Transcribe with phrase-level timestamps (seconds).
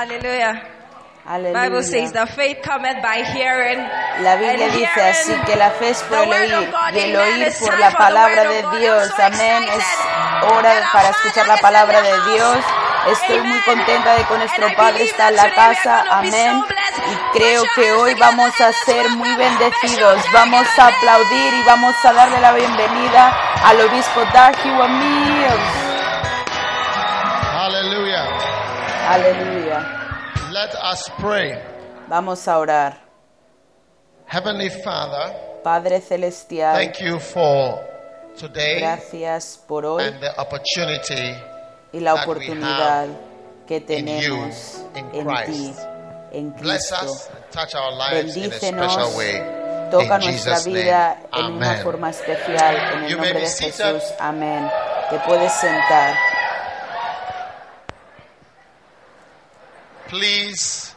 [0.00, 0.20] Amén.
[1.24, 1.52] Hallelujah.
[1.52, 2.12] Bible says Aleluya.
[2.14, 3.78] that faith cometh by hearing.
[4.24, 6.60] La Biblia and dice hearing así que la fe es por the el word of
[6.60, 6.94] oír God.
[6.94, 9.12] y el oír por la palabra de Dios.
[9.20, 9.62] Amén.
[9.76, 9.84] Es
[10.50, 12.32] hora para escuchar la palabra in the de.
[12.32, 12.64] Dios.
[13.12, 16.04] Estoy muy contenta de que nuestro Padre está en la casa.
[16.10, 16.64] Amén.
[17.10, 20.22] Y creo que hoy vamos a ser muy bendecidos.
[20.32, 25.72] Vamos a aplaudir y vamos a darle la bienvenida al obispo Dajiwa Mills.
[27.54, 28.24] Hallelujah.
[29.08, 29.59] Aleluya.
[30.60, 31.56] Let us pray.
[32.06, 32.98] Vamos a orar.
[34.26, 35.32] Heavenly Father,
[35.64, 37.80] Padre Celestial, thank you for
[38.36, 41.34] today gracias por hoy and the opportunity
[41.94, 43.08] y la oportunidad
[43.66, 45.46] que in tenemos you, in en Christ.
[45.50, 45.74] ti,
[46.38, 47.06] en bless Cristo.
[47.06, 49.90] us and touch our lives in a Bendícenos, special way.
[49.90, 51.46] toca in nuestra Jesus' vida name.
[51.46, 51.82] en una Amen.
[51.82, 53.46] forma especial en el You nombre de.
[53.48, 54.02] Jesús.
[54.20, 54.70] Amén.
[55.08, 56.14] Te puedes sentar.
[60.10, 60.94] Please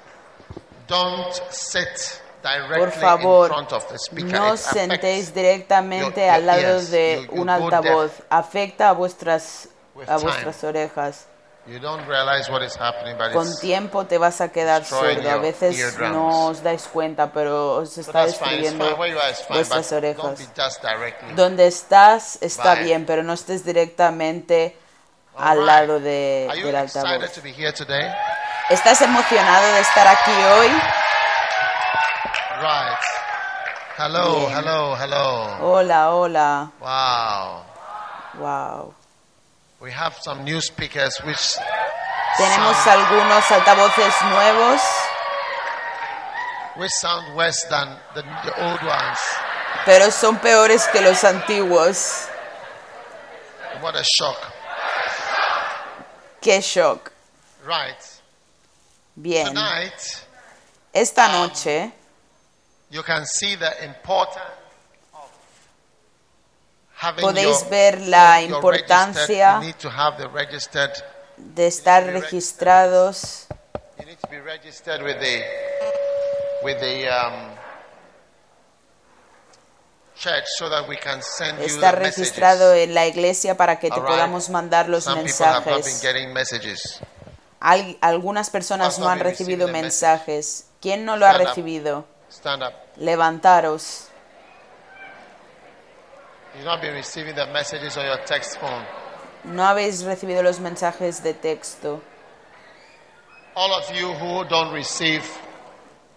[0.87, 4.31] don't sit directly Por favor, in front of the speaker.
[4.31, 8.11] no sentéis directamente al lado de un altavoz.
[8.29, 9.69] Afecta a vuestras
[10.07, 11.27] a vuestras orejas.
[11.65, 15.29] You don't realize what is happening, but Con tiempo te vas a quedar sordo.
[15.29, 20.49] A veces no os dais cuenta, pero os está destruyendo vuestras orejas.
[21.35, 24.75] Donde estás está bien, pero no estés directamente
[25.37, 27.31] al lado de, del altavoz.
[28.69, 30.67] ¿Estás emocionado de estar aquí hoy?
[32.61, 32.99] Right.
[33.97, 34.57] Hello, Bien.
[34.57, 35.57] hello, hello.
[35.59, 36.71] Hola, hola.
[36.79, 37.65] Wow.
[38.35, 38.93] Wow.
[39.79, 41.57] We have some new speakers which
[42.37, 44.81] Tenemos sound, algunos altavoces nuevos,
[46.77, 49.19] which sound worse than the, the old ones.
[49.85, 52.27] pero son peores que los antiguos.
[53.81, 54.37] What a shock.
[56.41, 57.11] ¡Qué shock!
[57.63, 57.97] Right.
[59.15, 59.53] Bien.
[60.91, 61.91] Esta noche
[62.89, 64.39] you can see the importance
[65.13, 65.29] of
[66.95, 70.91] having Podéis ver la importancia registered- You need to have the registered.
[71.37, 73.47] de estar registrados,
[73.99, 75.43] You need to be registered with the
[76.63, 77.55] with the um,
[80.15, 82.17] church so that we can send you estar the messages.
[82.17, 86.01] registrado en la iglesia para que te podamos mandar los mensajes.
[87.63, 90.67] Al- algunas personas no han recibido mensajes.
[90.81, 92.05] ¿Quién no lo ha recibido?
[92.97, 94.09] Levantaros.
[96.53, 98.85] You've not been receiving the messages on your text phone.
[99.45, 102.01] No habéis recibido los mensajes de texto.
[103.55, 105.23] All of you who don't receive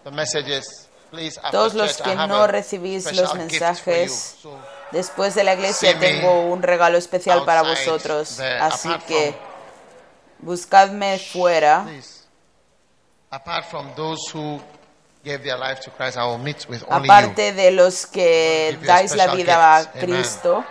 [0.03, 1.37] the messages, please.
[1.37, 4.35] after Todos los que no recibís los mensajes,
[4.91, 8.39] Después de la iglesia tengo un regalo especial para vosotros.
[8.39, 9.33] Así que
[10.39, 11.83] buscadme fuera.
[11.83, 12.23] please.
[13.29, 14.59] Apart from those who
[15.23, 17.13] gave their life to Christ, I will meet with only you.
[17.13, 19.91] Aparte de los que dais la vida a.
[19.91, 20.63] Cristo,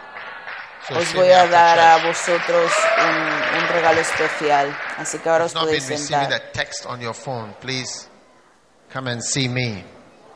[0.91, 4.75] os voy a dar a vosotros un, un regalo especial.
[4.97, 6.53] Así que ahora os podéis sentar.
[6.53, 8.09] text on your phone, please
[8.93, 9.85] come and see me.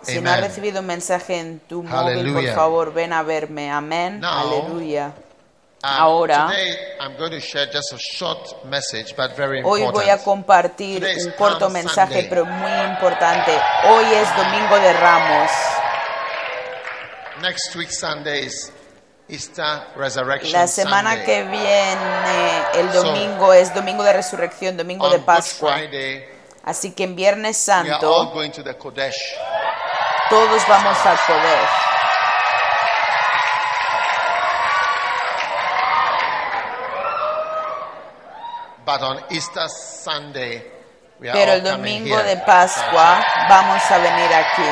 [0.02, 3.70] Si no has recibido un mensaje en tu móvil, por favor, ven a verme.
[3.70, 4.24] Amén.
[4.24, 5.14] Aleluya.
[5.82, 6.46] Ahora-
[9.64, 13.52] Hoy voy a compartir un corto mensaje, pero muy importante.
[13.88, 15.50] Hoy es Domingo de Ramos.
[17.40, 18.70] Next week Sunday is
[19.26, 25.76] Easter Resurrection La semana que viene, el domingo, es Domingo de Resurrección, Domingo de Pascua.
[26.64, 27.98] Así que en Viernes Santo,
[28.34, 29.16] going to the Kodesh.
[30.28, 31.58] todos vamos a poder.
[38.84, 40.62] But on Easter Sunday,
[41.20, 42.34] we are Pero all el coming domingo here.
[42.34, 44.68] de Pascua vamos a venir aquí.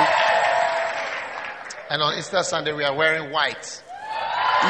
[1.91, 3.83] And on Easter Sunday, we are wearing white.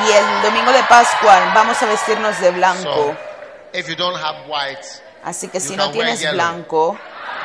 [0.06, 2.82] Y el domingo de Pascua vamos a vestirnos de blanco.
[2.82, 3.16] So,
[3.72, 4.84] if you don't have white,
[5.24, 6.34] Así que you si can no tienes yellow.
[6.34, 6.98] blanco,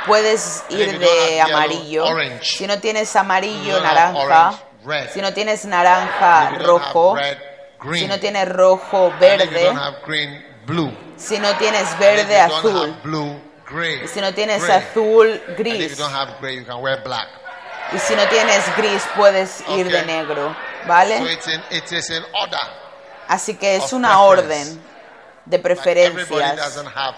[0.06, 2.06] puedes if ir you don't de have yellow, amarillo.
[2.06, 2.58] orange.
[2.58, 4.26] Si no tienes amarillo, You don't have naranja.
[4.26, 5.10] orange, red.
[5.12, 7.16] Si no tienes naranja, if you don't have rojo.
[7.16, 7.38] red,
[7.80, 8.02] green.
[8.02, 9.64] Si no tienes rojo, And if you verde.
[9.64, 10.92] don't have green, blue.
[11.18, 12.94] Si no tienes And if verde, you don't azul.
[12.94, 14.04] have blue, gray.
[14.04, 14.78] Y si no tienes gray.
[14.78, 15.98] azul, And if you gris.
[15.98, 17.28] don't have gray, you can wear black.
[17.94, 20.06] Y si no tienes gris, puedes ir de Okay.
[20.08, 20.50] negro.
[20.82, 21.32] So ¿Vale?
[21.34, 22.60] it's in, it is in order.
[23.28, 24.72] Así que es una preference.
[24.72, 24.82] orden
[25.46, 26.56] de preferencias.
[26.58, 27.16] doesn't have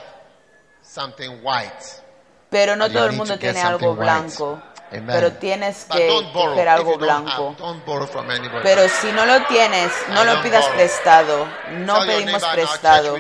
[0.81, 2.01] something white.
[2.49, 4.61] Pero no And todo el mundo tiene algo something white.
[4.97, 5.15] Amen.
[5.15, 7.55] Pero tienes que coger algo blanco.
[7.59, 8.63] have.
[8.63, 10.75] Pero si no lo tienes, no I lo pidas borrow.
[10.77, 11.47] prestado.
[11.71, 13.15] No Tell pedimos prestado.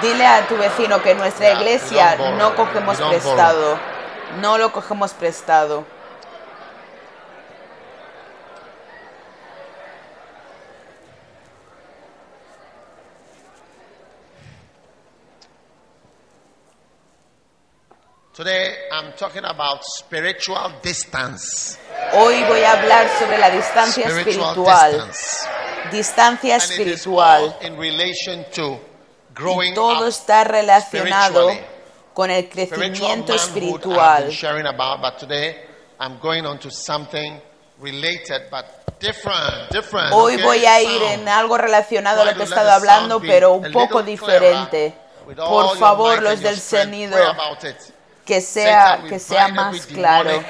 [0.00, 3.78] Dile a tu vecino que en nuestra Yeah, iglesia no cogemos prestado.
[4.40, 5.84] No lo cogemos prestado.
[18.34, 21.78] Today I'm talking about spiritual distance.
[22.14, 24.92] Hoy voy a hablar sobre la distancia Spiritual espiritual.
[24.92, 25.48] distance.
[25.90, 27.20] Distancia And it is espiritual.
[27.20, 28.78] all in relation to
[29.34, 31.50] growing Y todo up está relacionado
[32.14, 34.30] con el crecimiento espiritual.
[34.30, 35.66] sharing about, but today
[36.00, 37.38] I'm going on to something
[37.80, 38.64] related but
[38.98, 40.10] different, different.
[40.14, 40.42] Hoy okay?
[40.44, 44.02] voy a ir en algo relacionado a lo que he estado hablando, pero un poco
[44.02, 44.94] diferente.
[45.36, 47.18] Por favor, los del sonido.
[48.24, 50.42] Que sea, que sea más claro.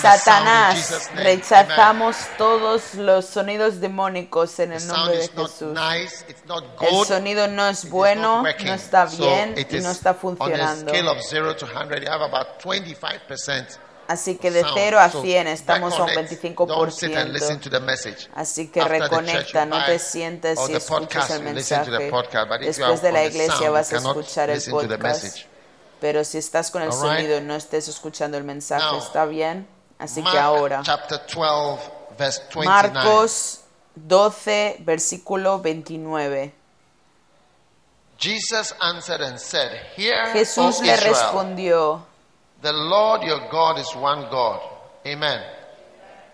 [0.00, 5.78] Satanás, rechazamos todos los sonidos demónicos en el nombre de Jesús.
[6.80, 10.92] El sonido no es bueno, no está bien y no está funcionando.
[10.92, 13.78] scale of 0 to 100, you have about 25%.
[14.08, 14.74] Así que de sound.
[14.74, 16.58] 0 a So 100 estamos a un reconnect.
[16.68, 17.62] Don't sit and listen 25%.
[17.62, 18.28] to the message.
[18.34, 21.90] Así que reconecta, no te sientes y escuchas podcast, el mensaje.
[22.60, 25.51] Después de la iglesia vas a escuchar el podcast.
[26.02, 27.20] Pero si estás con el All right.
[27.20, 29.68] sonido no estés escuchando el mensaje, Now, ¿está bien?
[30.00, 31.80] Así que ahora, chapter 12,
[32.18, 32.64] verse 29.
[32.64, 33.60] Marcos
[33.94, 36.52] 12, versículo 29.
[38.18, 42.04] Jesus answered and said, Hear, Jesús O le Israel, respondió,
[42.62, 44.60] the Lord your God is one God.
[45.06, 45.40] Amen.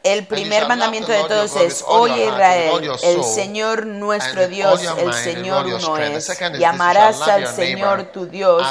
[0.02, 5.96] El primer mandamiento de todos es, oye Israel, el Señor nuestro Dios, el Señor uno
[5.96, 8.62] es, y amarás al Señor tu Dios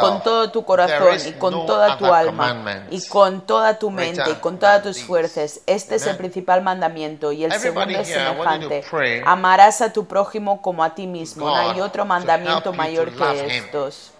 [0.00, 4.34] con todo tu corazón y con toda tu alma y con toda tu mente y
[4.34, 5.60] con todas tus fuerzas.
[5.66, 8.84] Este es el principal mandamiento y el segundo es semejante.
[9.24, 11.46] Amarás a tu prójimo como a ti mismo.
[11.46, 14.12] No hay otro to mandamiento mayor que estos.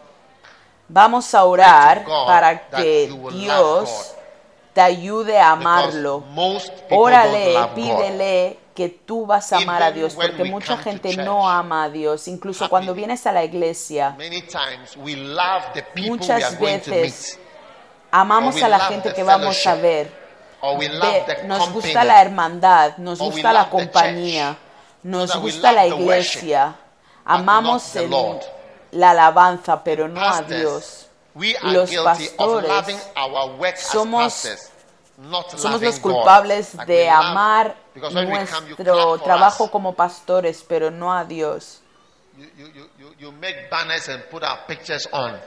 [0.88, 4.14] Vamos a orar para que Dios.
[4.73, 6.21] Te ayude a amarlo.
[6.99, 11.89] Órale, pídele que tú vas a amar a Dios, porque mucha gente no ama a
[11.91, 12.29] Dios.
[12.29, 14.15] Incluso cuando vienes a la iglesia,
[16.09, 16.53] muchas
[16.95, 17.39] veces
[18.11, 20.21] amamos a la gente que vamos a ver.
[21.47, 24.57] Nos gusta la hermandad, nos gusta la compañía,
[25.03, 26.75] nos gusta la iglesia,
[27.25, 28.11] amamos el-
[28.93, 31.10] la alabanza, pero no a Dios.
[31.40, 32.97] We Y are los guilty pastores
[33.76, 34.47] somos-
[35.56, 37.76] Somos los culpables de amar
[38.12, 41.80] nuestro trabajo como pastores, pero no a Dios.
[42.37, 45.38] You, you, you, you, you make banners and put our pictures on.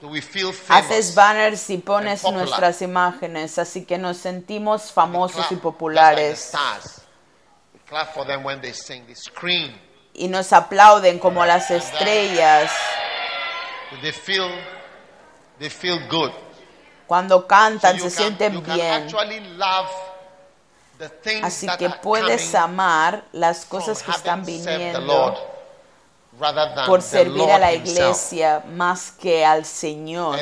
[0.00, 5.50] Do we feel Haces banners y pones nuestras imágenes, así que nos sentimos We famosos
[5.50, 6.38] y populares.
[6.38, 7.00] stars.
[7.74, 9.04] We clap for them when they sing.
[9.06, 9.76] They scream.
[10.14, 12.70] Y nos aplauden como las estrellas
[15.58, 16.30] They feel, good.
[17.06, 19.08] cuando cantan, se can- sienten bien.
[21.42, 25.34] Así que puedes amar las cosas que están viniendo
[26.86, 30.38] por servir a la iglesia más que al Señor.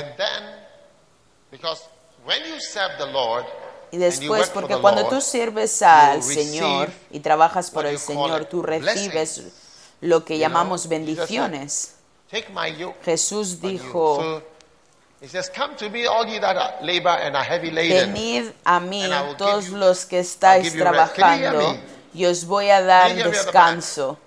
[3.93, 9.43] Y después, porque cuando tú sirves al Señor y trabajas por el Señor, tú recibes
[10.01, 11.95] lo que llamamos bendiciones.
[13.05, 14.43] Jesús dijo,
[15.21, 18.13] he says, come to me, all you that are labor and are heavy laden.
[18.15, 21.79] venid a mí and I will todos give you- los que estáis trabajando
[22.15, 24.19] y os voy a dar descanso.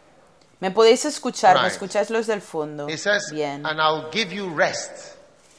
[0.61, 1.61] ¿Me podéis escuchar?
[1.61, 2.87] ¿Me escucháis los del fondo?
[2.89, 3.65] He says, Bien.
[3.65, 5.15] and I'll give you rest.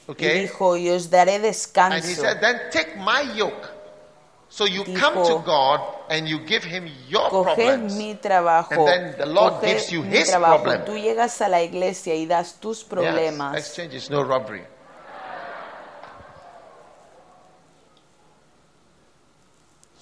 [0.09, 2.21] Y dijo, y os daré And he descanso.
[2.21, 3.71] said, then take my yoke.
[4.49, 7.95] So you come to Dijo, God and you give him your problems.
[7.97, 8.73] mi trabajo.
[8.73, 10.65] And then the Lord gives you mi his trabajo.
[10.65, 10.85] problem.
[10.85, 13.57] Tú llegas a la iglesia y das tus Yes, problemas.
[13.57, 14.65] exchange is no robbery.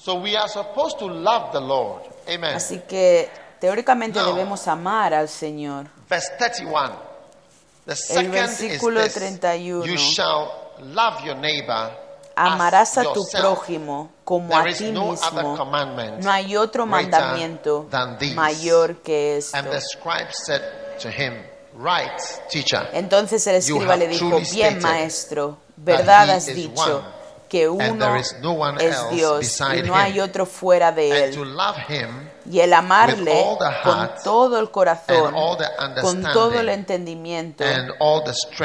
[0.09, 2.01] So we are supposed to love the Lord.
[2.27, 2.55] Amen.
[2.55, 3.29] Así que
[3.61, 5.85] teóricamente Now, debemos amar al Señor.
[6.09, 6.93] Verse 31.
[7.85, 9.39] The second versículo is this.
[9.39, 9.87] 31.
[9.87, 11.93] You shall love your neighbor
[12.35, 15.59] Amarás a tu prójimo como There a ti mismo.
[16.23, 17.87] No hay otro mandamiento
[18.35, 19.59] mayor que esto.
[19.59, 20.63] And the scribe said
[21.03, 21.35] to him,
[21.75, 22.89] Right, teacher.
[22.95, 27.05] Entonces el escriba le dijo, bien maestro, verdad has dicho
[27.49, 31.39] que uno no es Dios y no hay otro fuera de él.
[32.51, 36.59] Y el amarle with all the con todo el corazón, and all the con todo
[36.61, 37.65] el entendimiento,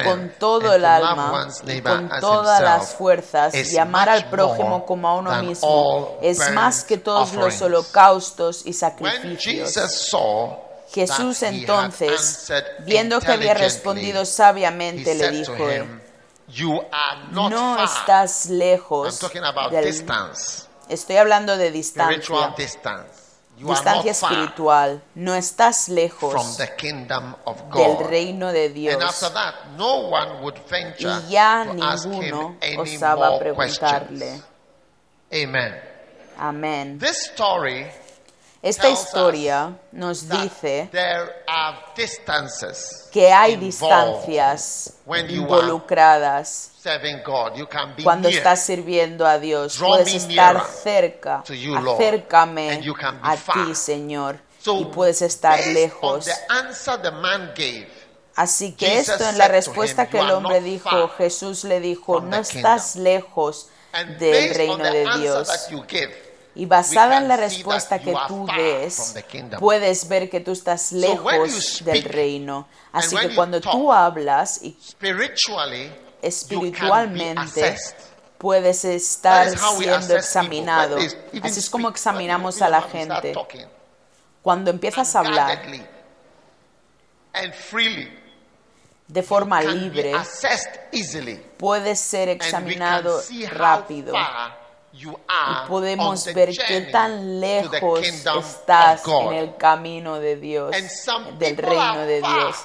[0.03, 4.85] con todo and el alma y con as todas las fuerzas y amar al prójimo
[4.85, 9.75] como a uno mismo es más que todos los holocaustos y sacrificios.
[10.93, 12.51] Jesús entonces,
[12.85, 15.55] viendo que había respondido sabiamente, le dijo,
[16.55, 17.85] You are not no far.
[17.85, 19.85] estás I'm lejos talking about del...
[19.85, 22.55] distance, Estoy hablando de spiritual distancia,
[23.05, 23.23] distance.
[23.57, 25.01] You are distancia espiritual.
[25.15, 28.09] No estás from lejos the kingdom of del God.
[28.09, 29.33] reino de And after Dios.
[29.33, 34.19] that, no one would venture Y ya to ask him ninguno any osaba more preguntarle.
[34.19, 34.43] questions.
[35.33, 35.81] Amen.
[36.37, 36.99] Amén.
[36.99, 37.87] This story
[38.63, 40.89] Esta historia nos dice
[43.11, 44.93] que hay distancias
[45.27, 46.71] involucradas
[48.01, 49.77] cuando estás sirviendo a Dios.
[49.77, 51.43] Puedes estar cerca.
[51.43, 52.81] Acércame
[53.21, 54.39] a ti, Señor.
[54.65, 56.29] Y puedes estar lejos.
[58.35, 62.37] Así que esto en la respuesta que "You el hombre dijo, Jesús le dijo, no
[62.37, 63.67] estás lejos
[64.19, 65.49] del reino de Dios.
[66.55, 69.15] Y basada en la respuesta that que tú des,
[69.59, 72.67] puedes ver que tú estás lejos del reino.
[72.91, 74.77] Así que cuando tú hablas y
[76.21, 77.75] espiritualmente
[78.37, 80.97] puedes estar siendo examinado.
[81.41, 83.33] Así es como examinamos a la gente.
[84.41, 85.87] Cuando empiezas a hablar unguardedly
[87.33, 88.19] and freely,
[89.07, 90.13] de forma libre,
[91.57, 94.13] puedes ser examinado rápido.
[94.93, 100.71] Far you are Y podemos ver qué tan lejos estás en el camino de Dios,
[101.39, 102.55] del reino de Dios.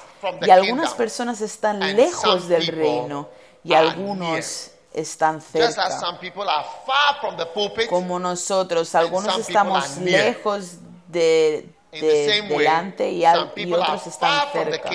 [0.43, 3.29] Y algunas personas están lejos del reino
[3.65, 6.01] y algunos están Just as cerca.
[6.01, 13.11] some people are far from the pulpit, Como nosotros, algunos estamos lejos de, de- delante
[13.11, 14.91] y, al- y otros están cerca.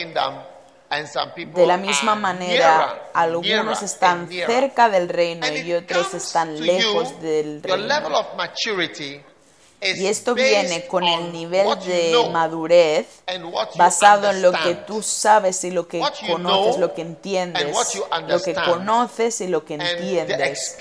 [0.94, 6.14] Kingdom, and some people De la misma manera, algunos están cerca del reino y otros
[6.14, 8.20] están lejos del reino.
[8.20, 9.22] of maturity
[9.82, 13.22] is Y esto viene con el nivel de madurez
[13.76, 17.76] basado en lo que tú sabes y lo que conoces, lo que entiendes,
[18.28, 20.78] lo que conoces y lo que entiendes.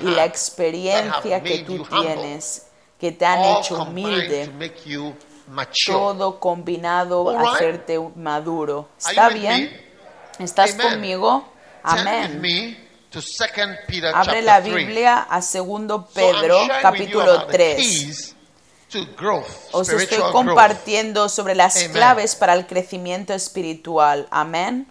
[0.00, 2.64] y la experiencia que tú tienes
[2.98, 4.50] que te han hecho humilde,
[5.86, 8.88] todo combinado a hacerte maduro.
[8.98, 9.70] ¿Está bien?
[10.38, 11.48] ¿Estás conmigo?
[11.82, 12.40] Amén.
[13.10, 13.36] 2
[14.14, 14.74] Abre la 3.
[14.74, 17.76] Biblia a segundo So I'm Pedro, capítulo about the 3.
[17.76, 18.34] keys
[18.90, 21.92] to growth, Os estoy compartiendo sobre las Amen.
[21.92, 24.26] claves para el crecimiento espiritual.
[24.30, 24.86] Amén.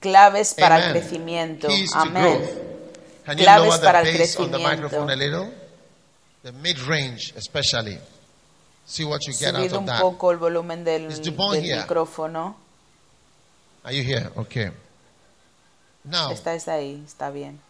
[0.00, 1.68] Claves para el crecimiento.
[1.94, 2.67] Amén.
[3.28, 4.62] Can you Claves lower the para el bass on the crecimiento.
[4.62, 5.52] microphone a little?
[6.44, 7.98] The mid-range especially.
[8.86, 10.00] See what you get out Subid of un that.
[10.00, 11.76] poco el volumen del, Is Dupont del here?
[11.82, 12.54] micrófono.
[13.84, 14.30] Are you here?
[14.34, 14.70] Okay.
[16.04, 16.30] Now,
[16.68, 17.60] ahí, está bien.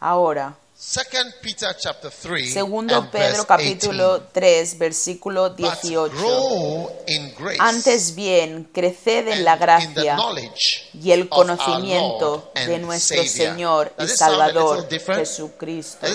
[0.00, 4.32] Ahora, 2 Peter chapter 3 segundo and Pedro verse capítulo 18.
[4.32, 6.08] 3, versículo But 18.
[6.16, 13.22] grow in grace Antes bien, creced en la gracia knowledge y el conocimiento de nuestro
[13.24, 13.52] Savior.
[13.52, 15.20] Señor y Salvador little different?
[15.20, 16.06] Jesucristo.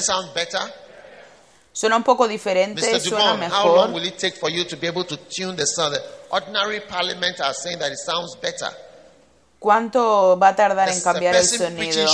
[1.71, 3.01] Suena un poco diferente, Mr.
[3.01, 3.93] suena Dupont, how long mejor.
[3.93, 5.93] will it take for you to be able to tune the sound?
[5.93, 6.01] The
[6.31, 8.71] ordinary parliament are saying that it sounds better.
[9.65, 12.05] ¿Cuánto va a tardar en cambiar el sonido?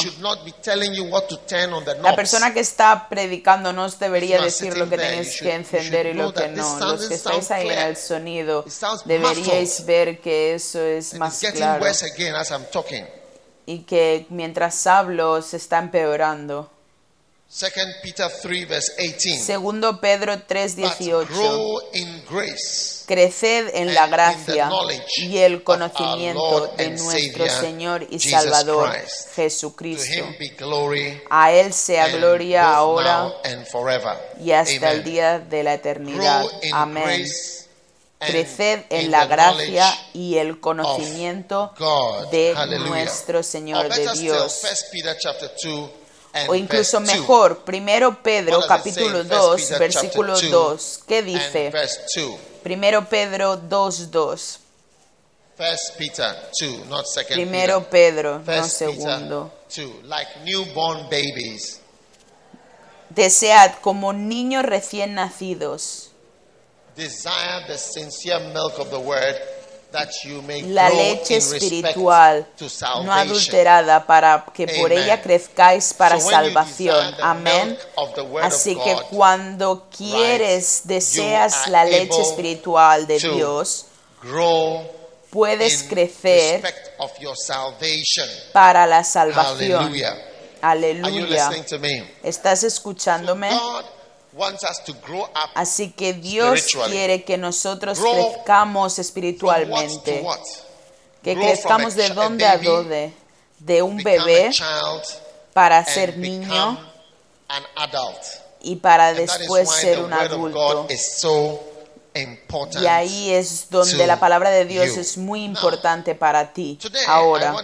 [2.02, 6.14] La persona que está predicando no os debería decir lo que tenéis que encender y
[6.14, 6.80] lo que no.
[6.80, 8.64] Los que estáis ahí en el sonido
[9.04, 11.86] deberíais ver que eso es más claro
[13.66, 16.72] y que mientras hablo se está empeorando.
[19.46, 21.34] 2 Peter 3 verse 18.
[23.12, 24.70] Segundo Pedro But 3:18 grow in grace Creced en la gracia
[25.18, 28.96] y el conocimiento de nuestro Señor y Salvador
[29.36, 30.26] Jesucristo.
[31.30, 33.34] A Él sea gloria ahora
[34.40, 36.46] y hasta el día de la eternidad.
[36.72, 37.26] Amén.
[38.18, 41.74] Creced en la gracia y el conocimiento
[42.32, 44.62] de nuestro Señor Or de Dios.
[44.64, 45.90] 1 Peter chapter 2
[46.34, 50.70] and O incluso verse 2 mejor, primero Pedro capítulo 1 2, Peter versículo chapter 2
[50.70, 51.00] 2.
[51.08, 51.72] ¿Qué dice?
[52.62, 52.64] Verse 2.
[52.64, 54.60] Primero Pedro 2, 2.
[55.58, 57.90] 1 Peter 2, not 2 Primero Peter.
[57.90, 59.52] Pedro, no 1 segundo.
[59.68, 61.80] Peter 2, like newborn babies.
[63.10, 66.12] Desead como niños recién nacidos
[66.96, 69.36] Desire the sincere milk of the word
[70.68, 72.48] la leche espiritual
[73.04, 77.16] no adulterada para que por ella crezcáis para salvación.
[77.22, 77.78] Amén.
[78.42, 83.86] Así que cuando quieres, deseas la leche espiritual de Dios,
[85.30, 86.62] puedes crecer
[88.54, 89.84] para la salvación.
[89.84, 90.28] Hallelujah.
[90.64, 91.50] Are you Aleluya.
[91.50, 92.08] listening to me?
[92.22, 93.50] ¿Estás escuchándome?
[94.34, 98.76] God wants us to grow up Así que Dios quiere que nosotros Grow crezcamos from
[98.76, 100.40] what to espiritualmente, what.
[101.24, 103.14] que Grow crezcamos de dónde a dónde,
[103.60, 104.52] de un bebé
[105.54, 106.92] para ser niño become
[107.50, 108.24] an adult.
[108.62, 110.88] y para después ser un adulto.
[112.82, 116.78] Y ahí es donde la palabra de Dios es muy importante para ti.
[117.08, 117.56] Ahora,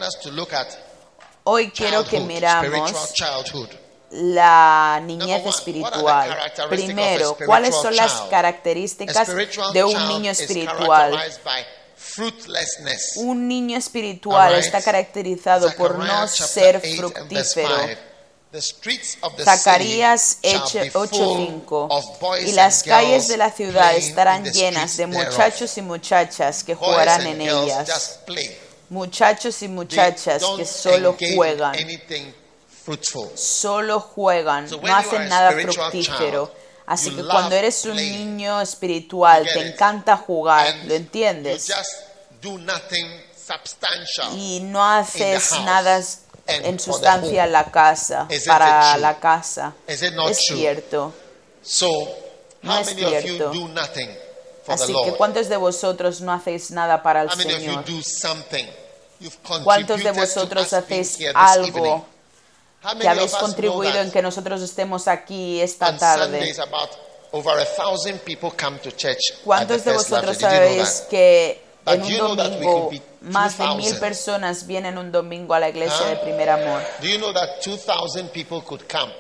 [1.44, 2.94] hoy quiero que miramos.
[4.12, 6.36] La niñez espiritual.
[6.70, 9.30] Primero, ¿cuáles son las características
[9.74, 11.20] de un niño espiritual?
[13.18, 17.88] Un niño espiritual está caracterizado por no ser chapter 8 and verse fructífero.
[17.88, 18.02] 5.
[18.50, 23.28] The streets of the Zacarías city shall be full 8:5 of boys Y las calles
[23.28, 28.20] de la ciudad estarán llenas de muchachos y muchachas que jugarán en ellas.
[28.90, 31.76] Muchachos y muchachas que solo juegan.
[32.88, 33.30] Fruitful.
[33.36, 36.48] solo juegan, So no hacen nada fructífero.
[36.48, 39.74] child, Así que cuando eres un niño espiritual, te it?
[39.74, 41.70] encanta jugar, And ¿lo entiendes?
[44.34, 46.02] Y no haces nada
[46.48, 49.74] en sustancia en la casa, para la casa.
[49.86, 50.00] Es
[50.38, 51.14] cierto.
[52.62, 53.52] No es cierto.
[54.70, 55.14] Así que?
[55.14, 57.84] ¿cuántos de vosotros no hacéis nada para el Señor?
[59.64, 62.06] ¿Cuántos de vosotros hacéis algo
[63.00, 66.56] que habéis contribuido en que nosotros estemos aquí esta tarde?
[69.44, 73.58] ¿Cuántos de vosotros sabéis que But en do un you know that we domingo más
[73.58, 74.00] de mil 2,000?
[74.00, 76.82] personas vienen un domingo a la iglesia de primer amor?
[77.02, 79.14] Do you know that 2,000 people could come?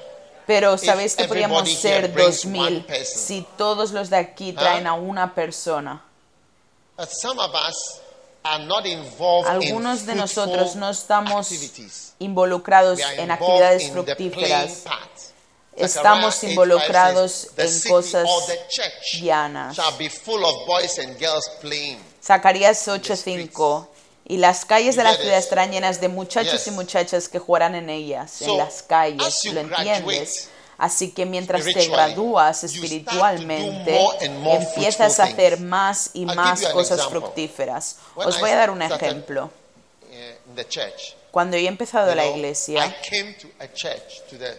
[0.45, 5.33] Pero sabéis que podríamos ser dos mil si todos los de aquí traen a una
[5.33, 6.03] persona.
[6.97, 8.01] Some of us
[9.45, 11.51] Algunos de nosotros no estamos
[12.19, 14.83] involucrados en involved actividades fructíferas.
[15.75, 18.27] Estamos Zechariah 8:5 involucrados says, "The en cosas
[19.21, 19.77] llanas.
[22.23, 23.87] Zacarías 8:5
[24.25, 27.89] y las calles de la ciudad estarán llenas de muchachos y muchachas que jugarán en
[27.89, 30.49] ellas, en las calles, ¿lo entiendes?
[30.77, 37.97] Así que mientras te gradúas espiritualmente, empiezas a hacer más y más cosas fructíferas.
[38.15, 39.49] Os voy a dar un ejemplo.
[40.11, 40.37] eh.
[41.31, 44.57] Cuando yo he empezado la iglesia, came to a church, to the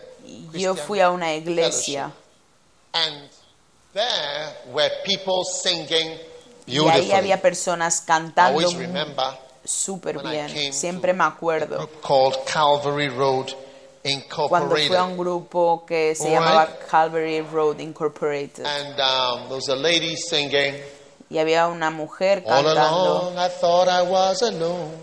[0.52, 2.12] yo fui a una iglesia
[2.92, 3.30] fellowship, and
[3.94, 6.18] there were people singing
[6.66, 8.60] y ahí había personas cantando
[9.64, 10.72] súper bien.
[10.72, 11.88] Siempre me acuerdo.
[14.04, 15.18] Group called Calvary Road cuando fui a un Incorporated.
[15.18, 20.74] grupo que se llamaba Calvary Road Incorporated And um, there was a lady singing,
[21.30, 24.96] y había una mujer All cantando along I thought I was alone.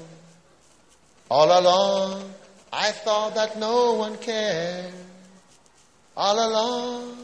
[1.30, 2.24] All along
[2.72, 4.92] I thought that no one cared.
[6.18, 7.18] All along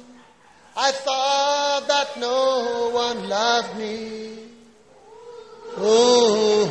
[0.76, 4.38] I thought that no one loved me.
[5.80, 6.68] Ooh,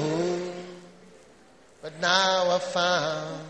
[1.82, 3.49] but now I found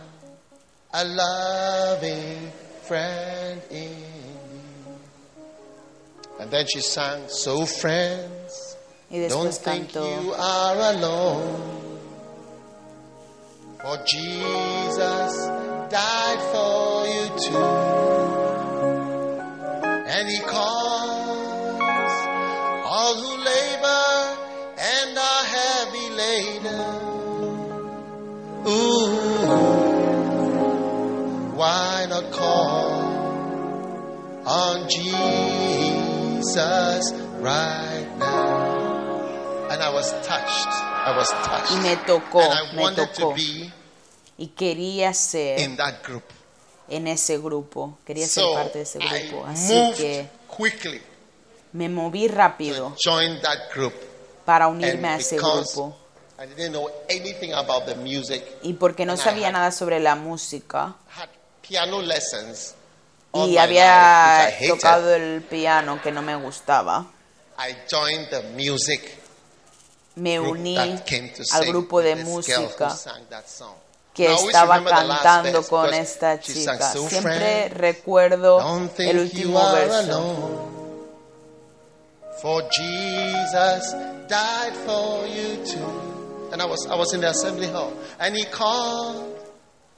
[0.92, 2.50] a loving
[2.82, 4.96] friend in you.
[6.40, 8.76] And then she sang, So friends.
[9.10, 11.80] Don't think cantó you are alone.
[13.80, 15.32] For Jesus
[15.90, 17.68] died for you too.
[20.14, 22.14] And he calls
[22.84, 24.36] all who labor
[24.78, 26.80] and are heavy laden.
[28.66, 29.39] Ooh,
[31.60, 32.88] why not call
[34.46, 36.48] on Jesus
[37.38, 39.68] right now?
[39.68, 40.72] And I was touched.
[41.04, 41.72] I was touched.
[41.72, 43.70] y me tocó, and I me wanted tocó to be
[44.38, 46.24] y quería ser in that group.
[46.88, 51.02] en ese grupo, quería ser parte de ese grupo, I así moved que quickly
[51.74, 53.92] me moví to rápido join that group.
[54.46, 55.94] para And unirme a ese grupo
[56.38, 60.96] I didn't know anything about the music, y porque no sabía nada sobre la música
[61.14, 61.28] had
[61.70, 62.74] piano lessons
[63.32, 67.06] y había life, tocado el piano que no me gustaba,
[67.56, 69.18] I joined the music
[70.16, 73.76] me uní that came to al grupo de música sang that song.
[74.12, 76.92] que estaba cantando con esta chica.
[76.92, 78.58] "So Siempre recuerdo
[78.98, 80.66] el último verso.
[82.42, 83.94] For Jesus
[84.28, 86.50] died for you too.
[86.52, 87.92] And I was I was in the assembly hall.
[88.18, 89.36] And he called.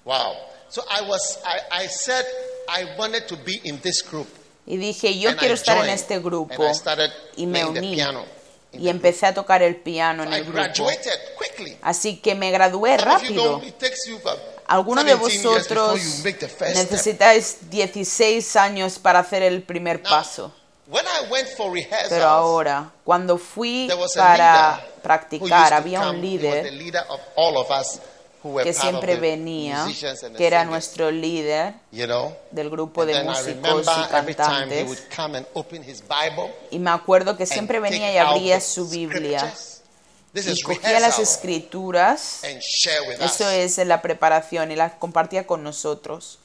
[0.04, 0.34] Wow.
[0.72, 2.24] So I was I, I said
[2.66, 4.26] I wanted to be in this group.
[4.66, 6.54] Y dije, yo And quiero I estar en joined, este grupo.
[6.54, 7.94] and I started Y me playing the uní.
[7.94, 8.24] piano
[8.72, 10.54] in Y the empecé a tocar el piano en I el grupo.
[10.58, 11.76] graduated quickly.
[11.82, 13.44] Así que me gradué Some of you rápido.
[13.44, 14.18] don't, it takes you
[14.66, 16.90] Algunos de 17 years before vosotros you make the first step.
[16.90, 20.52] necesitáis 16 años para hacer el primer Now, paso.
[20.86, 24.86] when I went for rehearsals, Pero ahora, cuando fui there was a para leader who
[24.86, 26.26] used practicar, to había un come.
[26.28, 28.11] He was the líder leader of all of us who were
[28.62, 29.86] que siempre venía,
[30.36, 32.36] que era nuestro líder you know.
[32.50, 35.08] del grupo de músicos y cantantes.
[36.70, 39.52] Y me acuerdo que siempre venía y abría su Biblia
[40.34, 42.42] y cogía las escrituras.
[42.44, 46.38] Eso es la preparación y las compartía con nosotros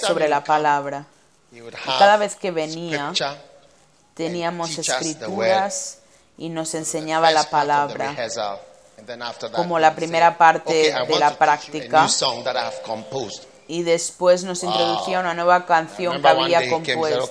[0.00, 1.06] sobre la palabra.
[1.52, 1.60] Y
[1.98, 3.12] cada vez que venía,
[4.14, 5.99] teníamos escrituras
[6.40, 8.16] y nos enseñaba la palabra.
[9.54, 12.00] como la primera parte "Okay, I de la práctica.
[12.00, 16.68] new song that I have composed." Y después nos introducía una nueva canción que había
[16.70, 17.30] compuesto.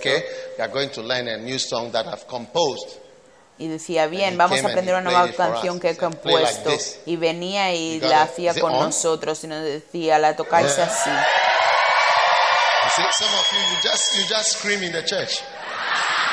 [3.58, 6.63] Y decía, bien, vamos a aprender una nueva canción que he He said, "Play like
[6.63, 6.69] compuesto.
[6.69, 8.86] this." Y venía y la hacía con on?
[8.86, 11.10] nosotros y nos decía, la tocáis así.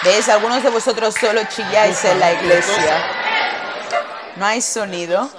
[0.04, 0.28] ¿Veis?
[0.28, 3.06] Algunos de vosotros solo chilláis en la iglesia.
[4.36, 5.30] No hay sonido.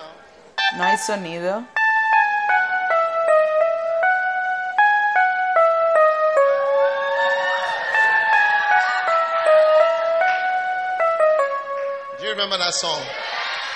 [0.76, 1.63] No hay sonido.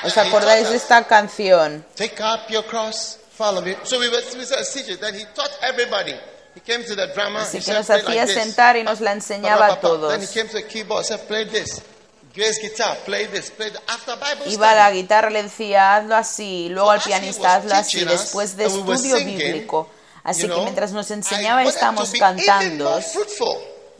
[0.03, 1.85] ¿Os acordáis de esta canción?
[1.95, 3.75] Take up your cross, follow me.
[3.83, 4.97] So we were, we were teaching.
[4.99, 6.15] Then he taught everybody.
[6.55, 7.41] He came to the drummer.
[7.41, 9.79] Así he que said, nos "Play hacía like this." sentar y nos la enseñaba a
[9.79, 10.13] todos.
[14.45, 18.65] Iba a la guitarra, le decía, hazlo así, luego al pianista, hazlo así, después de
[18.65, 19.89] estudio bíblico.
[20.23, 22.99] Así que mientras nos enseñaba estábamos cantando,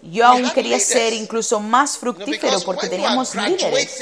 [0.03, 3.99] yo aún quería ser incluso más fructífero porque teníamos líderes.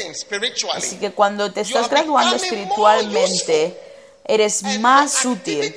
[0.74, 3.88] Así que cuando te estás graduando espiritualmente,
[4.30, 5.76] eres más útil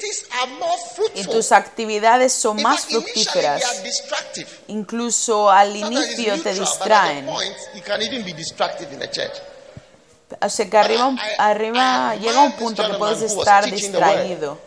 [1.15, 3.63] y tus actividades son más fructíferas.
[4.69, 7.27] Incluso al inicio te distraen.
[10.41, 14.59] O sea que arriba, arriba llega un punto que puedes estar distraído.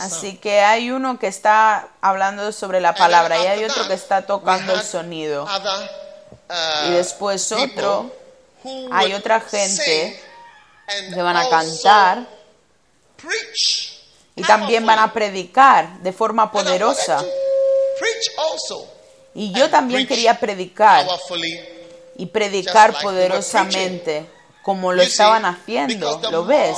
[0.00, 4.22] Así que hay uno que está hablando sobre la palabra y hay otro que está
[4.26, 5.44] tocando el sonido.
[5.44, 8.10] uh, Y después otro,
[8.90, 10.20] hay otra gente
[11.14, 12.26] que van a cantar
[14.34, 17.18] y también van a predicar de forma poderosa.
[17.18, 17.26] to
[17.98, 18.88] preach also
[19.34, 21.06] Y yo también quería predicar
[22.16, 24.26] y predicar poderosamente
[24.68, 26.20] como lo estaban haciendo.
[26.30, 26.76] ¿Lo ves?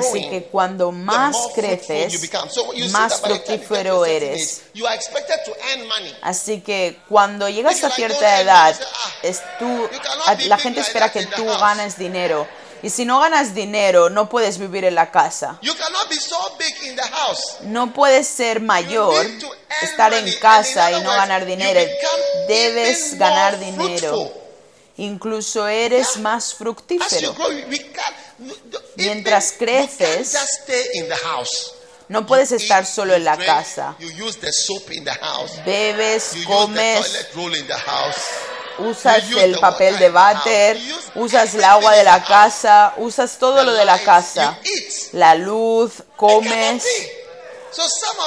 [0.00, 2.12] Así que cuando más creces,
[2.90, 4.62] más fructífero eres.
[6.22, 9.88] Así que cuando llegas a cierta edad, "Ah, es tú,
[10.48, 12.48] la gente espera que tú ganes dinero.
[12.82, 15.58] Y si no ganas dinero, no puedes vivir en la casa.
[17.62, 19.24] No puedes ser mayor,
[19.82, 21.80] estar en casa y no ganar dinero.
[22.48, 24.32] Debes ganar dinero.
[24.98, 27.34] Incluso eres más fructífero.
[28.96, 30.36] Mientras creces.
[32.08, 33.96] No puedes estar solo en la casa.
[35.64, 37.26] Bebes, comes,
[38.78, 40.80] usas el papel de váter,
[41.14, 44.58] usas el agua de la casa, usas todo lo de la casa.
[45.12, 46.84] La luz, comes.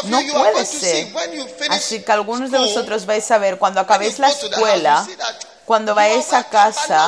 [0.04, 1.14] No puede ser.
[1.14, 5.08] when you finish Así que algunos de vosotros vais a ver cuando acabéis la escuela,
[5.72, 7.08] cuando vayáis a casa,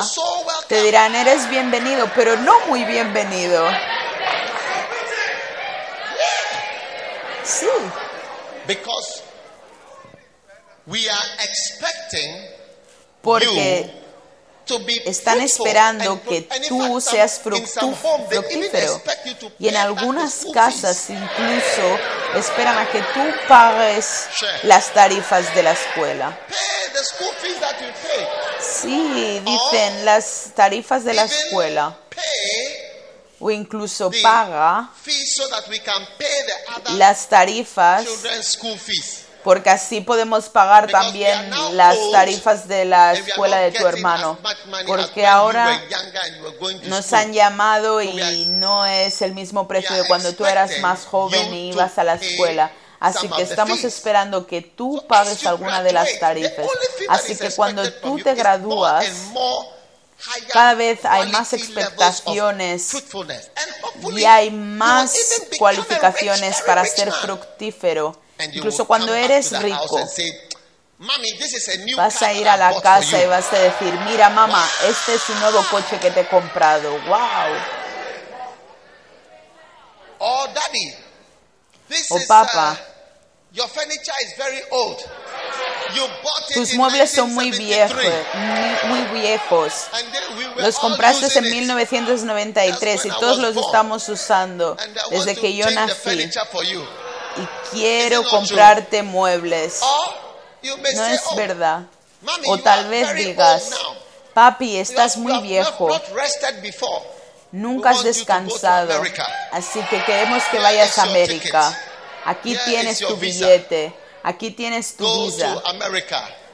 [0.68, 3.62] te dirán, eres bienvenido, pero no muy bienvenido.
[7.42, 7.66] Sí,
[8.66, 9.22] Because
[10.86, 12.34] we are expecting
[13.20, 14.03] porque
[15.04, 19.02] están esperando And- que tú seas fructífero.
[19.58, 21.98] Y en algunas casas incluso
[22.36, 24.26] esperan a que tú pagues
[24.62, 26.38] las tarifas de la escuela.
[28.60, 31.98] Sí, dicen las tarifas de la escuela.
[33.40, 34.90] O incluso paga
[36.96, 39.23] las tarifas children's school fees.
[39.44, 44.38] Porque así podemos pagar también las tarifas de la escuela de tu hermano.
[44.86, 45.80] Porque ahora
[46.84, 51.52] nos han llamado y no es el mismo precio de cuando tú eras más joven
[51.52, 52.70] y ibas a la escuela.
[52.98, 56.66] Así que estamos esperando que tú pagues alguna de las tarifas.
[57.08, 59.06] Así que cuando tú te gradúas,
[60.52, 62.92] cada vez hay más expectaciones
[64.16, 65.14] y hay más
[65.58, 68.23] cualificaciones para ser fructífero.
[68.52, 70.32] Incluso cuando eres rico, and say,
[70.98, 73.92] Mommy, this is a new Vas a ir a la casa y vas a decir,
[74.06, 76.92] mira mamá, este es un nuevo coche que te he comprado.
[77.06, 77.84] ¡Wow!
[80.18, 80.46] Oh,
[82.10, 82.78] O is papa.
[83.52, 84.98] your furniture is very old.
[85.94, 88.88] You bought it Tus muebles son muy viejos, 1973.
[88.88, 89.72] muy, muy viejos.
[90.56, 91.52] Los compraste en it.
[91.52, 94.76] 1993 y todos los estamos usando
[95.10, 96.30] desde que yo nací.
[97.36, 99.80] Y quiero comprarte muebles.
[100.62, 101.82] No es oh, verdad.
[102.46, 103.70] O tal vez digas,
[104.32, 105.88] papi, estás muy viejo,
[107.52, 109.02] nunca has descansado,
[109.52, 111.78] así que queremos que vayas a América.
[112.24, 113.92] Aquí Here tienes tu billete,
[114.22, 115.62] aquí tienes tu visa.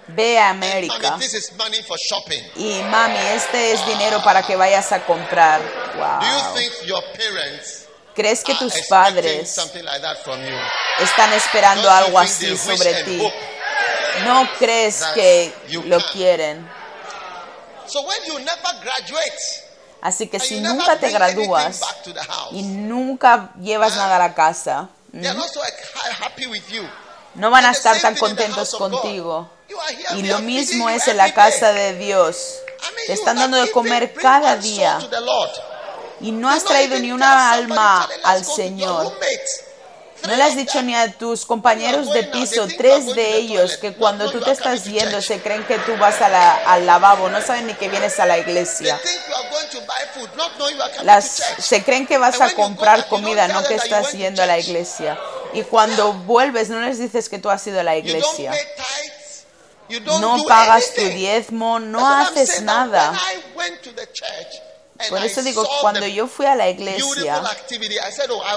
[0.08, 1.16] Ve a América.
[2.56, 5.60] Y mami, este es dinero para que vayas a comprar.
[5.60, 7.79] Do you Wow.
[8.14, 9.56] ¿Crees que are tus padres
[10.98, 13.32] están esperando algo así sobre ti?
[14.24, 15.52] ¿No crees que
[15.84, 16.68] lo quieren?
[20.02, 24.18] Así que si nunca te gradúas back to the house, y nunca llevas nada a
[24.18, 24.88] la casa,
[27.34, 29.50] no van a estar tan contentos contigo.
[30.16, 32.56] Y lo mismo es en la casa de Dios.
[33.06, 34.98] Te están dando de comer cada día.
[36.20, 39.02] Y no has traído ni una alma "Charlie, let's al Señor.
[39.04, 39.70] roommate."
[40.26, 44.30] No le has dicho ni a tus compañeros de piso, tres de ellos, que cuando
[44.30, 47.66] tú te estás yendo se creen que tú vas a la- al lavabo, no saben
[47.66, 49.00] ni que vienes a la iglesia.
[51.04, 55.18] Las, se creen que vas a comprar comida, no que estás yendo a la iglesia.
[55.54, 58.52] Y cuando vuelves no les dices que tú has ido a la iglesia.
[60.20, 63.10] No pagas tu diezmo, no haces nada.
[65.08, 67.42] Por eso digo, cuando the yo fui a la iglesia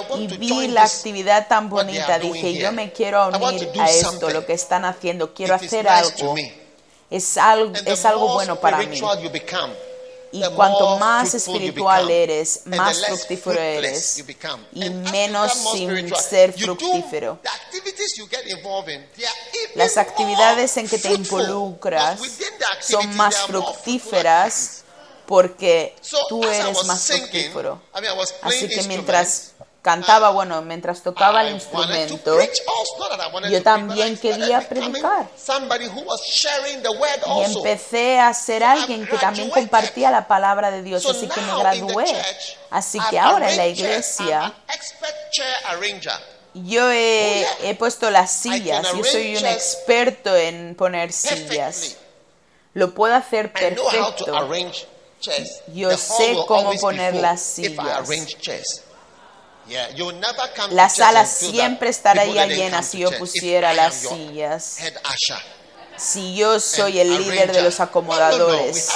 [0.09, 4.29] oh, y to vi la actividad tan bonita, dije, yo me quiero unir a esto,
[4.29, 6.35] lo que están haciendo, quiero hacer algo.
[7.09, 8.85] Es algo, es algo bueno para mí.
[8.85, 9.73] spiritual you become,
[10.31, 14.23] Y cuanto more más espiritual eres, más fructífero eres
[14.73, 17.37] y menos sin ser fructífero.
[17.43, 22.19] the activities you get involved in, they are even Las actividades en que te involucras
[22.81, 24.82] son más fructíferas
[25.25, 25.95] porque
[26.29, 27.81] tú eres más fructífero.
[28.41, 32.37] Así que mientras cantaba, bueno, mientras tocaba el instrumento,
[33.49, 35.27] yo también quería predicar.
[37.35, 41.41] Y empecé a ser alguien que también compartía la palabra de Dios, So así que
[41.41, 42.05] me gradué.
[42.05, 44.53] church, Así que ahora en la iglesia
[46.53, 51.97] yo he, Oh, he puesto las sillas, yo soy un experto en poner sillas.
[52.73, 54.25] Lo puedo hacer perfecto.
[55.23, 55.61] Chairs.
[55.73, 58.09] Yo sé will cómo poner las sillas.
[60.69, 64.77] La sala siempre estaría llena si yo pusiera las sillas.
[65.97, 68.89] Si yo soy el líder de los acomodadores.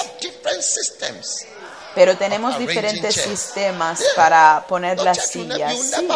[1.96, 5.74] Pero tenemos diferentes sistemas para poner las sillas.
[5.74, 6.08] Sí.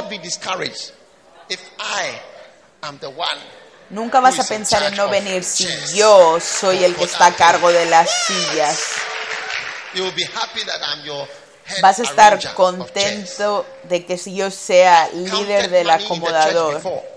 [3.90, 7.72] Nunca vas a pensar en no venir si yo soy el que está a cargo
[7.72, 8.80] de las sillas.
[11.82, 16.76] Vas a estar contento de que si yo sea líder Counted del acomodador.
[16.76, 17.12] before.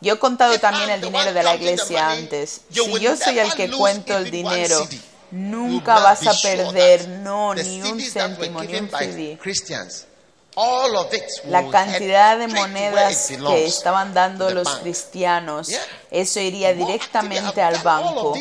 [0.00, 2.62] Yo he contado también el the dinero de la iglesia antes.
[2.70, 4.88] Si will yo soy el que cuento el dinero,
[5.30, 9.38] nunca vas a perder that no the ni un céntimo ni un CD.
[11.44, 14.82] La cantidad de monedas que estaban dando los bank.
[14.82, 15.70] cristianos,
[16.10, 18.34] eso iría directamente al banco.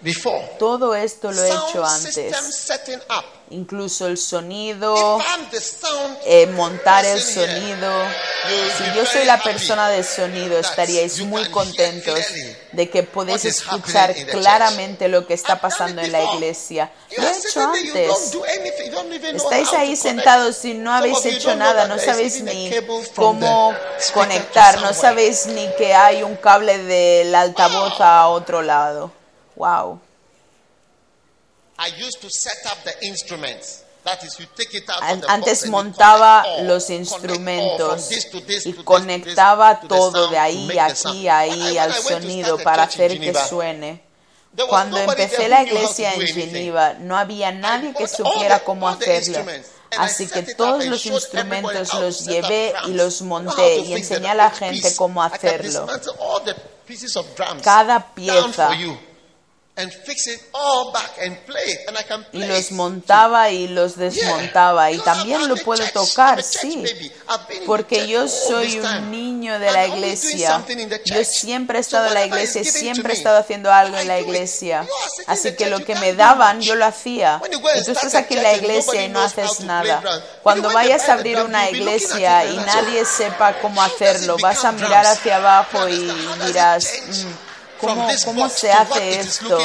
[0.00, 0.40] Before.
[0.58, 2.36] Todo esto lo he hecho antes.
[3.50, 5.18] Incluso el sonido,
[6.26, 7.90] eh, montar el sonido.
[8.76, 12.20] Si yo soy la persona de sonido, that estaríais muy contentos
[12.72, 16.92] de que podéis what is escuchar claramente lo que está pasando en la iglesia.
[17.16, 18.34] Lo he hecho antes.
[19.34, 20.02] Estáis ahí connect.
[20.02, 22.70] sentados y no habéis hecho nada, no sabéis ni
[23.14, 23.74] cómo
[24.12, 29.17] conectar, no sabéis ni que hay un cable del altavoz a otro lado.
[29.58, 30.00] Wow.
[31.78, 33.84] I used to set up the instruments.
[34.04, 36.88] That is, you take it out An- of the box Antes and you montaba los
[36.90, 43.34] instrumentos this this y conectaba todo de ahí, aquí, ahí al sonido para hacer que
[43.34, 44.02] suene.
[44.68, 46.26] Cuando empecé la iglesia en.
[46.26, 49.44] Geneva, no había nadie que supiera cómo hacerlo.
[49.98, 54.94] Así que todos los instrumentos los llevé y los monté y enseñé a la gente
[54.94, 55.86] cómo hacerlo.
[57.62, 58.70] Cada pieza
[62.32, 62.70] y los it.
[62.72, 66.84] montaba y los desmontaba y también lo puedo tocar, sí,
[67.66, 70.64] porque yo all soy un niño de la iglesia.
[71.04, 74.86] Yo siempre he estado en la iglesia, siempre he estado haciendo algo en la iglesia.
[75.26, 77.40] Así que lo que me daban, yo lo hacía.
[77.48, 80.02] Y tú estás aquí en la iglesia y no haces nada.
[80.42, 85.36] Cuando vayas a abrir una iglesia y nadie sepa cómo hacerlo, vas a mirar hacia
[85.36, 86.10] abajo y
[86.46, 87.47] dirás, "Mm,
[87.80, 89.58] ¿cómo, cómo se hace esto?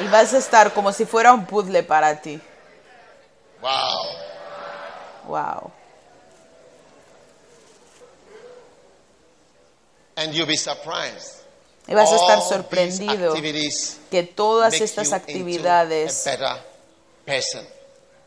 [0.00, 2.40] Y vas a estar como si fuera un puzzle para ti.
[3.60, 4.28] Wow.
[5.26, 5.72] Wow.
[10.16, 11.38] And you'll be surprised.
[11.86, 13.34] Y vas a estar sorprendido
[14.10, 16.28] que todas estas actividades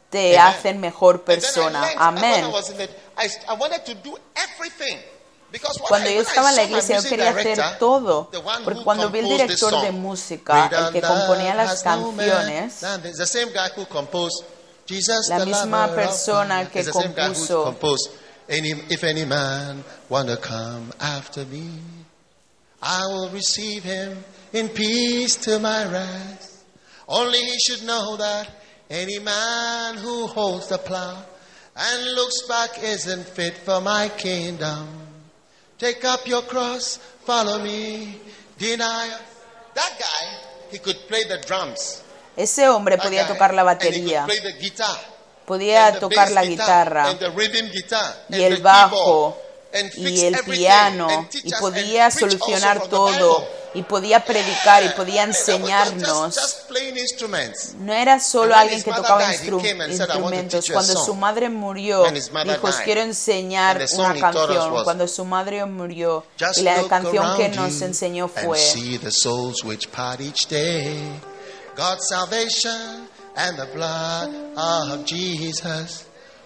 [0.09, 1.87] te hacen mejor persona.
[1.95, 2.51] Amén.
[5.51, 5.77] Was in it, I, I wanted to do everything.
[5.77, 7.11] Because what Cuando I, yo when I estaba en la saw my iglesia yo music
[7.11, 9.87] quería hacer director, todo, the one porque who cuando vi el composed this director de
[9.91, 13.17] song, música, el que Greater componía love las has no man canciones, than this.
[13.17, 14.43] the same guy who composed
[14.85, 16.67] Jesus La the misma lover of persona man.
[16.67, 18.09] que It's the same guy who compuso- composed
[18.49, 21.79] any, if any man wanna come after me
[22.81, 24.23] I will receive him
[24.53, 26.63] in peace to my rest
[27.07, 28.47] only he should know that
[28.89, 31.23] any man who holds the plow
[31.75, 35.00] and looks back isn't fit for my kingdom
[35.81, 38.19] Take up your cross, follow me,
[38.55, 39.09] deny.
[39.73, 40.25] That guy,
[40.69, 42.03] he could play the drums.
[42.37, 44.99] ese hombre That podía guy, tocar la and he batería, could play the guitar.
[45.47, 48.55] podía and the tocar bass la guitar, guitarra and the rhythm guitar, y and el
[48.57, 49.35] the bajo keyboard,
[49.95, 56.35] y el piano y podía solucionar todo y podía predicar y podía enseñarnos.
[57.79, 60.69] No era solo alguien que tocaba instru- came and said, "I want to instrumentos.
[60.71, 64.83] Cuando song." su madre murió, dijo, os quiero enseñar una canción.
[64.83, 66.25] Cuando su madre murió,
[66.57, 70.99] y la canción que nos enseñó fue, see the souls which part each day.
[71.77, 76.03] God's salvation and the blood of Jesus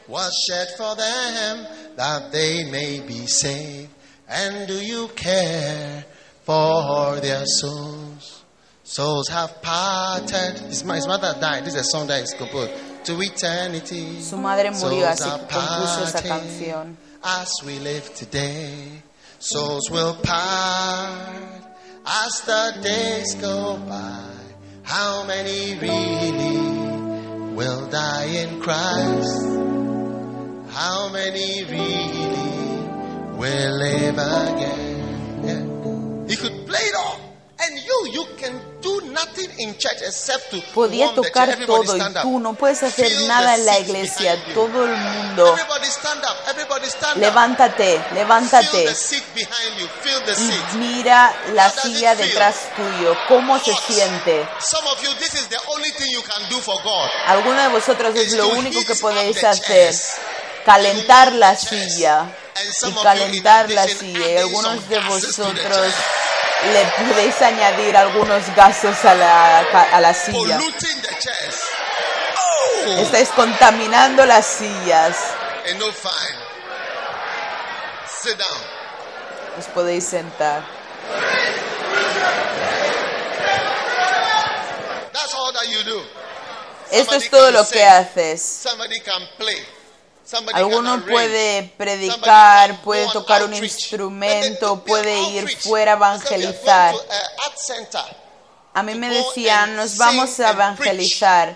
[0.08, 3.90] was shed for them that they may be saved.
[4.28, 6.06] And do you care
[6.44, 8.44] for their souls?
[8.84, 10.60] Souls have parted.
[10.60, 11.66] His, his mother died.
[11.66, 12.72] This is a song that is composed
[13.06, 14.22] to eternity.
[14.22, 16.98] su madre murió, Souls así que compuso esa canción.
[17.24, 19.02] As we live today,
[19.40, 21.66] souls will part
[22.06, 24.32] as the days go by.
[24.84, 29.75] How many really will die in Christ?
[30.74, 35.44] How many really will live again?
[35.46, 36.30] Yeah.
[36.30, 37.20] He could play it all.
[37.58, 38.52] And you, you can
[38.82, 42.84] do nothing in church except to Podía the tocar Everybody todo y tú no puedes
[42.84, 44.44] hacer Feel nada the en la iglesia.
[44.54, 46.36] Todo el mundo, Everybody stand up.
[46.50, 47.18] Everybody stand up.
[47.18, 49.88] levántate, levántate the seat behind you.
[50.04, 50.74] Feel the y seat.
[50.78, 53.16] mira la How silla detrás tuyo.
[53.30, 54.46] ¿Cómo se siente?
[54.60, 57.10] Some of you, this is the only thing you can do for God.
[57.28, 59.66] Alguno de vosotros es Is lo único que podéis the hacer.
[59.66, 60.12] chairs.
[60.66, 62.26] Calentar la silla.
[62.82, 64.28] Y calentar la silla.
[64.28, 65.94] Y algunos de vosotros
[66.74, 70.60] le podéis añadir algunos gases a la, a la silla.
[72.88, 72.92] Oh!
[72.98, 75.18] Estáis contaminando las sillas.
[78.26, 78.62] Down.
[79.60, 80.64] Os podéis sentar.
[85.14, 86.04] That's all that you do.
[86.90, 88.66] Esto es todo lo que haces.
[90.54, 96.94] Alguno puede predicar, puede tocar un instrumento, puede ir fuera a evangelizar.
[96.94, 98.26] "We are going to a art center."
[98.74, 101.56] A mí me decían, nos vamos a evangelizar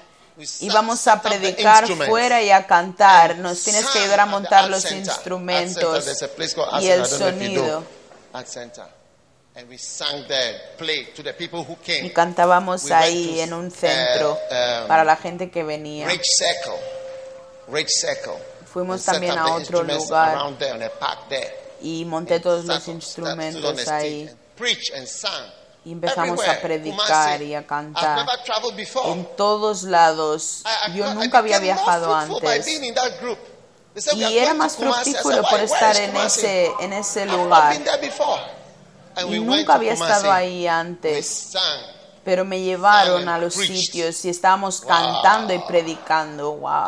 [0.62, 3.38] y vamos a predicar fuera y a cantar.
[3.38, 6.06] Nos tienes que ayudar a montar los instrumentos
[6.80, 7.84] y el sonido.
[8.32, 8.86] Art center.
[9.56, 12.06] And we sang there, played to the people who came.
[12.06, 16.08] Y cantábamos ahí en un centro uh, um, para la gente que venía.
[16.08, 16.28] Rich
[17.90, 18.40] Circle.
[18.72, 20.38] Fuimos también a otro lugar
[21.82, 24.28] y monté todos los instrumentos ahí.
[24.28, 25.60] and Preach and sang.
[25.86, 28.28] Y empezamos a predicar y a cantar
[29.06, 30.64] en todos lados.
[30.94, 32.66] Yo nunca había viajado antes.
[32.66, 33.40] being in that group.
[33.94, 35.50] They said, "We are Y era más Kumasi." I said, fructífero "Why?
[35.50, 37.76] por estar en Kumasi?" ese, en ese lugar.
[39.28, 41.54] Y nunca había estado ahí antes.
[42.24, 46.52] Pero me llevaron a los sitios y estábamos cantando y predicando.
[46.52, 46.86] Wow.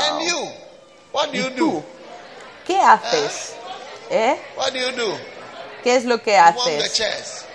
[1.14, 1.72] What do ¿Y you tú?
[1.74, 1.84] do?
[2.66, 3.54] ¿Qué haces?
[4.10, 4.38] ¿Eh?
[4.56, 5.18] What do you do?
[5.84, 7.46] ¿Qué es lo que haces?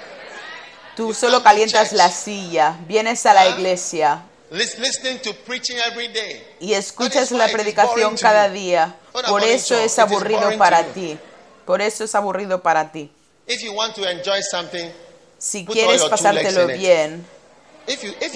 [0.96, 6.08] Tú You solo calientas la silla, vienes a la iglesia Lis- Listening to preaching every
[6.08, 6.42] day.
[6.60, 8.54] y escuchas la predicación cada you.
[8.54, 8.94] día.
[9.28, 11.18] Por eso es aburrido para ti.
[11.66, 13.10] Por eso es aburrido para ti.
[13.48, 14.90] If you want to enjoy something,
[15.38, 17.26] Si quieres pasártelo bien,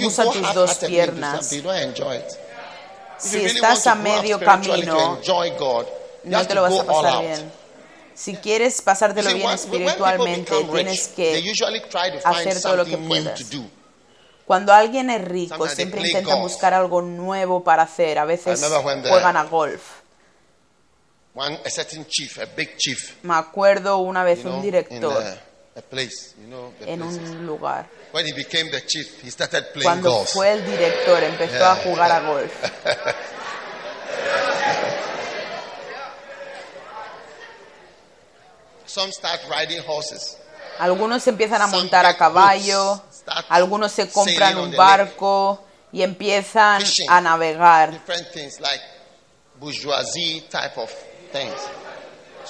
[0.05, 1.51] Usa tus dos piernas.
[3.21, 5.21] Si estás a medio camino,
[6.25, 7.53] no te lo vas a pasar bien.
[8.15, 11.43] Si quieres pasártelo bien espiritualmente, tienes que
[12.25, 13.41] hacer todo lo que puedas.
[14.45, 18.19] Cuando alguien es rico, siempre intentan buscar algo nuevo para hacer.
[18.19, 18.61] A veces
[19.09, 19.83] juegan a golf.
[23.23, 25.23] Me acuerdo una vez un director
[25.77, 27.31] a, place, you know, the en places.
[27.31, 27.87] un lugar.
[28.13, 30.31] When he became the chief, he started playing Cuando golf.
[30.31, 31.73] fue el director, empezó Yeah.
[31.73, 32.53] a jugar a golf.
[38.87, 40.37] Some start riding horses.
[40.79, 43.03] Algunos empiezan a Some montar a caballo,
[43.49, 45.63] algunos se compran un barco
[45.93, 47.09] y empiezan Fishing.
[47.11, 47.91] a navegar.
[47.93, 48.81] different things like
[49.61, 50.91] bourgeoisie type of
[51.33, 51.55] things.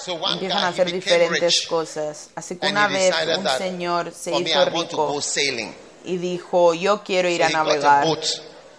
[0.07, 2.29] Empiezan a hacer diferentes cosas.
[2.35, 5.75] Así que una vez un señor se hizo rico sailing.
[6.03, 8.07] y dijo, yo quiero ir a navegar.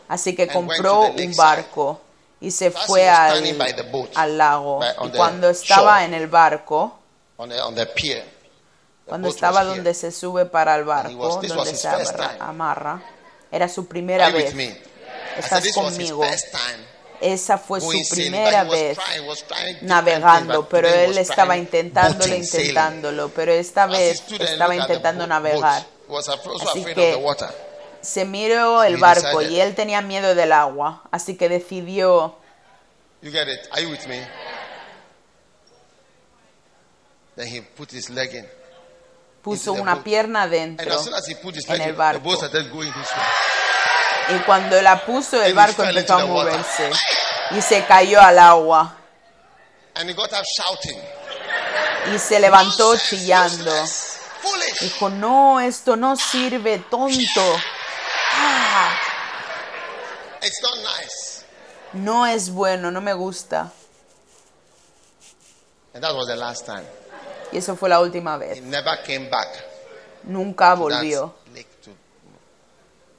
[0.09, 2.01] Así que compró un barco
[2.41, 3.43] y se fue al,
[4.14, 4.81] al lago.
[5.05, 6.99] Y the cuando estaba en el barco,
[9.07, 11.89] cuando estaba donde se sube para el barco, donde se
[12.41, 13.03] amarra,
[13.51, 14.55] era su primera vez.
[15.37, 16.25] Estás conmigo.
[17.23, 18.99] Esa fue su primera vez
[19.83, 25.87] navegando, pero él estaba intentándolo, intentándolo, pero esta vez estaba intentando navegar.
[26.68, 27.18] Así que-.
[28.01, 32.37] Se miró el barco y él tenía miedo del agua, así que decidió,
[33.23, 33.61] You get it?
[33.70, 34.27] Are you with me?
[37.37, 38.49] Then he put his leg in.
[39.43, 40.93] puso una pierna dentro
[41.68, 42.37] en el barco.
[44.29, 46.91] Y cuando la puso, el barco empezó a moverse
[47.51, 48.97] y se cayó al agua
[49.95, 50.99] And he got up shouting.
[52.14, 53.73] y se levantó "Nonsense, chillando.
[54.81, 57.61] Dijo, no, esto no sirve, tonto.
[58.35, 58.91] Ah,
[60.43, 61.45] It's not nice.
[61.93, 63.70] no es bueno, no me gusta.
[65.95, 66.85] And that was the last time.
[67.53, 68.61] Y eso fue la última vez.
[70.25, 71.35] Nunca volvió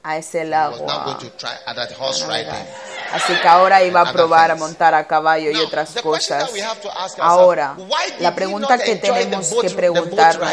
[0.04, 0.86] a ese lago.
[0.88, 1.16] a-.
[3.12, 6.50] Así que ahora iba a probar a montar a caballo y otras cosas.
[7.18, 7.76] Ahora,
[8.20, 10.52] la pregunta que tenemos que preguntarnos,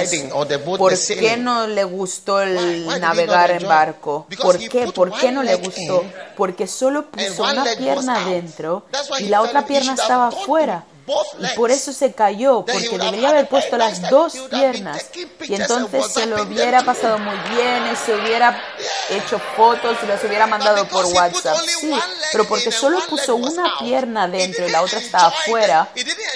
[0.77, 4.25] ¿por qué no le gustó el navegar en barco?
[4.41, 4.87] ¿Por qué?
[4.91, 6.05] ¿Por qué no le gustó?
[6.37, 8.85] Porque solo puso una pierna dentro
[9.19, 10.90] y la otra pierna estaba both
[11.39, 15.05] Y por eso se cayó, porque debería haber puesto las dos piernas.
[15.41, 18.61] Y entonces se lo hubiera pasado muy bien y se hubiera
[19.09, 21.57] hecho fotos y los hubiera mandado por WhatsApp.
[21.79, 21.93] Sí,
[22.31, 25.89] pero porque solo puso una pierna dentro y la otra estaba afuera,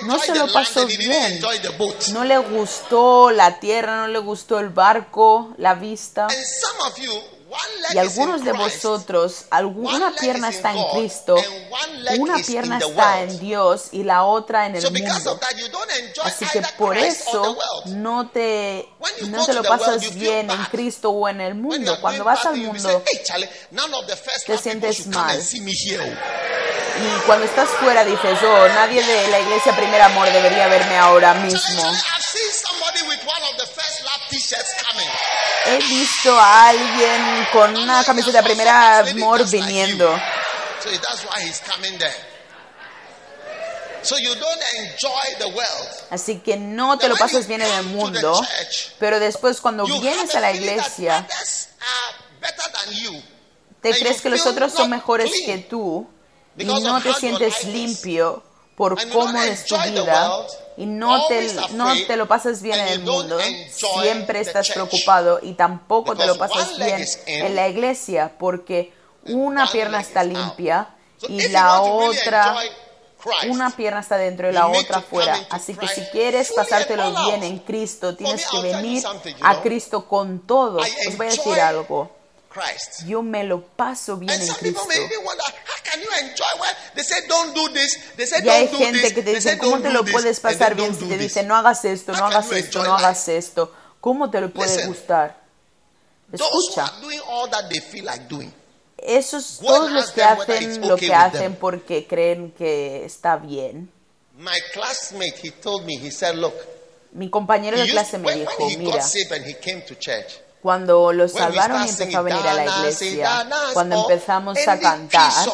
[0.03, 1.41] no se lo pasó bien.
[2.11, 6.27] No le gustó la tierra, no le gustó el barco, la vista.
[7.93, 11.35] Y algunos de vosotros, alguna pierna está en Cristo,
[12.17, 15.39] una pierna está en Dios y la otra en el mundo.
[16.23, 18.89] Así que por eso no te,
[19.27, 20.65] no te lo pasas bien en.
[20.65, 21.97] Cristo o en el mundo.
[22.01, 23.03] Cuando vas al mundo
[24.45, 25.39] te sientes mal.
[25.41, 31.33] y cuando estás fuera dices, oh, nadie de la iglesia Primer Amor debería verme ahora
[31.35, 31.83] mismo.
[35.65, 40.09] He visto a alguien con una camiseta Primer Amor viniendo.
[40.83, 42.13] So that's why he's coming there.
[44.03, 45.89] So you don't enjoy the world.
[46.11, 48.39] Así que no te lo pasas bien en el mundo,
[48.99, 51.27] pero después cuando vienes a la iglesia,
[53.81, 56.07] te crees que los otros son mejores que tú
[56.55, 58.43] y no te sientes limpio
[58.75, 60.31] por cómo es tu vida
[60.77, 63.37] y no te, no te lo pasas bien en el mundo,
[63.69, 68.93] siempre estás preocupado y tampoco te lo pasas bien en la iglesia porque
[69.25, 70.89] una pierna está limpia
[71.27, 72.55] y la otra
[73.47, 75.39] una pierna está dentro y la otra fuera.
[75.49, 79.03] Así que si quieres pasártelo bien en Cristo, tienes que venir
[79.41, 79.61] a.
[79.61, 80.77] Cristo con todo.
[80.79, 82.11] Os voy a decir algo.
[82.55, 83.05] Christ.
[83.05, 85.01] Yo me lo paso bien And en some people Cristo.
[85.01, 88.39] may even wonder, how can you enjoy when they say don't do this, they say
[88.41, 90.95] Y hay don't do gente this, que te dice, ¿cómo te lo puedes pasar bien
[90.95, 93.73] si te dicen, no hagas esto, no hagas esto, no hagas esto?
[93.99, 94.87] ¿Cómo te lo Listen.
[94.87, 95.35] gustar?
[96.31, 98.53] Escucha, are doing all that they feel like doing.
[98.97, 103.91] esos todos los que hacen lo que hacen porque creen que está bien.
[104.37, 106.55] My classmate, he told me, he said, look,
[107.11, 109.01] Mi compañero de clase me dijo, mira,
[110.65, 113.57] cuando lo when we salvaron y empezó a venir a la "Dana, say, iglesia, Dana",
[113.71, 115.47] cuando or empezamos a cantar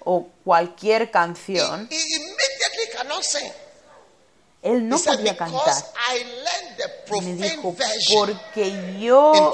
[0.00, 1.88] o cualquier canción,
[4.60, 5.84] él no podía because cantar.
[7.22, 8.26] Me dijo, version.
[8.26, 9.52] porque yo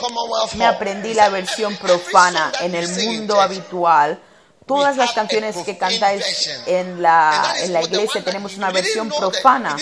[0.54, 4.18] me aprendí la versión profana en el mundo habitual.
[4.66, 9.76] Todas las canciones que cantáis en la, en la iglesia tenemos una versión profana.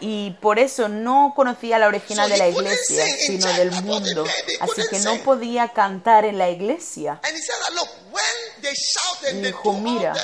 [0.00, 4.24] Y por eso no conocía la original de la iglesia, sino del mundo.
[4.60, 7.20] Así que no podía cantar en la iglesia.
[9.30, 10.14] They Dijo, "Mira,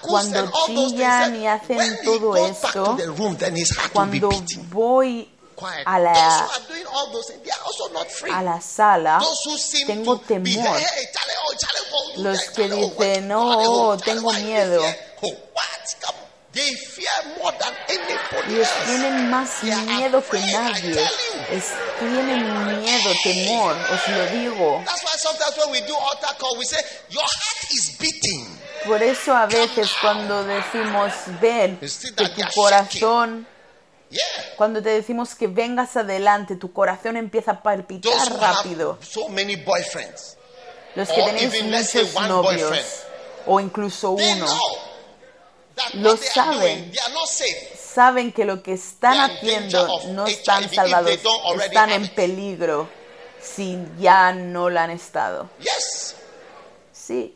[0.00, 2.96] cuando chillan y hacen todo esto,
[3.92, 4.30] Cuando
[4.70, 5.30] voy
[5.84, 6.48] a la,
[8.32, 9.20] a la sala,
[9.86, 10.66] tengo temor.
[10.66, 11.54] oh,
[11.92, 14.82] oh, Los que oh, dicen, no, oh, Charlie, tengo miedo.
[16.54, 16.54] Here?
[16.54, 16.54] What?
[16.54, 16.54] Come.
[16.54, 20.96] They fear more than anybody Ellos tienen más miedo que nadie.
[21.50, 24.84] Es- tienen miedo, temor, os lo digo.
[28.86, 33.46] Por eso a veces cuando decimos, ven, que tu corazón,
[34.56, 38.98] cuando te decimos que vengas adelante, tu corazón empieza a palpitar rápido.
[40.94, 41.52] Los que tenéis
[42.04, 42.70] muchos novios,
[43.46, 44.46] o incluso uno,
[45.94, 46.92] Lo saben.
[47.76, 51.18] saben que lo que están haciendo no están salvados,
[51.62, 52.88] están en peligro
[53.42, 55.48] si ya no lo han estado.
[56.92, 57.34] Sí,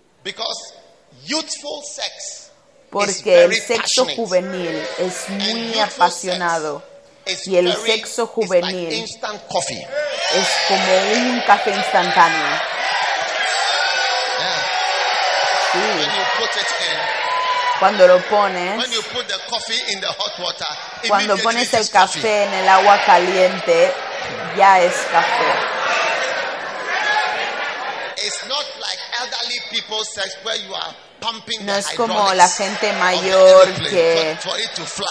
[2.90, 6.82] porque el sexo juvenil es muy apasionado,
[7.46, 9.18] y el sexo juvenil es
[10.68, 12.72] como un café instantáneo.
[14.38, 14.72] Yeah.
[15.72, 16.98] Sí, When you put it in,
[17.82, 20.64] cuando lo pones, when you put the coffee in the hot water,
[21.08, 22.20] cuando immediately pones it el is coffee.
[22.20, 23.92] café en el agua caliente,
[24.56, 25.52] ya es café.
[28.24, 32.36] It's not like elderly people's sex where you are pumping No the es como hydraulics
[32.36, 35.06] la gente of the mayor que- for, for it to fly.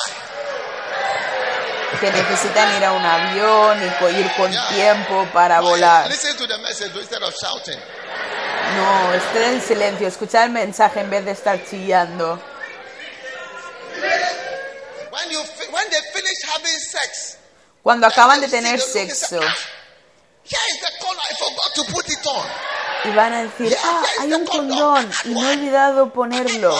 [1.99, 4.67] que necesitan ir a un avión y co- ir con Yeah.
[4.69, 6.07] tiempo para volar.
[6.07, 7.77] Listen to the message instead of shouting.
[8.77, 12.39] No, estén en silencio, escuchar el mensaje en vez de estar chillando.
[12.39, 13.80] When you fi- when they finish having sex,
[17.83, 19.55] Cuando acaban de tener sexo "Ah,
[20.43, 21.21] here is the collar.
[21.29, 22.45] I forgot to put it on.
[23.03, 26.75] y van a decir, ah, hay un condón y me he olvidado ponerlo.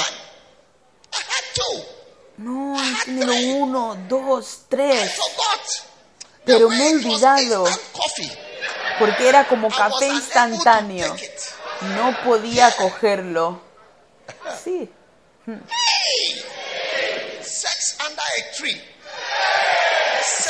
[2.37, 5.11] No, he tenido uno, dos, I tres.
[6.45, 7.65] Pero me he olvidado.
[8.99, 11.15] porque era como café instantáneo.
[11.81, 13.61] No podía cogerlo.
[14.63, 14.89] Sí,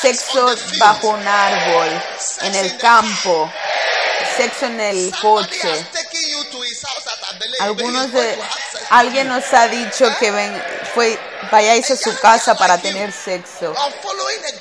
[0.01, 1.89] sexo bajo un árbol,
[2.41, 3.51] en el campo,
[4.37, 5.85] sexo en el coche.
[7.59, 8.37] Algunos de
[8.89, 11.17] alguien nos ha dicho que ven, fue
[11.51, 13.73] vayáis a su casa para tener sexo.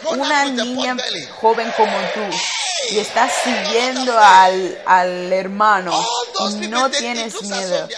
[0.04, 0.96] Una niña
[1.40, 2.20] joven como tú
[2.90, 5.92] y estás siguiendo al, al hermano
[6.50, 7.88] y no tienes miedo.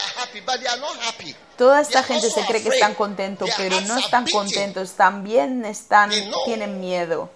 [1.56, 6.10] Toda esta gente se cree que están contentos, pero no están contentos, también están,
[6.44, 7.30] tienen miedo.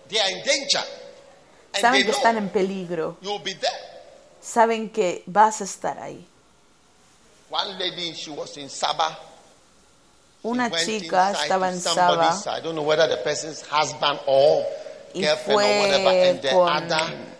[1.78, 3.16] Saben que están en peligro,
[4.40, 6.26] saben que vas a estar ahí.
[7.48, 9.16] One lady, she was in Sabah.
[10.42, 14.64] She Una chica estaba en Saba I don't know whether the person's husband or
[15.14, 17.35] Y girlfriend or fue whatever, and the con-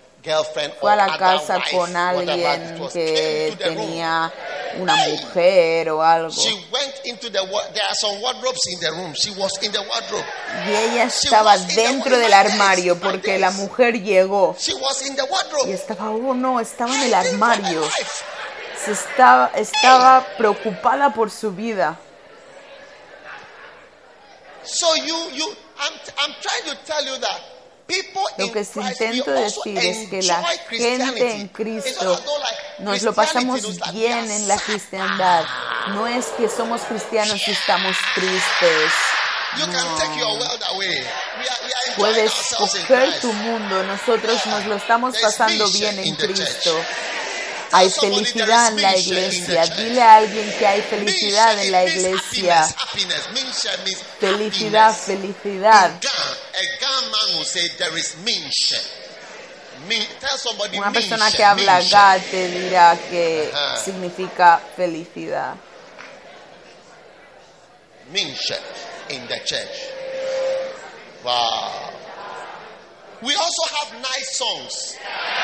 [0.81, 4.33] fue a la casa con alguien que tenía
[4.79, 6.31] una mujer o algo.
[6.31, 9.15] She went into the wa- there are some wardrobes in the room.
[9.15, 10.25] She was in the wardrobe.
[10.67, 15.27] Y ella estaba dentro del armario porque la mujer llegó She was in the
[15.67, 17.83] y estaba, oh no, estaba en el armario.
[18.85, 21.99] Se estaba, estaba preocupada por su vida.
[24.65, 25.47] So you you
[25.79, 27.56] I'm I'm trying to tell you that
[28.39, 32.21] Lo que intento decir es que la gente en Cristo
[32.79, 33.63] nos lo pasamos
[33.93, 35.45] bien en la cristiandad.
[35.89, 38.93] No es que somos cristianos y estamos tristes.
[39.59, 41.05] Enjoying
[41.97, 43.83] Puedes coger tu mundo.
[43.85, 46.79] Nosotros nos lo estamos pasando bien en Cristo.
[47.73, 49.67] Hay felicidad en la iglesia.
[49.67, 52.67] Dile a alguien que hay felicidad en la iglesia.
[54.21, 56.01] Felicidad, felicidad.
[60.75, 62.01] Una persona que habla mission.
[62.01, 63.53] GA te dirá que
[63.85, 65.55] significa felicidad.
[68.11, 68.59] Mission
[69.09, 69.91] in the church.
[71.25, 72.06] Wow.
[73.27, 74.95] We also have nice songs.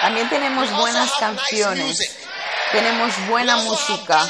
[0.00, 1.84] También tenemos We buenas nice canciones.
[1.84, 2.10] music.
[2.70, 4.26] Tenemos We buena música.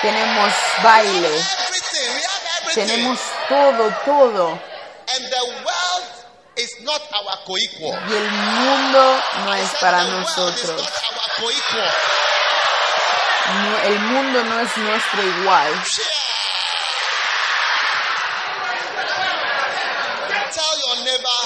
[0.00, 1.28] Tenemos We have baile.
[1.28, 2.08] everything.
[2.08, 2.86] We have everything.
[2.86, 3.18] Tenemos
[3.48, 4.58] todo, todo.
[5.14, 6.04] And the world
[6.56, 7.98] is not our co-equal.
[8.08, 10.88] Y el mundo no es para the world is nosotros.
[13.52, 15.72] No- el mundo no es nuestro igual.
[20.52, 21.41] Tell your neighbor,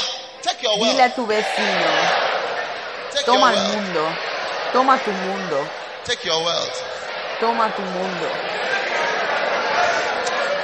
[0.55, 1.91] Dile a tu vecino,
[3.13, 4.17] Take toma your el mundo,
[4.73, 5.69] toma tu mundo,
[6.05, 6.83] Take your wealth.
[7.41, 8.29] toma tu mundo.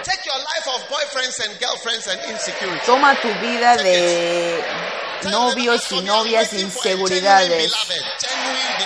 [0.05, 2.81] Take your life of boyfriends and girlfriends and insecurity.
[2.87, 4.63] Toma tu vida de
[5.31, 7.73] novios y "As for me, I'm novias inseguridades.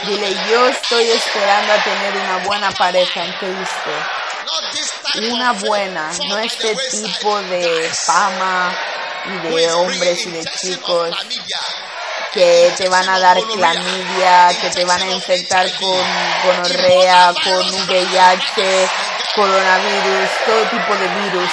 [0.07, 3.91] Dile, beloved." yo estoy esperando a tener una buena pareja en Cristo.
[5.33, 8.73] Una of buena, no este tipo de fama
[9.29, 11.17] y de is hombres y de chicos
[12.33, 16.05] que te van a dar clamidia, que te van a infectar con
[16.45, 18.89] gonorrea, con VIH,
[19.35, 21.51] coronavirus, todo tipo de virus.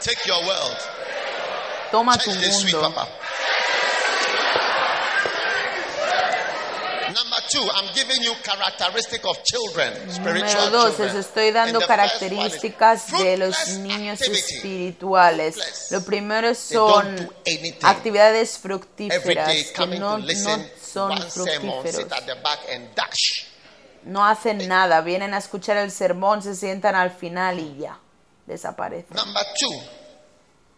[0.00, 0.78] Take your world.
[1.92, 3.19] Toma tu mundo.
[7.14, 13.10] Number two, I'm giving you characteristic of children, spiritual Número dos, les estoy dando características
[13.18, 15.88] de los niños espirituales.
[15.90, 17.84] Lo primero They don't son do anything.
[17.86, 22.12] actividades fructíferas que no, to no listen, son one sermon, sit fructíferos.
[22.12, 23.46] at the back and dash.
[24.04, 27.98] No hacen nada, vienen a escuchar el sermón, se sientan al final y ya,
[28.46, 29.14] desaparecen.
[29.16, 29.82] Number two,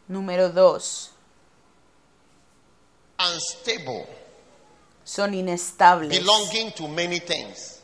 [0.09, 1.11] Número dos,
[3.19, 4.07] unstable,
[5.05, 6.09] son inestables.
[6.11, 7.81] belonging to many things.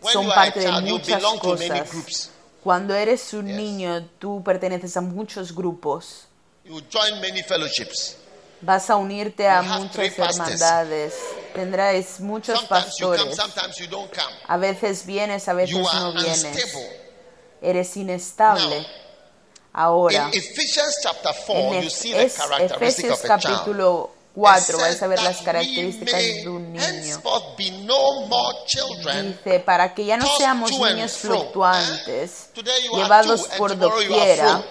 [0.00, 1.90] When Son you are a parte de child, you muchas belong to many cosas.
[1.90, 2.30] groups.
[2.62, 3.56] Cuando eres un Yes.
[3.56, 6.26] niño, tú perteneces a muchos grupos.
[6.64, 8.16] You join many fellowships.
[8.60, 11.14] Vas a unirte a You muchas hermandades.
[11.54, 13.36] Tendráis muchos Sometimes you come, pastores.
[13.36, 14.34] sometimes you don't come.
[14.48, 16.44] A veces vienes, a veces You no vienes.
[16.44, 16.88] unstable.
[17.62, 18.80] Eres inestable.
[18.80, 18.86] Now,
[19.72, 26.48] Ahora, In Ephesians chapter 4, en Efesios capítulo 4 vais a ver las características de
[26.48, 27.20] un niño.
[29.44, 31.34] Dice, para que ya no seamos niños fro.
[31.40, 32.50] fluctuantes,
[33.02, 34.62] llevados por doquiera,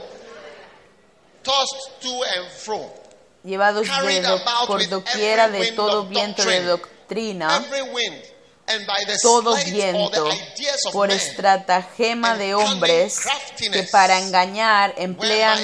[3.43, 4.35] llevados de do-
[4.67, 7.47] por doquiera de todo viento de doctrina,
[9.21, 10.29] Todo viento,
[10.91, 13.21] por estratagema de hombres
[13.57, 15.57] que para engañar emplean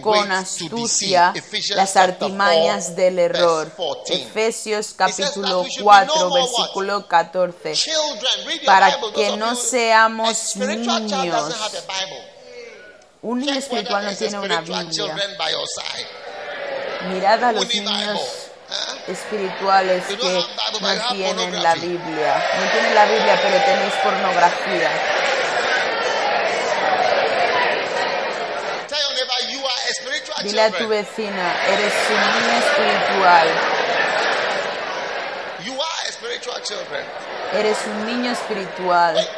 [0.00, 3.66] con astucia las chapter 4, artimañas del error.
[3.66, 4.14] verse 14.
[4.14, 7.72] Efesios capítulo we should be 4, no more versículo 14.
[7.74, 11.54] Children, read your Para que no seamos niños.
[13.22, 15.16] Un niño espiritual no tiene una Biblia.
[17.08, 18.49] Mirad a los niños?
[19.08, 21.74] Espirituales que no tienen la.
[21.74, 22.44] Biblia.
[22.58, 24.90] No tienen la Biblia, pero tenéis pornografía.
[30.42, 33.48] Dile a tu vecina, eres un niño espiritual.
[37.52, 39.28] Eres un niño espiritual.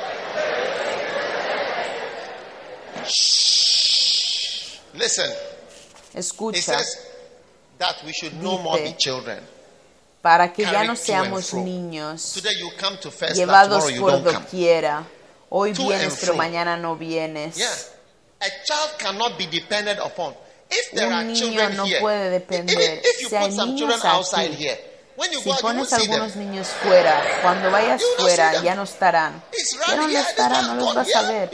[4.95, 7.12] Listen, it Escucha, says
[7.83, 9.41] that we should no more be children.
[10.23, 15.05] para que ya no seamos niños, Today you come to first love, llevados por doquiera.
[15.51, 17.57] Hoy To vienes, pero mañana no vienes.
[17.57, 17.69] Yeah.
[18.41, 20.35] A child cannot be depended upon.
[20.71, 22.73] If there Un are niño children no puede depender.
[22.73, 24.69] even if you Si hay put some niños children outside aquí,
[25.43, 26.01] Si pones them.
[26.01, 29.43] algunos niños fuera, cuando vayas fuera ya no estarán.
[29.87, 31.51] Ya no estarán, no los vas a ver.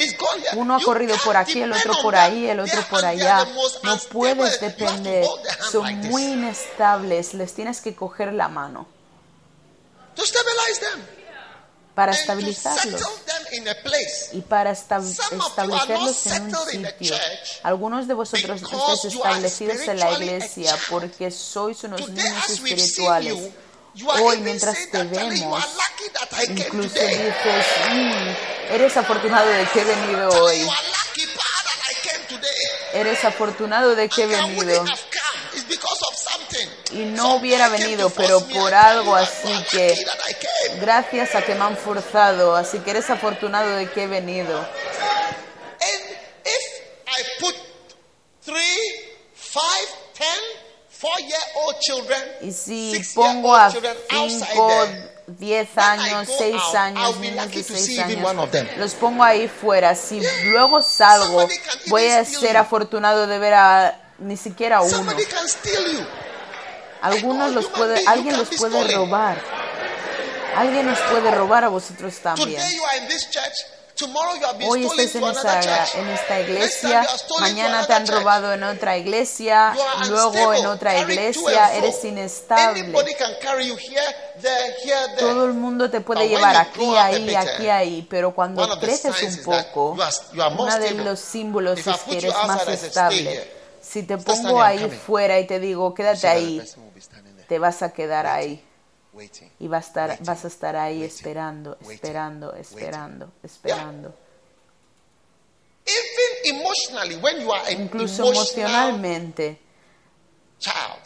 [0.54, 3.46] Uno ha corrido por aquí, el otro por ahí, el otro por allá.
[3.82, 5.26] No puedes depender.
[5.70, 8.86] Son muy inestables, les tienes que coger la mano.
[11.98, 13.02] Para estabilizarlos
[14.32, 17.16] y para esta- establecerlos en un sitio.
[17.64, 23.34] Algunos de vosotros because estáis establecidos en la iglesia porque sois unos niños espirituales.
[24.22, 25.64] Hoy, mientras te vemos,
[26.46, 27.16] Incluso today.
[27.16, 30.68] dices, "Mm, eres afortunado de que he venido hoy.
[32.92, 34.84] Eres afortunado de que he venido.
[36.92, 40.06] Y no hubiera venido, pero por algo así que-.
[40.80, 44.66] Gracias a que me han forzado, así que eres afortunado de que he venido.
[52.40, 56.74] Y si pongo a children outside 5, there, 10 When I años, go 6 out,
[56.74, 58.66] años, niños de to 6 see even one of them.
[58.66, 59.94] años, los pongo ahí fuera.
[59.94, 61.46] Si luego salgo,
[61.86, 65.12] voy a ser afortunado de ver a ni siquiera uno.
[67.00, 69.40] Algunos los puede, alguien los puede robar.
[70.56, 72.60] Alguien nos puede robar a vosotros también.
[74.68, 75.60] Hoy estáis en esta,
[75.98, 77.06] en esta iglesia,
[77.40, 79.74] mañana te han robado en otra iglesia,
[80.08, 82.92] luego en otra iglesia, eres inestable.
[85.18, 89.96] Todo el mundo te puede llevar aquí, ahí, aquí, ahí, pero cuando creces un poco,
[90.62, 93.57] uno de los símbolos es que eres más outside, I say, "Stay estable.
[93.94, 96.62] Here." Si te pongo ahí fuera y te digo, quédate ahí,
[97.48, 98.64] te vas a quedar ahí.
[99.12, 99.50] Waiting.
[99.58, 104.14] y vas a estar, Waiting, vas a estar ahí esperando, esperando, esperando, esperando.
[105.86, 109.58] Even emotionally, when you are an Incluso emocionalmente,
[110.58, 111.02] child,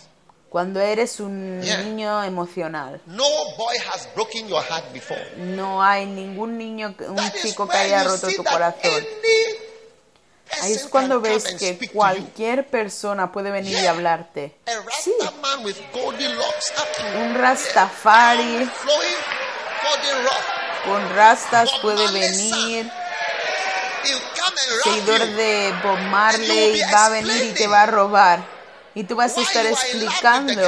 [0.50, 3.24] cuando eres un niño emocional, no
[3.56, 5.24] boy has broken your heart before.
[5.36, 9.06] no hay ningún niño, un chico que haya roto tu corazón.
[10.60, 14.54] Ahí es cuando ves que cualquier persona puede venir y hablarte.
[15.00, 15.14] Sí,
[17.16, 18.70] un Rastafari.
[20.84, 22.90] Con rastas puede venir,
[24.82, 28.44] seguidor de Bob Marley va a venir y te va a robar.
[28.94, 30.60] Y tú vas a estar explicando.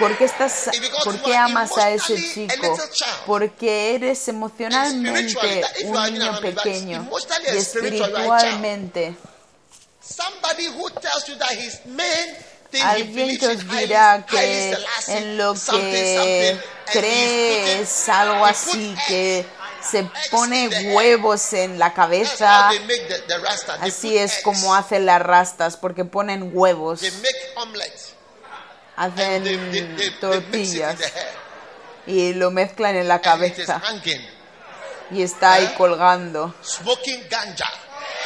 [0.00, 0.70] Por qué, estás,
[1.04, 2.78] por qué amas a ese chico.
[3.26, 7.08] Porque eres emocionalmente un niño pequeño
[7.52, 9.14] y espiritualmente.
[10.02, 12.34] Somebody who tells you that his main
[12.70, 14.76] thing he Alguien que os dirá que
[15.06, 19.46] en lo que cree es algo así, que
[19.88, 22.70] se pone huevos en la cabeza.
[23.80, 27.02] Así es como hacen las rastas, porque ponen huevos,
[29.00, 30.96] hacen tortillas
[32.06, 33.80] y lo mezclan en la cabeza.
[35.10, 35.74] y está ahí ¿Eh?
[35.76, 36.54] colgando.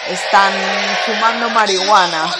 [0.08, 0.52] Están
[1.06, 2.34] fumando marihuana.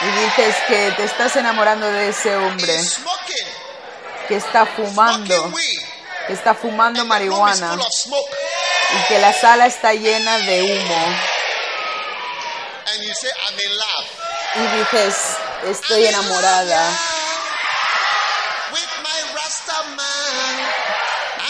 [0.00, 2.80] y dices que te estás enamorando de ese hombre.
[4.26, 5.52] Que está fumando,
[6.26, 7.76] que está fumando marihuana.
[7.76, 11.06] y que la sala está llena de humo
[14.54, 15.36] Y dices,
[15.66, 16.90] estoy enamorada,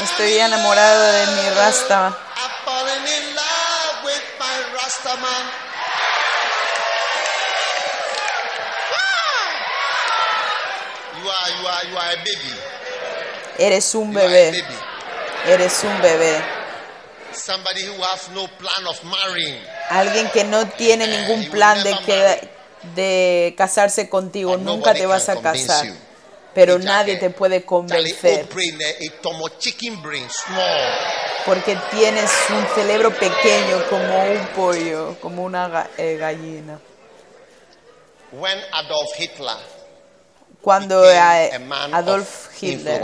[0.03, 2.17] estoy enamorada de mi rasta,
[13.59, 14.65] eres un bebé,
[15.47, 16.43] eres un bebé,
[17.33, 19.63] Somebody who has no plan of marrying.
[19.91, 22.58] alguien que no tiene Eh, ningún plan de, que.
[22.95, 25.95] De casarse contigo, nunca te vas a casar, you.
[26.55, 29.11] pero nadie te puede convencer eh,
[31.47, 36.79] porque tienes un cerebro pequeño como un pollo, como una eh, gallina.
[38.33, 39.57] When Adolf Hitler
[40.61, 41.19] Cuando eh,
[41.93, 43.01] Adolf Hitler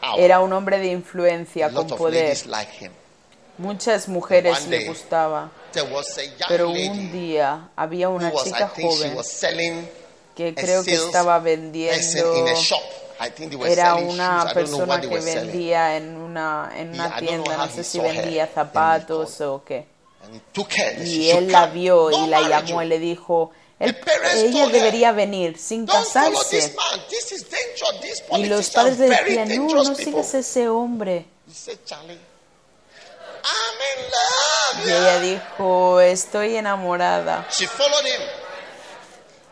[0.00, 2.90] power, era un hombre de influencia con poder, like.
[3.58, 5.50] Muchas mujeres le gustaba.
[6.48, 9.88] Pero un día había una chica joven
[10.34, 12.82] que creo que estaba vendiendo, in a shop.
[13.18, 17.56] I think they were era selling una persona que vendía en una, en una tienda,
[17.56, 19.86] no sé si vendía zapatos o qué.
[21.02, 25.86] Y él la vio y la llamó y le dijo, parents ella debería venir sin
[25.86, 26.74] casarse.
[28.32, 31.26] Y los padres le decían, no, no sigas ese hombre.
[33.46, 34.84] I'm in love.
[34.84, 37.46] Y yeah." ella dijo, estoy enamorada.
[37.50, 38.20] She followed him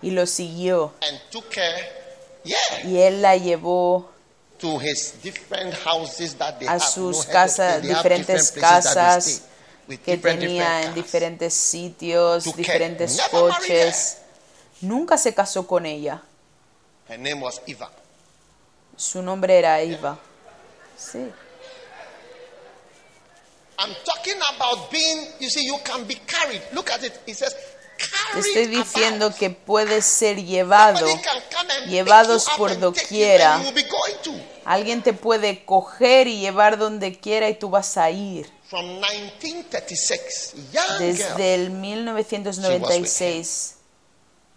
[0.03, 0.93] Y lo siguió.
[1.09, 1.75] and took her,
[2.45, 4.07] yeah, Y él la llevó
[4.59, 6.81] to his different houses that they a have.
[6.83, 9.43] sus no casas, diferentes casas
[9.87, 14.19] que different, tenía en diferentes sitios, Took diferentes coches.
[14.81, 16.23] Nunca se casó con ella.
[17.09, 17.91] Her name was Eva.
[18.97, 20.19] Su nombre era Eva.
[20.97, 21.31] Sí.
[23.85, 26.63] I'm talking about being, you see, you can be carried.
[26.73, 27.21] Look at it.
[27.27, 27.55] It says,
[27.99, 31.07] Te carried estoy diciendo que puedes ser llevado.
[31.87, 33.61] Llevados por doquiera.
[34.65, 38.51] Alguien te puede coger y llevar donde quiera y tú vas a ir.
[38.71, 43.75] From 1936, young girl, Desde el 1996,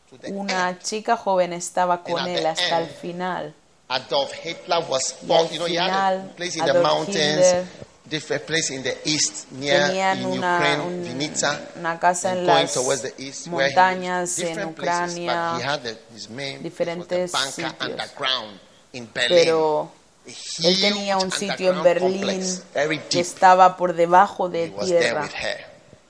[0.09, 3.53] to the una chica joven estaba con él hasta el final.
[3.89, 5.47] Adolf Hitler was born.
[5.51, 7.67] You know, he had a place in the mountains,
[8.09, 12.39] different place in the east, near Tenían in una, Ukraine, un- Vinica, una casa and
[12.41, 15.63] en going las towards the east, where he- montañas en different places, but Ucrania, he
[15.63, 17.89] had the, his main diferentes was the bunker sitios.
[17.91, 18.59] underground
[18.93, 19.29] in Berlin.
[19.43, 19.91] pero
[20.25, 21.83] A él huge tenía un sitio en underground
[22.13, 23.21] Berlín complex, very que deep.
[23.25, 25.65] estaba por debajo de He was there tierra with her.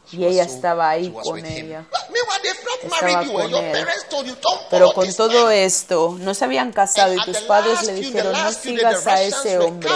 [0.10, 1.66] She Y was ella so- estaba ahí was con with him.
[1.66, 1.86] ella.
[1.92, 3.38] But Meanwhile, they've not Estaba married you.
[3.40, 3.72] and con Your él.
[3.74, 7.14] parents told you, don't Pero follow con this todo man." esto, no se habían casado
[7.14, 9.90] y tus padres le dijeron, no sigas a ese hombre.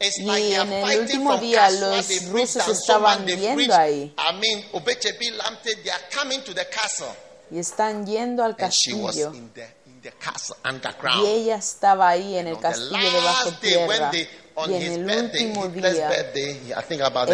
[0.00, 4.14] Y en el último día los rusos estaban yendo ahí.
[4.16, 7.08] I mean, Obechebi Lamte, they are coming to the castle.
[7.50, 9.32] Y están yendo al castillo.
[11.20, 14.12] Y ella estaba ahí en el castillo day, when tierra.
[14.66, 16.10] Y en el último día,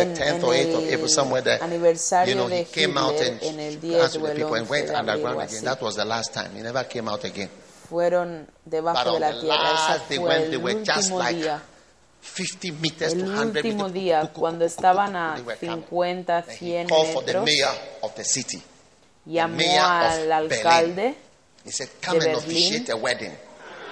[0.00, 4.22] en, 10th en or 8th of el aniversario de Hitler, and en el danced 10
[4.22, 5.56] with o the el people and 11 went de abril underground o again.
[5.56, 6.50] así, That was the last time.
[6.54, 7.50] He never came out again.
[7.88, 9.96] fueron debajo de la tierra.
[9.96, 11.62] Ese fue el they were just último like día.
[12.24, 15.84] 50 meters El to 100 último día, cuando estaban a They were coming.
[16.24, 18.62] 50, And he 100 called for the metros,
[19.26, 21.14] llamó al alcalde
[21.64, 23.38] He said, Come de Berlín.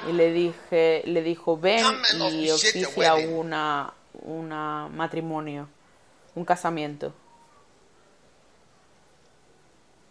[0.08, 1.86] y le dije, le dijo, ven
[2.32, 5.68] y oficia wedding." una, una matrimonio,
[6.34, 7.14] un casamiento.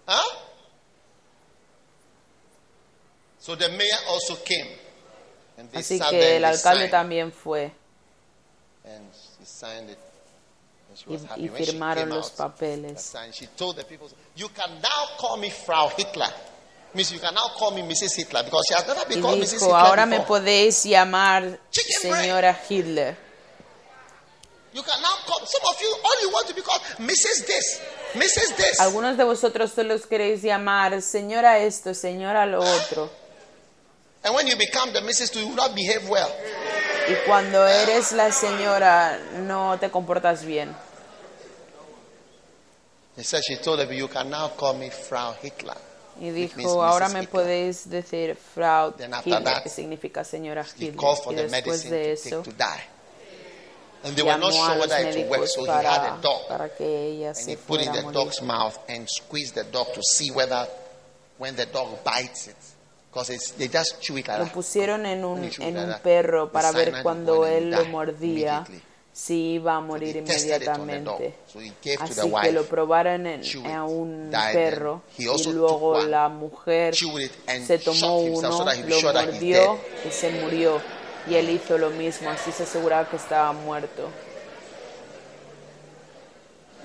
[0.08, 0.38] Huh?
[3.40, 4.78] So the mayor also came.
[5.58, 7.72] And they Así que el alcalde también fue
[9.62, 10.00] signed it.
[10.90, 11.42] And she y, was happy.
[11.42, 13.02] y When she firmaron los out, papeles.
[13.02, 16.30] signed, she told the people, You can now call me Frau Hitler.
[16.94, 18.16] Means you can now call me Mrs.
[18.18, 19.60] Hitler because she has never been called Mrs.
[19.60, 23.16] dijo, Hitler ahora me podéis llamar señora Hitler.
[24.74, 27.46] You can now call some of you all you want to be called Mrs.
[27.46, 27.82] This,
[28.14, 28.58] Mrs.
[28.58, 28.80] This.
[28.80, 33.10] Algunos de vosotros solo os queréis llamar señora esto, señora lo otro.
[34.24, 35.34] And when you become the Mrs.
[35.36, 36.30] you will not behave well.
[37.12, 40.74] Y cuando eres la señora no te comportas bien.
[43.18, 45.76] He said she told them you can now call me Frau Hitler.
[46.20, 50.96] Y dijo, ahora me Hitler." podéis decir Frau Hitler, that, que significa señora Hitler.
[51.30, 52.44] Y después de eso.
[54.04, 56.50] And they were not sure whether it would work, so he had a dog.
[56.50, 60.66] And he put it in the dog's mouth and squeezed the dog to see whether
[61.38, 62.56] when the dog bites it.
[63.58, 68.66] They just Lo pusieron en un, en un perro para ver cuando él lo mordía.
[69.14, 71.36] si iba a morir inmediatamente.
[72.00, 78.66] Así que lo probaron en, a un perro y luego la mujer se tomó uno,
[78.88, 80.82] lo mordió y se murió.
[81.28, 84.10] Y él hizo lo mismo, así se aseguraba que estaba muerto.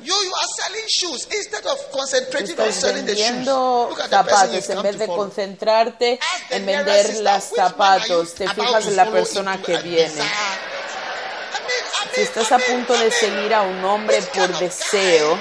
[0.02, 3.46] You, you are selling shoes instead of concentrating on Estás selling the shoes.
[3.46, 6.18] Look at zapatos en vez de concentrarte
[6.50, 8.34] en vender are zapatos.
[8.34, 10.22] Te fijas en la persona que viene.
[12.14, 15.38] Si estás a punto de seguir a un hombre por deseo,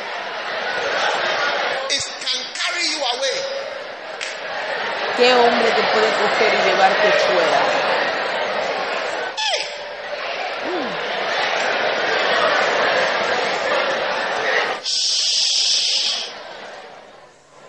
[1.90, 3.56] guy is can carry you away.
[5.18, 7.62] ¿qué hombre te puede coger y llevarte fuera?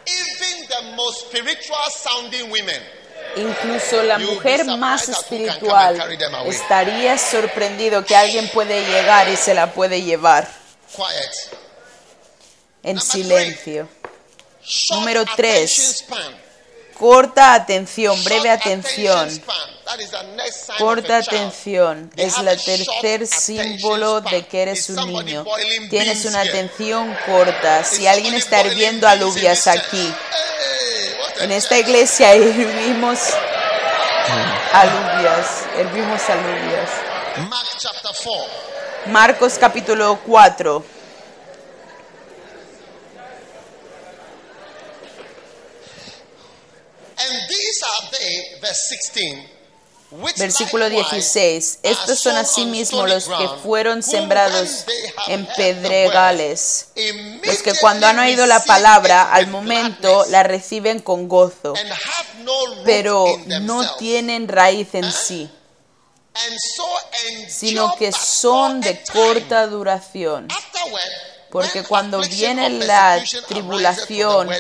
[0.09, 2.83] Even the most spiritual sounding women.
[3.37, 10.03] Incluso la mujer más espiritual estaría sorprendido que alguien puede llegar y se la puede
[10.03, 10.49] llevar
[12.83, 13.89] en silencio.
[14.91, 16.05] Número attention tres.
[16.07, 16.47] span.
[16.99, 19.29] Corta atención, breve atención.
[20.79, 25.45] Corta atención es short tercer símbolo de que eres un niño.
[25.91, 27.85] Tienes una atención corta.
[27.85, 30.13] Si alguien está hirviendo alubias aquí,
[31.41, 33.19] en esta iglesia hervimos
[34.73, 36.91] alubias, hervimos alubias.
[37.49, 38.47] Mark chapter 4.
[39.07, 40.85] Marcos capítulo 4,
[47.19, 49.56] And these are they, verse 16.
[50.37, 51.79] Versículo likewise 16.
[51.83, 54.85] are Estos son asimismo los que fueron sembrados
[55.27, 56.89] en pedregales,
[57.43, 61.75] los que cuando han oído la palabra al momento la reciben con gozo,
[62.85, 63.27] pero
[63.63, 65.51] no tienen raíz en sí,
[67.49, 70.49] sino que son de corta duración.
[71.57, 74.51] Porque cuando viene la tribulación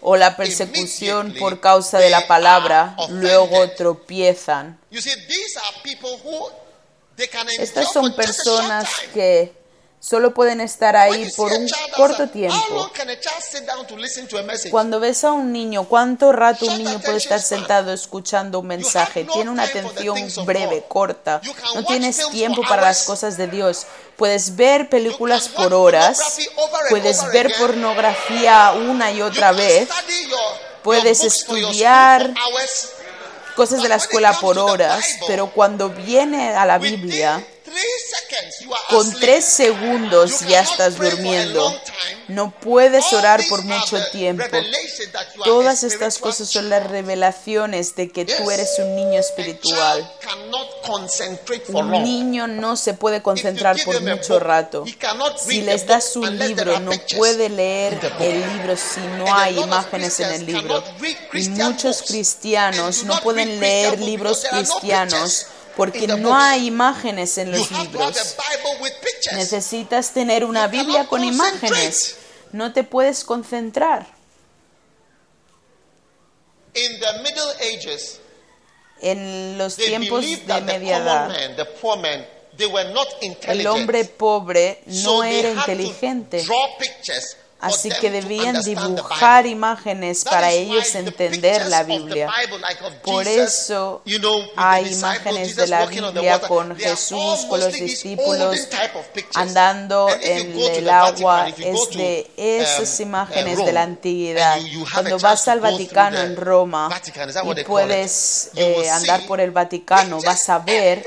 [0.00, 4.80] o la persecución por causa de la palabra, luego tropiezan.
[7.58, 9.61] Estas son personas que
[10.02, 12.90] solo pueden estar ahí por un corto tiempo.
[14.70, 19.24] Cuando ves a un niño, ¿cuánto rato un niño puede estar sentado escuchando un mensaje?
[19.24, 21.40] Tiene una atención breve, corta.
[21.74, 23.86] No tienes tiempo para las cosas de Dios.
[24.16, 26.38] Puedes ver películas por horas.
[26.90, 29.88] Puedes ver pornografía una y otra vez.
[30.82, 32.34] Puedes estudiar.
[33.54, 35.18] Cosas de la escuela por horas.
[35.28, 37.44] Pero cuando viene a la Within
[38.88, 41.80] con tres segundos ya estás durmiendo.
[42.28, 44.44] No puedes orar por mucho tiempo.
[45.44, 50.10] Todas estas cosas son las revelaciones de que tú eres un niño espiritual.
[51.68, 54.84] Un niño no se puede concentrar por mucho rato.
[55.36, 60.32] Si les das un libro, no puede leer el libro si no hay imágenes en
[60.32, 60.82] el libro.
[61.32, 65.46] Y muchos cristianos no pueden leer libros cristianos
[65.76, 68.36] porque no hay imágenes en los libros.
[69.32, 72.16] Necesitas tener una Biblia con imágenes.
[72.52, 74.06] No te puedes concentrar.
[79.00, 81.30] En los tiempos de media edad,
[83.48, 86.44] el hombre pobre no era inteligente
[87.62, 92.28] Así que debían dibujar imágenes para ellos entender la Biblia.
[93.04, 94.02] Por eso
[94.56, 98.68] hay imágenes de la Biblia con Jesús, con los discípulos,
[99.34, 101.48] andando en el agua.
[101.50, 104.58] Es de esas imágenes de la antigüedad.
[104.92, 106.90] Cuando vas al Vaticano en Roma
[107.44, 111.04] y puedes eh, andar por el Vaticano, vas a ver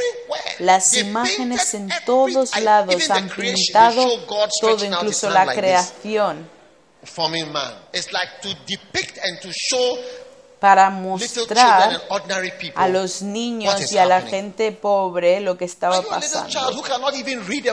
[0.59, 4.25] las imágenes en todos lados han pintado
[4.61, 6.49] todo, incluso la creación,
[10.59, 12.01] para mostrar
[12.75, 16.49] a los niños y a la gente pobre lo que estaba pasando.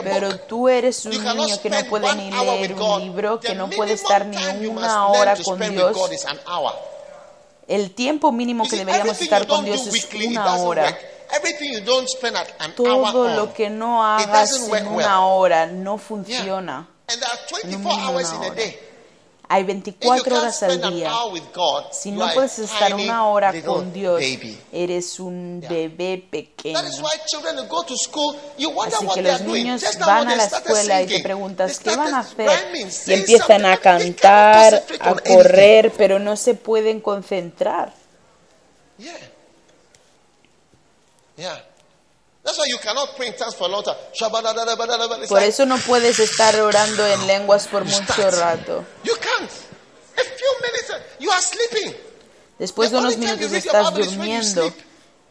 [0.03, 3.93] Pero tú eres un niño que no puede ni leer un libro, que no puede
[3.93, 5.97] estar ni una hora con Dios.
[7.67, 10.97] El tiempo mínimo que deberíamos estar con Dios es una hora.
[12.75, 16.87] Todo lo que no hagas en una hora no funciona.
[19.49, 21.11] Hay 24 horas al día.
[21.91, 24.21] Si no puedes estar una hora con Dios,
[24.71, 26.79] eres un bebé pequeño.
[26.79, 27.01] Así
[29.13, 32.49] que los niños van a la escuela y te preguntas qué van a hacer.
[33.05, 37.93] Y empiezan a cantar, a correr, pero no se pueden concentrar.
[38.97, 39.13] Yeah.
[41.37, 41.57] Yeah.
[42.43, 43.95] That's why you cannot pray in tongues for a long time.
[45.29, 48.85] Por eso no puedes estar orando en lenguas por mucho rato.
[49.03, 49.49] You can't.
[50.15, 51.95] A few minutes, you are sleeping.
[52.59, 54.73] Después de unos minutos estás durmiendo.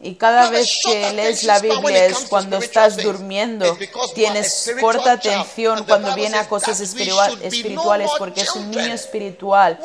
[0.03, 3.77] Y cada vez que lees la Biblia es cuando estás durmiendo.
[4.13, 9.79] Tienes corta atención cuando viene a cosas espirituales porque es un niño espiritual.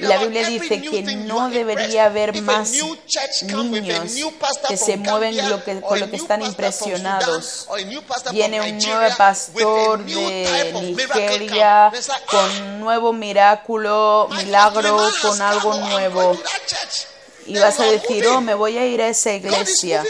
[0.00, 4.12] La Biblia dice que no debería haber más niños
[4.68, 7.68] que se mueven lo con lo que están impresionados.
[8.30, 11.90] Viene un nuevo pastor de Nigeria
[12.30, 16.38] con un nuevo milagro, milagro con algo nuevo
[17.46, 20.04] y vas a decir, oh, me voy a ir a esa iglesia.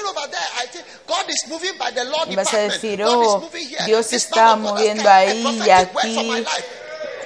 [2.29, 3.49] Y vas a decir, oh,
[3.87, 6.45] Dios está moviendo ahí y aquí.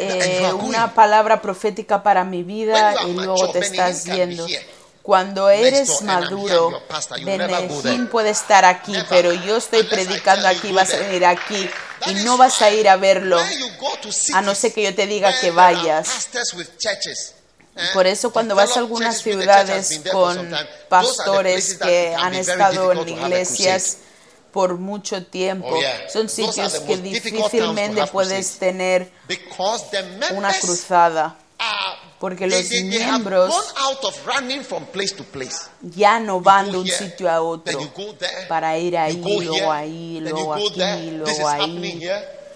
[0.03, 4.47] Eh, una palabra profética para mi vida y luego te estás yendo.
[5.03, 6.83] Cuando eres maduro,
[7.25, 11.69] Benegín puede estar aquí, pero yo estoy predicando aquí, vas a venir aquí
[12.07, 13.39] y no vas a ir a verlo,
[14.35, 16.29] a no ser que yo te diga que vayas.
[17.93, 20.51] Por eso cuando vas a algunas ciudades con
[20.89, 23.99] pastores que han estado en iglesias
[24.53, 25.79] por mucho tiempo,
[26.13, 29.11] son sitios que difícilmente puedes tener
[30.33, 31.37] una cruzada.
[32.19, 33.55] porque los miembros
[35.83, 37.81] ya no van de un sitio a otro
[38.49, 42.13] para ir ahí, luego ahí, luego aquí, luego ahí.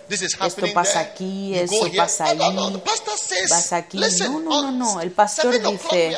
[0.08, 2.82] This is esto pasa aquí, eso pasa allí,
[3.48, 3.98] vas aquí.
[3.98, 5.00] No, no, no, no.
[5.00, 6.16] El pastor dice,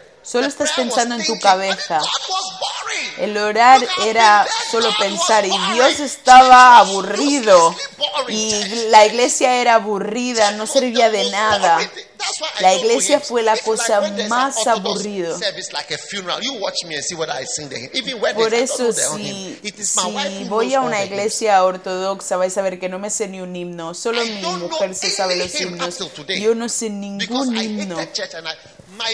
[14.00, 15.40] an más Orthodox aburrido.
[15.40, 16.42] Service like a funeral.
[16.44, 17.92] You watch me and see whether I sing the hymn.
[17.94, 19.60] Even when Por there's- I don't eso know the hymn.
[19.62, 22.80] si, It is my wife si who voy a una iglesia ortodoxa vais a ver
[22.80, 25.98] que no me sé ni un himno, solo mi mujer se sabe los himnos.
[26.38, 27.98] Yo no sé ningún himno.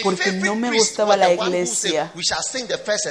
[0.02, 2.10] Porque no me gustaba la iglesia.
[2.14, 3.06] Mi he tells us, "Sing the first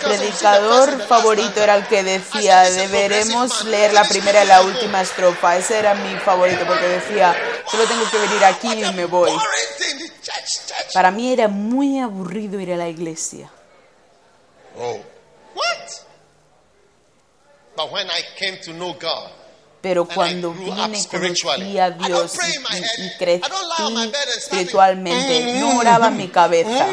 [0.00, 4.44] predicador favorito stanza." era el que decía, said, "This is a deberemos leer la primera
[4.44, 5.56] y la beautiful." última estrofa.
[5.56, 7.34] Ese era mi favorito porque decía,
[7.70, 9.32] solo tengo que venir aquí y me voy.
[10.92, 13.50] Para mí era muy aburrido ir a la iglesia.
[14.78, 15.00] Oh.
[15.54, 15.90] What?
[17.76, 19.30] But when I came to know God,
[19.86, 23.48] Pero cuando vine, conocí a Dios y, y I crecí
[24.36, 26.88] espiritualmente, no oraba mi cabeza.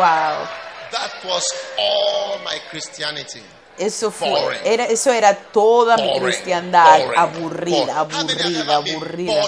[0.00, 0.48] Wow.
[0.92, 1.44] That was
[1.78, 3.42] all my Christianity.
[3.76, 9.42] Eso fue, era, eso era toda mi Boring, cristiandad, boring, aburrida, aburrida, aburrida.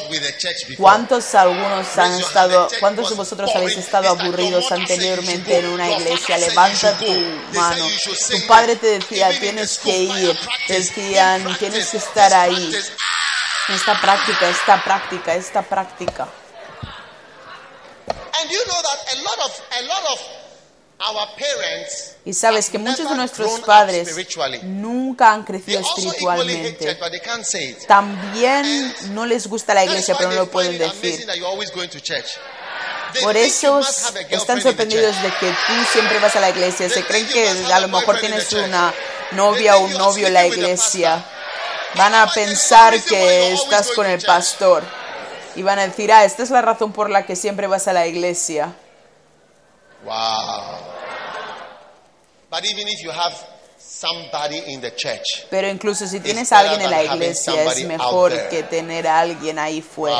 [0.76, 6.36] ¿Cuántos algunos han estado, cuántos de vosotros habéis estado aburridos anteriormente en una iglesia?
[6.36, 7.12] Levanta tu
[7.54, 7.86] mano.
[8.30, 10.38] Tu padre te decía, tienes que ir.
[10.38, 12.74] practice, Decían, tienes que estar ahí.
[13.68, 16.28] Esta práctica, esta práctica, esta práctica.
[18.40, 20.41] And you know that a lot of a lot of
[22.24, 24.14] Y sabes que muchos de nuestros padres
[24.62, 26.96] nunca han crecido espiritualmente.
[27.86, 31.26] También no les gusta la iglesia, pero no lo pueden decir.
[33.20, 33.80] Por eso
[34.30, 36.88] están sorprendidos de que tú siempre vas a la iglesia.
[36.88, 38.94] Se creen que a lo mejor tienes una
[39.32, 41.24] novia o un novio en la iglesia.
[41.94, 44.82] Van a pensar que estás con el pastor.
[45.54, 47.92] Y van a decir, ah, esta es la razón por la que siempre vas a
[47.92, 48.72] la iglesia.
[50.04, 50.78] Wow.
[52.50, 53.32] But even if you have
[53.78, 58.30] somebody in the church, Pero incluso si tienes a alguien en la iglesia, es mejor
[58.50, 60.16] que tener a alguien ahí fuera.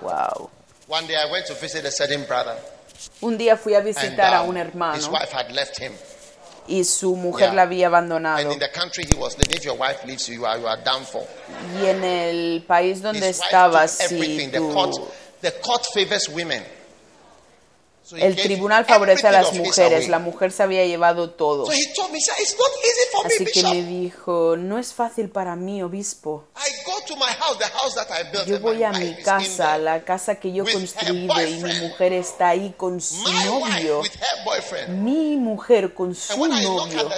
[0.00, 0.10] wow.
[0.10, 0.50] Wow.
[0.88, 2.56] One day I went to visit a certain brother,
[3.22, 5.92] Un día fui a and visitar a um, un his hermano wife had left him.
[6.66, 7.54] y su mujer Yeah.
[7.54, 8.50] la había And abandonado.
[8.52, 10.80] in the country he was living, if your wife leaves you, you are, you are
[10.82, 11.26] done for.
[11.80, 14.46] Y en el país donde His took si.
[14.50, 14.96] The tú- court,
[15.42, 16.62] the court favors women.
[18.16, 21.68] El tribunal favorece a las mujeres, la mujer se había llevado todo.
[21.70, 26.44] Así que me dijo, no es fácil para mí, obispo.
[28.46, 32.74] Yo voy a mi casa, la casa que yo construido y mi mujer está ahí
[32.76, 34.02] con su novio.
[34.88, 37.08] Mi mujer con su novio.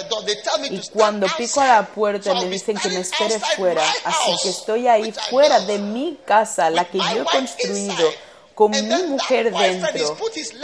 [0.69, 3.83] Y cuando pico a la puerta me dicen que me espere fuera.
[4.03, 8.09] Así que estoy ahí fuera de mi casa, la que yo he construido.
[8.53, 10.17] Con mi mujer dentro.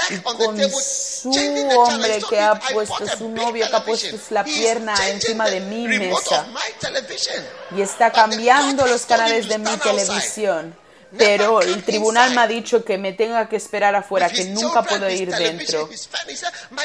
[0.10, 1.30] Y con su
[1.78, 6.48] hombre que ha puesto, su novio que ha puesto la pierna encima de mi mesa.
[7.76, 10.76] y está cambiando los canales de mi televisión.
[11.18, 15.10] Pero el tribunal me ha dicho que me tenga que esperar afuera, que nunca puedo
[15.10, 15.90] ir dentro.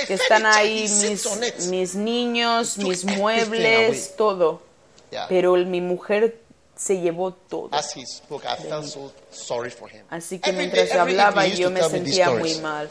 [0.06, 4.62] Que están ahí mis, mis niños, mis muebles, todo.
[5.28, 6.43] Pero mi mujer
[6.76, 7.68] se llevó todo.
[7.72, 10.04] As he spoke, I felt so sorry for him.
[10.10, 12.88] Así que Every mientras day, hablaba yo me sentía muy mal.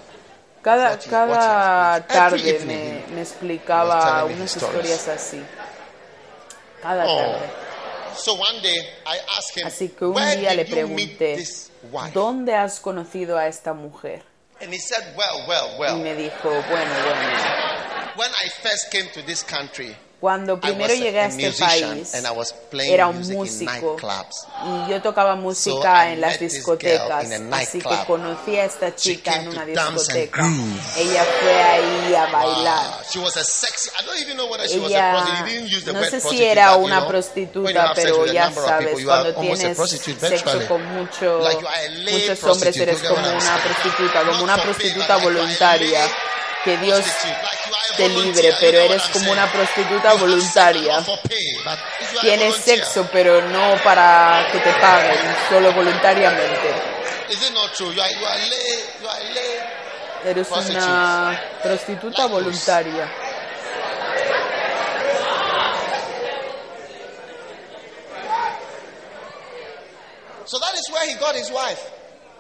[0.62, 5.42] Cada, he- cada tarde me, me explicaba unas historias así.
[6.82, 7.18] Cada Oh.
[7.18, 7.50] tarde.
[8.16, 8.78] So one day
[9.08, 11.44] I asked him, Así que un Where día le pregunté?
[12.14, 14.24] ¿dónde has conocido a esta mujer?
[14.62, 15.98] And he said, Well, well, Y well.
[15.98, 18.14] me dijo, bueno, bueno.
[18.16, 22.14] When I first came to this country, Cuando I primero llegué a a este país,
[22.16, 23.98] and I was playing era un músico
[24.66, 29.42] y yo tocaba So música I en las discotecas, así que conocí a esta chica
[29.42, 30.46] en una discoteca.
[30.96, 32.88] Ella fue ahí a bailar.
[32.88, 33.00] Wow.
[33.12, 33.90] She was a sexy.
[34.00, 35.46] I don't even know whether she was a Ella,
[35.92, 40.86] no sé si era you una know, prostituta, pero ya sabes, cuando tienes sexo con
[40.86, 41.66] mucho, Like
[42.14, 46.10] muchos hombres, eres como una prostituta, como una prostituta voluntaria
[46.64, 47.06] que Dios
[47.98, 51.04] te libre, pero eres como una prostituta voluntaria.
[52.22, 56.74] Tienes sexo, pero no para que te paguen, solo voluntariamente.
[60.26, 63.10] Eres una prostituta voluntaria.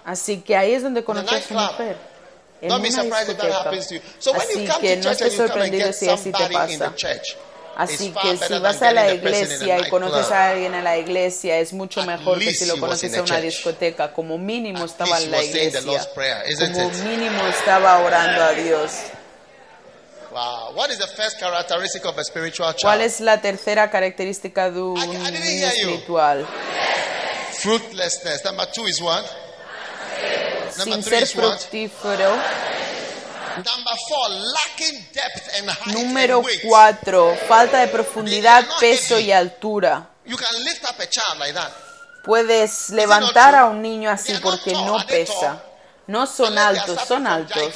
[0.06, 2.13] Así que ahí es donde conoces a su mujer.
[2.64, 4.02] En Don't be surprised if that happens to you.
[4.20, 6.06] So when Así you come que to no church and you come and get si
[6.06, 7.36] somebody in the church,
[7.76, 10.38] Así que si vas a la iglesia a y conoces nightclub.
[10.38, 14.14] a alguien en la iglesia, es mucho mejor que si lo conoces the una discoteca.
[14.14, 15.82] Como mínimo estaba en la iglesia.
[15.82, 16.94] Como it?
[17.04, 18.92] mínimo estaba orando a Dios.
[20.32, 20.74] Wow.
[20.74, 22.84] What is the first characteristic of a spiritual child?
[22.84, 26.48] ¿Cuál es la tercera característica de un niño espiritual?
[27.60, 28.46] Fruitlessness.
[28.46, 29.43] Number two is what?
[30.76, 32.36] Sin ser fructífero.
[35.88, 36.62] Número and weight.
[36.64, 40.10] cuatro, falta de profundidad, peso y altura.
[42.24, 45.62] Puedes levantar a un niño así porque no pesa.
[46.08, 47.74] No son altos, son altos.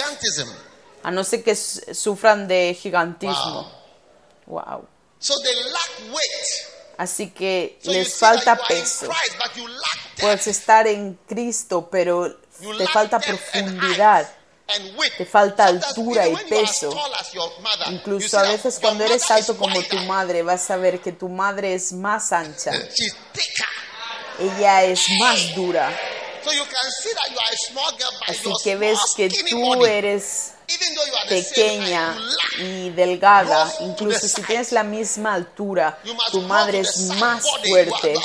[1.03, 3.71] A no ser que sufran de gigantismo.
[4.47, 4.63] Wow.
[4.65, 4.87] Wow.
[5.19, 6.77] So they lack weight.
[6.97, 9.07] Así que les falta peso.
[10.19, 12.39] Puedes estar en Cristo, pero
[12.77, 14.27] te falta profundidad.
[15.17, 16.93] Te falta altura y peso.
[17.89, 21.73] Incluso a veces cuando eres alto como tu madre, vas a ver que tu madre
[21.73, 22.71] es más ancha.
[24.39, 25.97] Ella es más dura.
[26.47, 29.29] So you can see that you are a small girl by Así que ves que
[29.29, 32.17] tú eres Even though you are the same height, pequeña
[32.59, 35.97] y delgada, incluso si tienes la misma altura,
[36.31, 38.15] tu madre es más fuerte.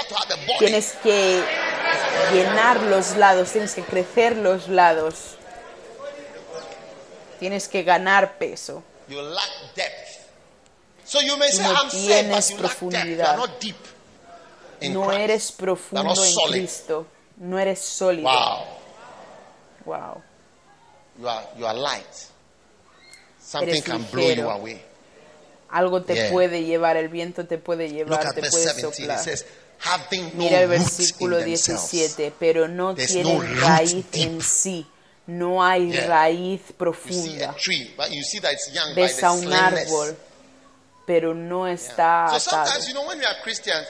[0.58, 1.42] Tienes que
[2.32, 5.36] llenar los lados, tienes que crecer los lados.
[7.38, 8.82] Tienes que ganar peso.
[11.60, 13.36] No tienes profundidad.
[14.80, 16.34] No eres profundo en.
[16.50, 17.06] Cristo.
[17.36, 18.28] No eres sólido.
[18.28, 18.66] Wow.
[19.84, 20.22] Wow.
[21.18, 22.06] You are, you are light.
[23.40, 24.82] Something can blow you away.
[25.70, 26.30] Algo te Yeah.
[26.30, 28.78] puede llevar, el viento te puede Look llevar, at te puede 17.
[28.88, 29.18] It soplar.
[29.24, 29.44] says,
[29.84, 31.90] no Mira el versículo themselves.
[31.90, 34.86] 17, pero no There's tienen no raíz en sí.
[35.26, 36.06] No hay Yeah.
[36.06, 37.54] raíz profunda.
[37.54, 37.94] tree,
[38.94, 40.16] Ves a un árbol,
[41.06, 41.74] pero no Yeah.
[41.74, 42.66] está So atado.
[42.66, 43.86] sometimes, you know, when we are Christians,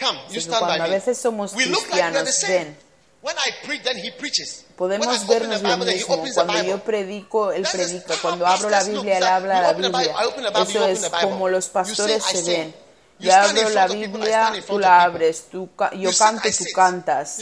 [0.00, 0.94] come, you stand cuando a by me.
[0.96, 2.76] veces somos the cristianos, ven,
[3.22, 4.64] When I preach, then he preaches.
[4.78, 6.24] When I podemos vernos lo mismo.
[6.34, 8.16] Cuando yo predico, él predica.
[8.16, 8.82] Cuando abro la.
[8.82, 10.14] Biblia, él habla la Biblia.
[10.62, 12.74] Eso es como los pastores se ven.
[13.20, 17.38] Yo abro la Biblia, tú la abres, tú yo canto, tú cantas.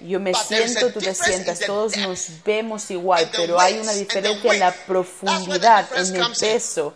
[0.00, 4.60] Yo me siento, tú te sientas, todos nos vemos igual, pero hay una diferencia en
[4.60, 6.94] la profundidad, en el peso.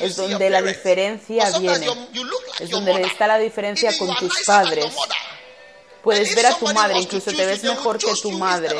[0.00, 1.86] Es donde la diferencia viene.
[2.60, 4.86] Es donde está la diferencia con tus padres.
[6.06, 8.76] Puedes ver a tu madre, incluso te ves mejor que tu madre.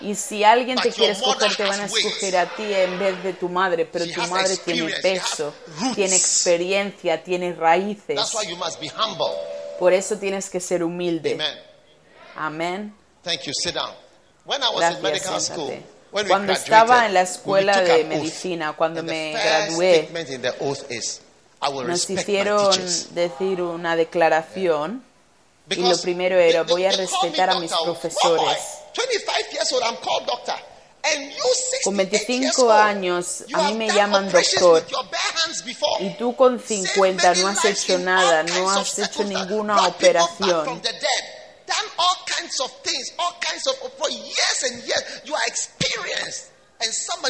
[0.00, 3.32] Y si alguien te quiere escoger, te van a escoger a ti en vez de
[3.32, 5.52] tu madre, pero tu madre tiene peso,
[5.96, 8.14] tiene experiencia, tiene raíces.
[8.14, 9.34] That's why you must be humble.
[9.80, 11.32] Por eso tienes que ser humilde.
[11.32, 11.58] Amen.
[12.36, 12.94] Amén.
[13.24, 13.52] Thank you.
[13.52, 13.90] Sit down.
[14.44, 15.86] When I was in medical Gracias, school, siéntate.
[16.12, 20.08] when we Cuando estaba en la escuela de medicina, cuando me gradué,
[21.88, 22.76] nos hicieron
[23.14, 25.02] decir una declaración
[25.72, 28.44] y lo primero era, voy a respetar a mis profesores.
[28.44, 28.56] Boy,
[28.94, 30.54] 25 years old, I'm called doctor.
[31.04, 31.42] And you
[31.82, 34.84] 68 Con years 25 old, años, a mí me llaman doctor.
[36.00, 40.80] Y tú con Saved 50 many no has hecho nada, no has hecho ninguna operación.
[41.72, 45.02] done all kinds of things, all kinds of for years and years.
[45.24, 46.51] You are experienced,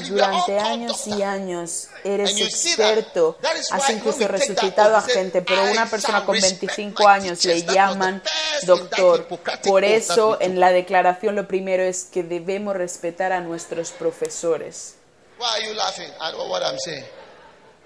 [0.08, 3.36] Durante años y años eres experto,
[3.70, 7.54] has incluso resucitado a gente, pero "I una persona con respect 25 my años le
[7.54, 8.22] teachers." That was the llaman
[8.64, 9.28] doctor.
[9.62, 14.94] Por eso en la declaración lo primero es que debemos respetar a nuestros profesores.
[15.38, 17.04] Why are you laughing at what I'm saying?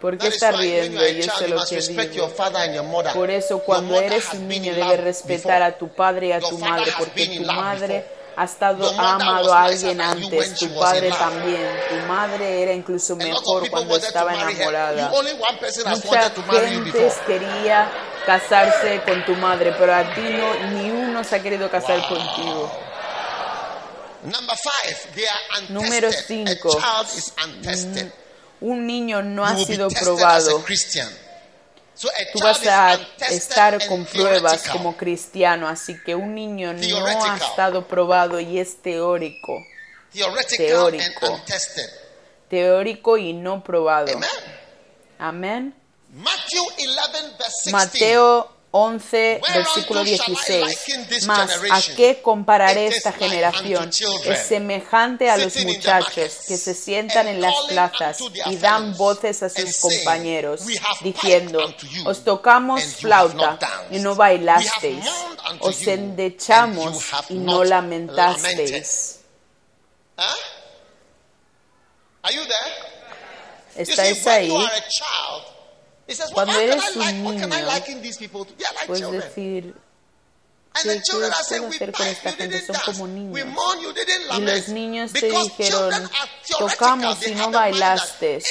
[0.00, 1.00] ¿Por qué That is está why when riendo?
[1.22, 3.12] child, sé you lo que digo.
[3.14, 6.92] Por eso cuando eres un niño debes respetar a tu padre y a tu madre
[6.98, 8.04] porque tu madre.
[8.36, 13.68] Ha estado ha amado a alguien antes, tu padre también, tu madre era incluso mejor
[13.70, 15.10] cuando estaba enamorada.
[15.10, 17.90] Mucha gente quería
[18.26, 22.08] casarse con tu madre, pero a ti no, ni uno se ha querido casar Wow.
[22.08, 22.72] contigo.
[24.24, 25.74] Number five, they are untested.
[25.74, 26.70] Número A cinco.
[26.80, 28.12] child is untested.
[28.60, 30.58] Un niño no ha sido probado.
[30.58, 31.08] a Christian.
[31.08, 31.84] So a
[32.32, 32.98] Tú vas a
[33.30, 38.82] estar con pruebas como cristiano, así que un niño no ha estado probado y es
[38.82, 39.64] teórico,
[40.56, 41.40] teórico.
[42.48, 44.12] teórico y no probado.
[44.12, 44.28] Amen.
[45.18, 45.74] Amén.
[46.12, 46.86] Matthew 11,
[47.38, 47.72] verse 16.
[47.72, 51.24] Mateo 11, versículo 16.
[51.26, 53.90] Mas, ¿a qué compararé esta generación?
[54.24, 59.48] Es semejante a los muchachos que se sientan en las plazas y dan voces a
[59.48, 60.60] sus compañeros,
[61.00, 61.74] diciendo,
[62.04, 63.58] os tocamos flauta
[63.90, 65.06] y no bailasteis,
[65.60, 69.20] os endechamos y no lamentasteis.
[73.74, 74.52] ¿Estáis ahí?
[76.32, 77.92] Cuando eres un niño, like
[78.86, 79.20] puedes children.
[79.20, 79.74] decir,
[80.82, 82.66] ¿qué puedo hacer con esta gente?
[82.66, 83.40] Son como niños.
[84.36, 86.10] Y los niños te dijeron,
[86.58, 88.42] tocamos y no bailaste.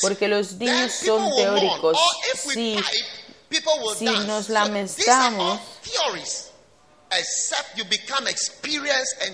[0.00, 1.98] Porque los niños son teóricos.
[2.42, 2.78] Si,
[3.98, 5.60] si nos lamentamos,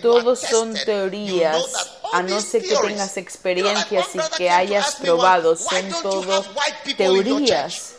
[0.01, 1.65] todos son teorías,
[2.13, 6.45] a no ser que tengas experiencias y que hayas probado, son todo
[6.97, 7.95] teorías.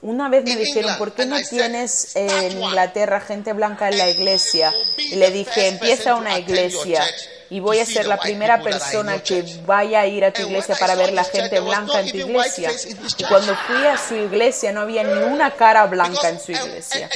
[0.00, 4.72] Una vez me dijeron, ¿por qué no tienes en Inglaterra gente blanca en la iglesia?
[4.96, 7.04] Y le dije, empieza una iglesia
[7.50, 10.94] y voy a ser la primera persona que vaya a ir a tu iglesia para
[10.94, 12.70] ver la gente blanca en tu iglesia.
[13.16, 17.10] Y cuando fui a su iglesia no había ni una cara blanca en su iglesia.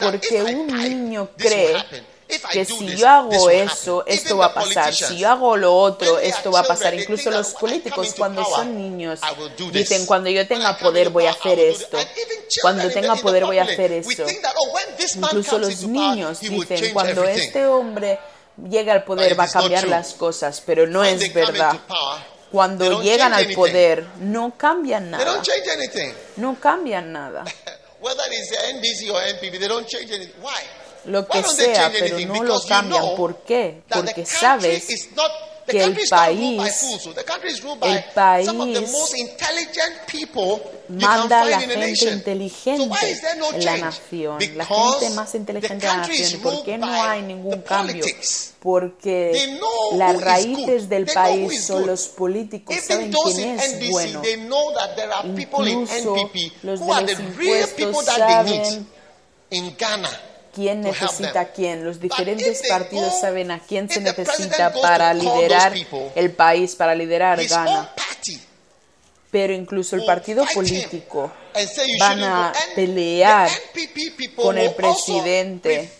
[0.00, 1.76] Porque un niño cree
[2.52, 4.94] que si yo hago eso, esto va a pasar.
[4.94, 6.94] Si yo hago lo otro, esto va a pasar.
[6.94, 9.20] Incluso los políticos cuando son niños
[9.72, 11.98] dicen, cuando yo tenga poder voy a hacer esto.
[12.60, 14.24] Cuando tenga poder voy a hacer esto.
[15.16, 18.18] Incluso los niños dicen, cuando este hombre
[18.70, 21.78] llega al poder va a cambiar las cosas, pero no es verdad.
[22.50, 25.42] Cuando llegan al poder no cambian nada.
[26.36, 27.44] No cambian nada.
[28.04, 30.34] Whether it's uh, NDC or NPP, they don't change anything.
[30.42, 30.60] Why?
[31.06, 32.28] Lo que Why don't sea, they change pero anything?
[32.28, 33.02] no Because lo cambian.
[33.02, 33.82] You know ¿Por qué?
[33.88, 35.08] Porque sabes
[35.66, 36.84] que el país,
[37.82, 38.50] el país
[40.88, 43.20] manda a la gente inteligente
[43.52, 46.42] en la nación, la gente más inteligente en la nación.
[46.42, 48.04] ¿Por qué no hay ningún cambio?
[48.60, 49.58] Porque
[49.94, 54.22] las raíces del país son los políticos, saben quién es bueno.
[55.24, 56.30] Incluso
[56.62, 58.86] los de los impuestos saben
[59.50, 60.10] en Ghana
[60.54, 61.84] quién necesita a quién.
[61.84, 65.74] Los diferentes partidos saben a quién se necesita para liderar
[66.14, 67.92] el país, para liderar Ghana.
[69.30, 71.32] Pero incluso el partido político
[71.98, 73.50] van a pelear
[74.36, 75.90] con el presidente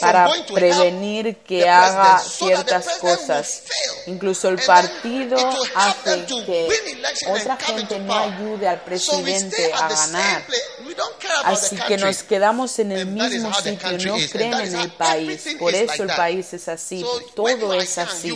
[0.00, 3.62] para prevenir que haga ciertas cosas.
[4.06, 5.36] Incluso el partido
[5.74, 6.68] hace que
[7.28, 10.44] otra gente no ayude al presidente a ganar.
[11.44, 15.42] Así que nos quedamos en el mismo sitio, no creen en el país.
[15.58, 17.04] Por eso el país es así,
[17.34, 18.28] todo es así.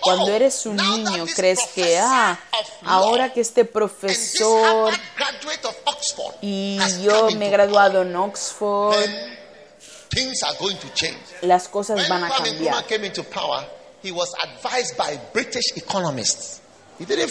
[0.00, 2.38] Cuando eres un niño, crees que, ah,
[2.84, 4.92] ahora que este profesor
[6.42, 8.94] y yo me he graduado en Oxford,
[11.42, 12.74] las cosas van a cambiar.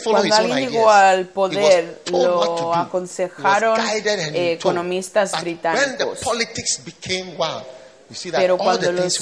[0.04, 3.80] Cuando alguien llegó al poder, lo aconsejaron
[4.34, 6.20] eh, economistas británicos.
[8.34, 9.20] Pero cuando los,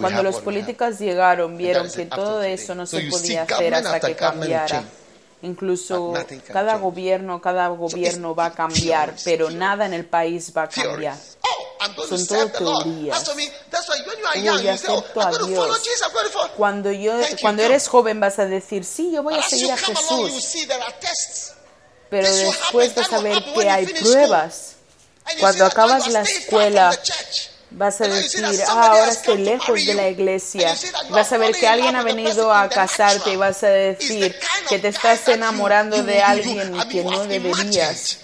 [0.00, 0.22] cuando
[0.98, 4.84] llegaron, vieron que todo eso no se podía hacer hasta que cambiara.
[5.42, 6.14] Incluso
[6.52, 11.16] cada gobierno, cada gobierno va a cambiar, pero nada en el país va a cambiar.
[12.08, 13.28] Son todo teorías.
[14.34, 15.80] Uy, yo acepto a Dios.
[16.56, 20.56] Cuando, yo, cuando eres joven vas a decir, sí, yo voy a seguir a Jesús.
[22.08, 24.76] Pero después de saber que hay pruebas,
[25.40, 26.98] cuando acabas la escuela,
[27.76, 30.74] Vas a decir, ah, ahora estoy lejos de la iglesia.
[31.10, 34.34] Vas a ver que alguien ha venido a casarte y vas a decir
[34.66, 38.20] que te estás enamorando de alguien que no deberías.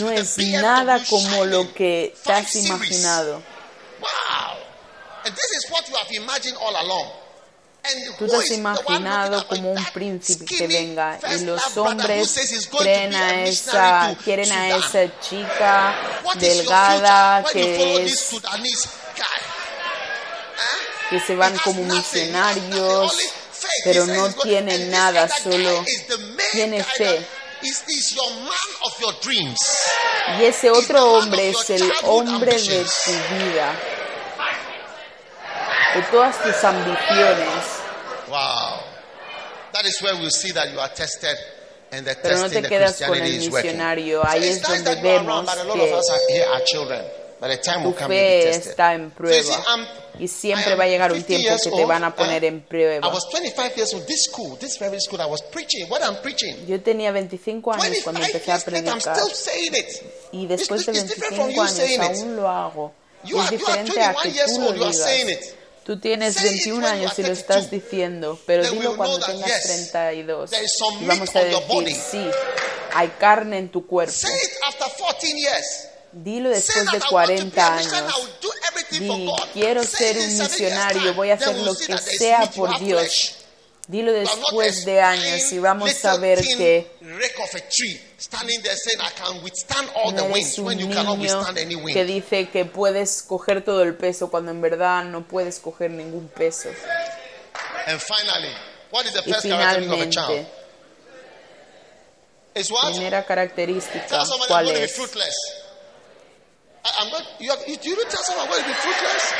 [0.00, 3.42] No es nada como lo que te has imaginado.
[4.00, 4.58] Wow.
[5.24, 7.19] And this is what you have imagined all along.
[8.18, 14.16] Tú te has imaginado como un príncipe que venga y los hombres creen a esa,
[14.22, 15.94] quieren a esa chica
[16.36, 18.34] delgada que es
[21.10, 23.18] que se van como misionarios,
[23.84, 25.84] pero no tienen nada, solo
[26.52, 27.26] tiene fe.
[30.38, 33.99] Y ese otro hombre es el hombre de tu vida
[35.94, 37.64] de todas tus ambiciones.
[38.28, 38.80] Wow.
[39.72, 41.36] That is where we'll see that you are tested
[41.92, 44.26] and the Pero no te quedas con el misionario.
[44.26, 45.56] Ahí es donde vemos que
[47.82, 49.56] tu fe está en prueba.
[50.18, 53.10] Y siempre va a llegar un tiempo que te van a poner en prueba.
[56.66, 58.98] Yo tenía 25 años cuando empecé a predicar.
[60.32, 62.92] Y después de 25 años aún lo hago.
[63.24, 65.54] Es diferente a que tú lo digas
[68.96, 70.50] cuando know that, tengas yes, 32.
[70.50, 71.84] there is some Y vamos meat a on your body.
[71.86, 72.30] decir, sí,
[72.92, 74.12] hay carne en tu cuerpo.
[74.12, 75.86] Say it after 14 years.
[76.12, 78.30] Dilo después de I want to be 40 a missionary, años.
[78.98, 83.36] Di, quiero ser un misionario, voy a hacer lo que sea por Dios.
[83.86, 86.90] Dilo después a de años y vamos a ver que
[88.20, 91.94] standing there saying, I can withstand all the winds when you cannot withstand any wind.
[91.94, 96.28] que dice que puedes coger todo el peso cuando en verdad no puedes coger ningún
[96.28, 96.68] peso.
[97.86, 98.52] And finally,
[98.90, 100.46] what is the Y first characteristic of a child?
[102.54, 102.92] It's what?
[102.92, 104.96] primera característica, Tell somebody I'm ¿cuál going to be es?
[104.96, 105.36] fruitless.
[106.84, 109.34] I, I'm going, you, have, you, do you tell someone I'm going to be fruitless?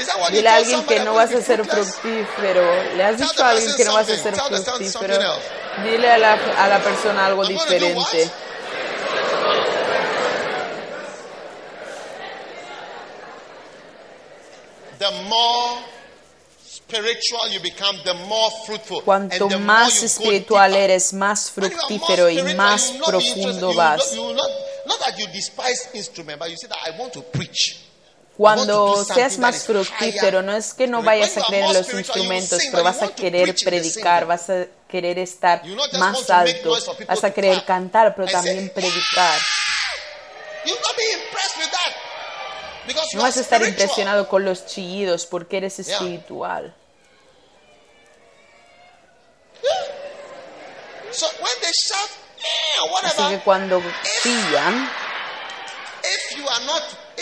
[0.00, 1.96] Is that what you Dile a alguien que no vas a ser fruitless?
[1.96, 2.96] fructífero.
[2.96, 5.61] Le has dicho a alguien que no vas a ser fructífero.
[5.78, 8.30] Dile a la, a la persona algo diferente.
[14.98, 15.82] The more
[16.64, 19.02] spiritual you become, the more fruitful.
[19.02, 24.14] Cuanto más espiritual eres, más fructífero y más profundo vas.
[28.42, 32.82] Cuando seas más fructífero, no es que no vayas a creer en los instrumentos, pero
[32.82, 35.62] vas a querer predicar, vas a querer estar
[35.92, 39.40] más alto, vas a querer cantar, pero también predicar.
[42.84, 46.74] Because you No vas a estar impresionado con los chillidos porque eres espiritual.
[53.04, 53.80] Así que cuando
[54.20, 54.90] chillan,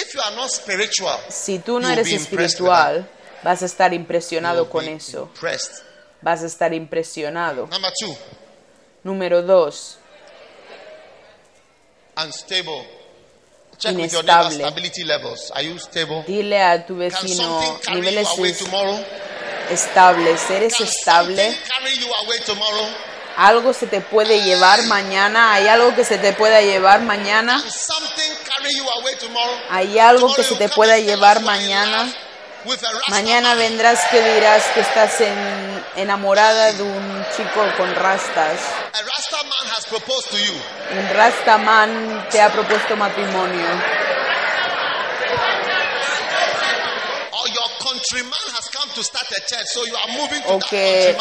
[0.03, 3.07] if you are not spiritual, si tú no eres espiritual,
[3.43, 5.23] vas a estar impresionado con be eso.
[5.35, 5.83] Impressed.
[6.23, 7.67] Vas a estar impresionado.
[7.67, 8.17] Number two,
[9.05, 9.97] Número dos,
[12.17, 12.85] unstable.
[13.79, 15.07] Check with your Inestable.
[15.07, 15.51] levels.
[15.55, 16.23] Are you stable?
[16.27, 19.05] dile a tu vecino something carry you niveles away es- tomorrow?
[19.71, 20.51] estables.
[20.51, 21.57] ¿Eres estable?
[23.37, 25.55] ¿Algo se te puede llevar mañana?
[25.55, 27.63] ¿Hay algo que se te pueda llevar mañana?
[29.71, 32.09] ¿Hay algo que se te pueda llevar mañana?
[33.09, 38.59] Mañana vendrás que dirás que estás en- enamorada de un chico con rastas.
[38.93, 40.53] A Rasta man has proposed to you.
[40.93, 43.67] Un rastaman te ha propuesto matrimonio.
[47.33, 47.80] Or your countryman has come to start a church, so you are moving to
[50.47, 51.17] O que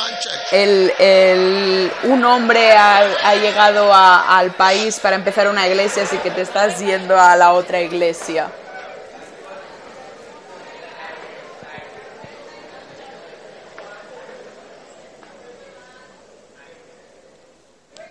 [0.51, 6.17] el, el- un hombre ha, ha llegado a- al país para empezar una iglesia, así
[6.17, 8.49] que te estás yendo a la otra iglesia.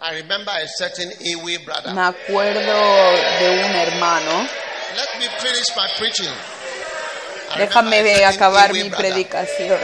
[0.01, 1.11] I remember a certain
[1.65, 1.93] brother.
[1.93, 2.63] Me acuerdo
[3.41, 4.49] de un hermano.
[4.97, 6.31] Let me finish my preaching.
[7.57, 9.79] Déjame acabar mi predicación.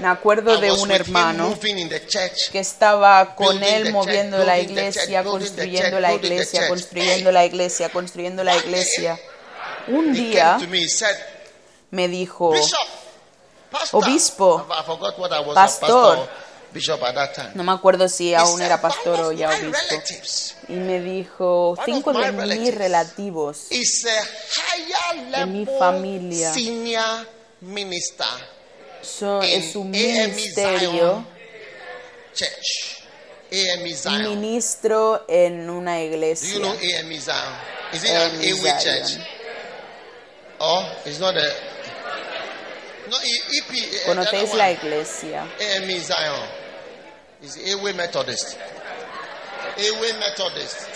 [0.00, 1.56] Me acuerdo de un hermano
[2.50, 8.56] que estaba con él moviendo la iglesia, construyendo la iglesia, construyendo la iglesia, construyendo la
[8.56, 9.18] iglesia.
[9.86, 10.58] Un día
[11.90, 12.52] me, dijo.
[13.92, 14.66] Obispo,
[15.54, 16.28] pastor.
[16.74, 17.52] Bishop at that time.
[17.54, 20.02] no me acuerdo si aún era pastor "One o ya obispo,
[20.68, 26.52] y me dijo, cinco de mis relativos higher mi familia.
[29.02, 31.24] son, in es un AME ministerio,
[33.94, 34.40] Zion.
[34.40, 36.58] ministro en una Do you iglesia.
[36.58, 37.54] know AME Zion?
[37.92, 39.18] Is it an AWE church?
[40.58, 41.52] Oh, it's not a.
[43.10, 43.70] No, E- EP.
[43.74, 45.46] eh, ¿Conocéis la iglesia?
[45.76, 46.63] AME Zion.
[47.44, 48.56] It's AWE Methodist.
[49.76, 50.88] AWE Methodist.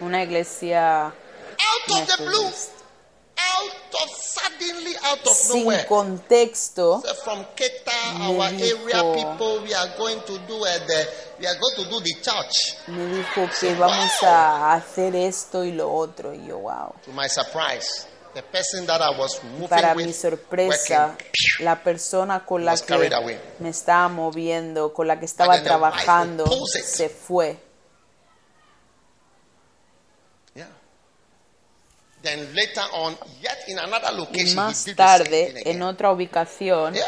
[0.00, 2.50] Una iglesia Out of the blue.
[3.38, 5.84] Out of suddenly out of sin nowhere.
[5.86, 7.00] contexto.
[7.04, 11.08] So From Keta, our dijo- area people, we are going to do uh, the,
[11.38, 12.76] we are going to do the church.
[12.88, 16.32] Me dijo que vamos a hacer esto y lo otro.
[16.32, 16.94] Y yo, wow.
[17.04, 21.82] To my surprise, the person that I was moving Para with, mi sorpresa, working, la
[21.82, 23.20] persona con la que
[23.58, 27.58] me estaba moviendo, con la que estaba trabajando, se fue.
[30.54, 30.66] yeah.
[32.22, 37.06] Then later on, yet in another Y location, más tarde, en otra ubicación, Yeah.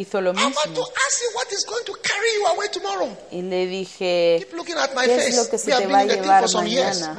[0.00, 0.50] Hizo lo mismo.
[0.50, 3.16] ask you what is going to carry you away tomorrow.
[3.30, 5.28] Y le dije, ¿qué face.
[5.28, 7.16] es lo que se we have te va a llevar mañana?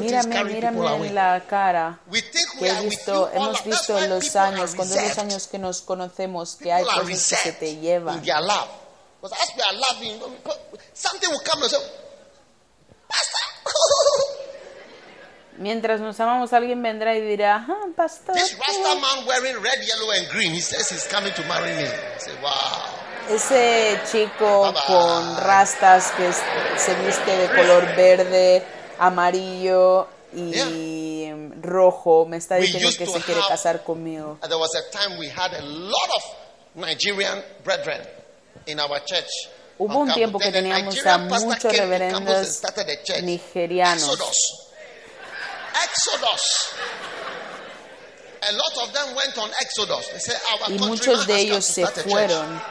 [0.00, 2.00] Mírame, mírame en la cara.
[2.10, 2.22] Que
[2.60, 6.56] we he visto, hemos visto en los años, con todos los años que nos conocemos,
[6.56, 8.20] que hay cosas que se te llevan.
[9.22, 10.20] Because as we are loving,
[10.94, 11.78] something will come and say,
[13.08, 13.41] Pastor,
[15.58, 18.58] Mientras nos amamos, alguien vendrá y dirá, ah, pastor, this tú".
[18.58, 21.84] Rasta man wearing red, yellow, and green, he says he's coming to marry me.
[21.84, 22.50] I say, wow.
[23.30, 26.42] Ese chico con rastas que es-
[26.76, 28.62] se viste de color verde,
[28.98, 31.30] amarillo y
[31.60, 34.38] rojo me está diciendo que se quiere have- casar conmigo.
[34.42, 36.22] There was a time we had a lot of
[36.74, 38.00] Nigerian brethren
[38.66, 39.28] in our church.
[39.78, 42.62] Hubo un tiempo que teníamos a muchos reverendos
[43.22, 44.68] nigerianos.
[50.68, 52.62] Y muchos de ellos se to start a church." fueron,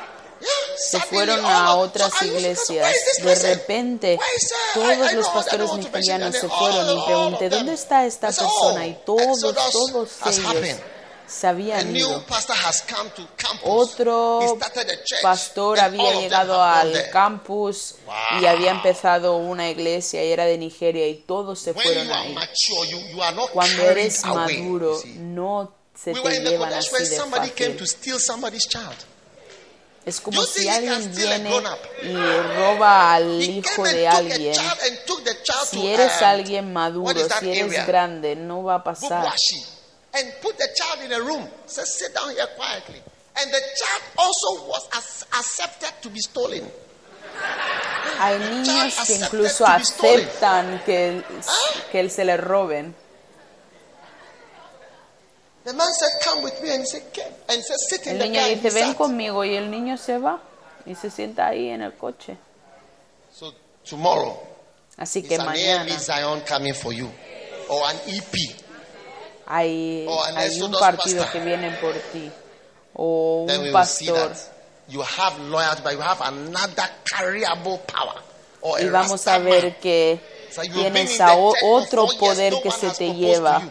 [0.77, 2.83] se fueron a of- otras iglesias.
[2.85, 4.19] "Where is this De repente,
[4.73, 7.49] todos los pastores nigerianos se fueron y of pregunté.
[7.49, 8.81] ¿dónde está esta said, persona?
[8.81, 9.39] "Oh, Y todos,
[9.71, 10.77] todos ellos.
[11.31, 12.25] Se habían new ido.
[12.25, 13.63] pastor has come to campus.
[13.63, 14.57] He Otro
[15.21, 17.95] pastor había llegado al campus
[18.41, 22.35] y había empezado una iglesia y era de Nigeria y todos se fueron ahí.
[23.53, 27.87] Cuando eres maduro, no se te llevan así de somebody came to fácil.
[27.87, 28.97] steal somebody's child.
[30.03, 31.51] Es como si alguien viene
[32.01, 34.55] y roba al hijo de alguien.
[35.69, 39.31] Si eres alguien maduro, si eres grande, no va a pasar.
[40.13, 41.47] And put the child in a room.
[41.65, 43.01] Say, sit down here quietly.
[43.39, 46.69] And the child also was as, accepted to be stolen.
[48.19, 51.25] Hay niños que incluso aceptan que, él-
[51.91, 52.93] que él se le roben.
[55.63, 56.71] The man said, Come with me.
[56.71, 58.49] And he said, "Come." And he said, Sit in El the niño car.
[58.49, 60.41] And he dice, ven conmigo y el niño se va
[60.85, 62.37] y se sienta ahí en el coche.
[63.31, 63.53] So
[63.87, 64.39] tomorrow
[64.97, 67.09] Así que an mañana coming for you.
[67.69, 68.33] Or an EP.
[69.51, 72.31] Hay, Oh, hay un partido que viene por ti
[72.95, 74.37] o un pastor that
[74.87, 78.15] you have loyalty, but you have another carryable power.
[78.61, 80.19] Or y vamos a ver que
[80.73, 83.61] tienes a otro poder que se te lleva.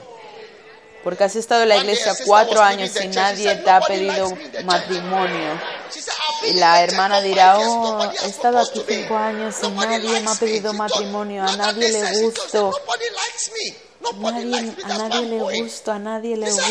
[1.03, 4.37] Porque has estado en la iglesia cuatro años y nadie te ha "Nobody pedido likes
[4.37, 5.61] me in the church." matrimonio.
[5.91, 9.71] She said, "I've been Y la hermana dirá, oh, he estado aquí cinco años y
[9.71, 13.90] nadie me ha pedido me." matrimonio, a nadie le She
[14.21, 16.63] nadie, a nadie le gusto, a nadie le gusto.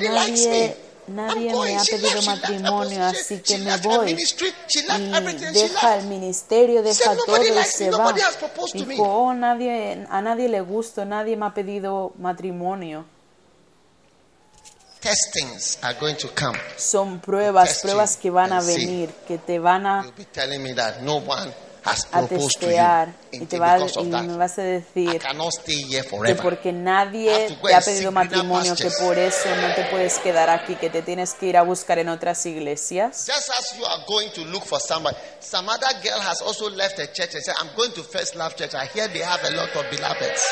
[0.00, 0.76] Nadie,
[1.06, 3.02] nadie me ha pedido matrimonio, position.
[3.02, 4.12] así que me voy.
[4.12, 8.12] Y deja el ministerio, deja todo "Nobody y se va.
[8.72, 13.04] Dijo, oh, nadie, a nadie le gusto, nadie me ha pedido matrimonio.
[15.00, 16.58] Testings are going to come.
[16.78, 20.06] Son pruebas, pruebas que van a venir, que te van a,
[22.12, 23.12] a testear.
[23.42, 25.20] Y, te va, y me vas a decir
[26.24, 30.50] que porque nadie go te ha pedido matrimonio, que por eso no te puedes quedar
[30.50, 33.26] aquí, que te tienes que ir a buscar en otras iglesias.
[33.26, 36.98] Just as you are going to look for somebody, some other girl has also left
[36.98, 38.74] a church and said, I'm going to First Love Church.
[38.74, 40.42] I hear they have a lot of beloveds.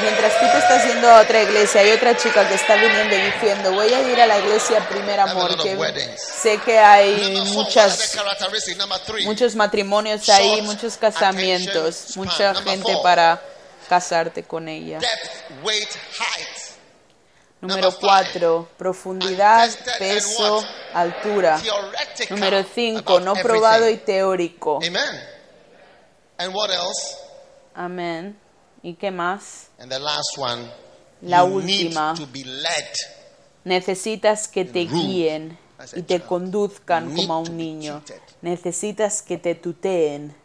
[0.00, 3.20] Mientras tú te estás yendo a otra iglesia, hay otra chica que está viniendo y
[3.32, 8.14] diciendo, voy a ir a la iglesia Primer Amor, que sé que hay muchas,
[9.24, 13.42] muchos matrimonios ahí, muchos casamientos, mucha gente para
[13.88, 14.98] casarte con ella.
[17.60, 18.32] Número Number five.
[18.32, 21.60] 4, profundidad, peso, altura.
[22.30, 24.76] Número 5, about no probado y teórico.
[24.76, 25.36] Amen.
[26.38, 27.16] And what else?
[27.74, 28.38] Amén.
[28.82, 29.68] ¿Y qué más?
[29.78, 30.70] And the last one,
[31.22, 32.14] La última.
[33.64, 35.58] Necesitas que te guíen
[35.94, 38.02] y te conduzcan como a un niño.
[38.42, 40.36] Necesitas que te tuteen.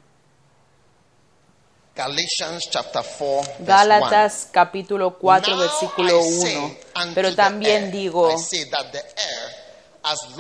[1.94, 3.66] Galatians chapter 4, verse 1.
[3.66, 6.66] Gálatas capítulo 4 Now versículo I say 1.
[6.96, 8.30] unto Pero también digo,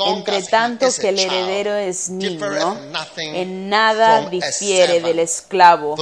[0.07, 2.77] entre tanto que el heredero es niño,
[3.17, 5.95] en nada difiere del esclavo,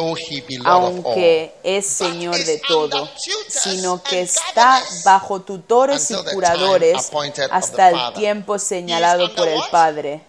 [0.66, 3.10] aunque es señor de todo,
[3.50, 7.10] sino que está bajo tutores y curadores
[7.50, 9.60] hasta el tiempo señalado por el?
[9.72, 10.29] Padre.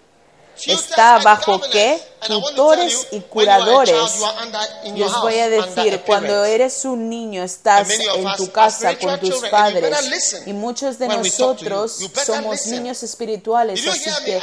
[0.67, 2.01] Está bajo qué?
[2.27, 3.91] Tutores y curadores.
[3.95, 7.43] child, you are under- in Y your os voy a decir, cuando eres un niño
[7.43, 10.43] estás en tu casa con tus padres.
[10.47, 14.41] y muchos de nosotros somos niños espirituales, así que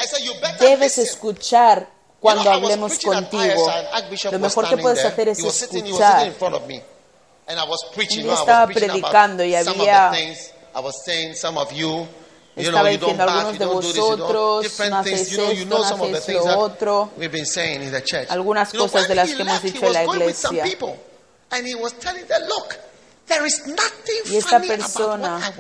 [0.60, 1.88] debes escuchar
[2.20, 3.72] cuando hablemos contigo.
[4.32, 6.34] Lo mejor que puedes hacer es escuchar.
[7.50, 10.12] Un día I estaba predicando y some of había-
[12.58, 17.12] Estaba diciendo, algunos de vosotros no hacéis esto, no hacéis lo otro.
[17.18, 18.28] we've been saying in the church.
[18.30, 20.64] Algunas cosas de las que hemos dicho en la iglesia.
[20.64, 20.96] people,
[21.52, 22.76] and he was telling them, look,
[23.28, 25.54] there is nothing Y esta persona.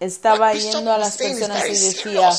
[0.00, 2.30] Estaba yendo a las personas y decía,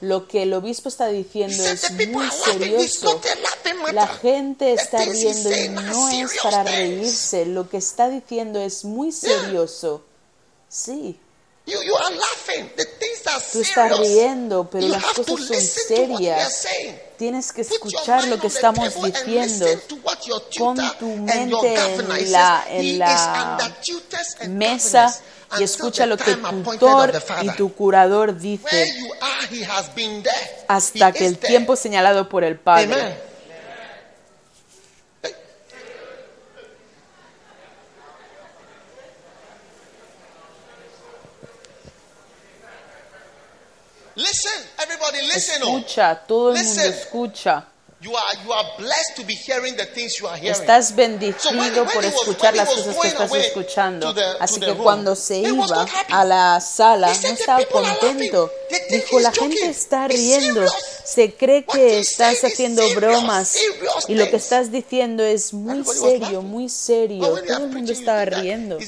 [0.00, 3.20] lo que el obispo está diciendo es muy serioso.
[3.92, 7.46] La gente está riendo y no es para reírse.
[7.46, 10.04] Lo que está diciendo es muy serioso.
[10.68, 11.18] Sí,
[11.66, 12.68] You, you are laughing.
[12.76, 14.00] The things are Tú estás serious.
[14.00, 17.00] riendo, pero you las have to cosas son listen to what we are serias.
[17.16, 19.66] Tienes que escuchar lo que estamos table and diciendo.
[20.58, 23.72] Pon tutor tu and your mente en la, en la
[24.48, 25.06] mesa
[25.52, 27.56] y until escucha the lo que time appointed tutor y Father.
[27.56, 28.94] tu curador dice
[30.68, 33.33] hasta que el tiempo señalado por el Padre.
[44.16, 45.62] Listen, everybody, listen.
[45.64, 45.78] oh.
[45.78, 47.68] Escucha, todo el mundo escucha.
[48.00, 50.52] You are you are blessed to be hearing the things you are hearing.
[50.52, 54.14] Estás bendecido por escuchar las cosas que estás escuchando.
[54.40, 58.52] Así que cuando se iba a la sala, no "The estaba contento.
[58.90, 60.66] Dijo, la gente está riendo.
[61.02, 63.56] Se cree que estás haciendo bromas.
[64.06, 67.22] Y lo que estás diciendo es muy serio, muy serio.
[67.26, 68.78] Todo el mundo estaba riendo.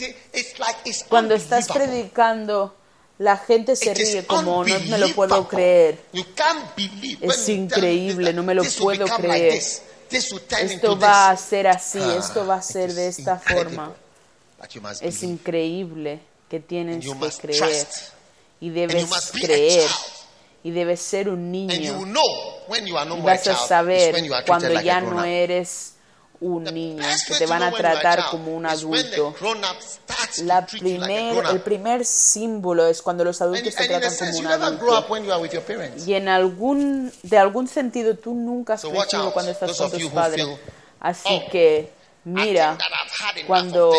[1.09, 2.75] Cuando estás predicando,
[3.19, 5.99] la gente se ríe como no me lo puedo creer.
[7.21, 9.63] Es increíble, no me lo puedo creer.
[10.11, 13.93] turn Esto va a ser así, Ah, esto va a ser de esta forma.
[15.01, 17.87] Es increíble que tienes que creer
[18.61, 19.91] y debes creer
[20.63, 21.73] y debes ser un niño.
[21.75, 24.15] Y vas a saber
[24.47, 25.96] cuando ya no eres
[26.41, 29.35] un niño, que te van a tratar como un adulto.
[30.45, 35.07] La primer, el primer símbolo es cuando los adultos te tratan como un adulto.
[36.07, 40.47] Y en algún, de algún sentido tú nunca has crecido cuando estás con tus padres.
[41.01, 41.91] Así "Oh, que
[42.25, 42.77] mira,
[43.47, 43.93] cuando.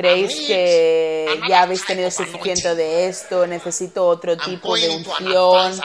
[0.00, 5.78] Creéis que ya habéis tenido suficiente de esto, necesito otro I'm tipo de unción,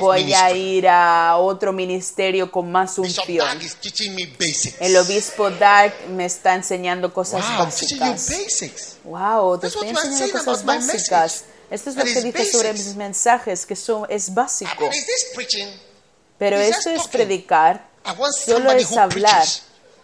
[0.00, 3.46] voy a ir a otro ministerio con más unción.
[4.80, 8.30] El obispo Dark me está enseñando cosas básicas.
[9.04, 11.44] Wow, te estoy enseñando cosas básicas.
[11.70, 14.90] Esto es lo que dice sobre mis mensajes, que son, es básico.
[16.36, 17.88] Pero esto es predicar.
[18.44, 19.46] Solo es hablar.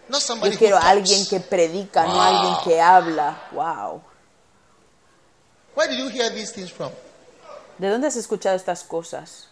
[0.09, 3.47] Yo quiero a alguien que predica, no alguien que habla.
[3.51, 4.01] Wow.
[5.75, 6.91] Where did you hear these things from?
[7.77, 9.47] ¿De dónde has escuchado estas cosas?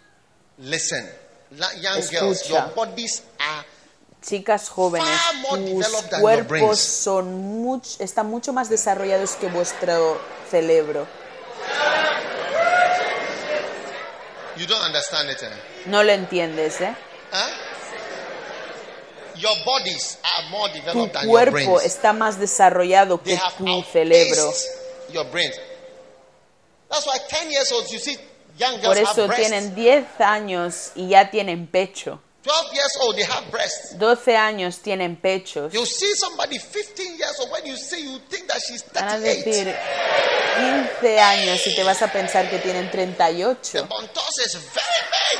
[0.57, 1.07] Listen,
[1.51, 2.49] young girls, Escucha.
[2.49, 3.65] your bodies are
[4.19, 5.07] Chicas jóvenes,
[5.47, 10.19] tus cuerpos son much- están mucho más desarrollados que vuestro
[10.49, 11.05] cerebro.
[14.57, 15.49] You don't understand it, eh?
[15.85, 16.95] No lo entiendes, ¿eh?
[17.31, 17.37] Huh?
[17.37, 17.65] Your
[18.57, 21.83] bodies are more Tu developed than your cuerpo brains.
[21.85, 24.47] está más desarrollado They que have tu cerebro.
[24.47, 24.67] outpaced
[25.13, 25.55] your brains.
[26.89, 28.17] That's why 10 years old, you see
[28.57, 29.49] young Por eso have breasts.
[29.49, 32.19] tienen 10 años y ya tienen pecho.
[32.43, 33.97] 12 years old, they have breasts.
[33.99, 35.73] 12 años tienen pechos.
[35.73, 39.17] You see somebody 15 years old, when you see, you think that she's Van a
[39.19, 39.43] 38.
[39.43, 39.75] decir
[41.01, 43.85] 15 años y te vas a pensar que tienen The 38.
[43.89, 45.39] bontos is very big.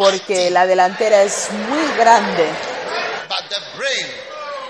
[0.00, 2.48] Porque la delantera es muy grande,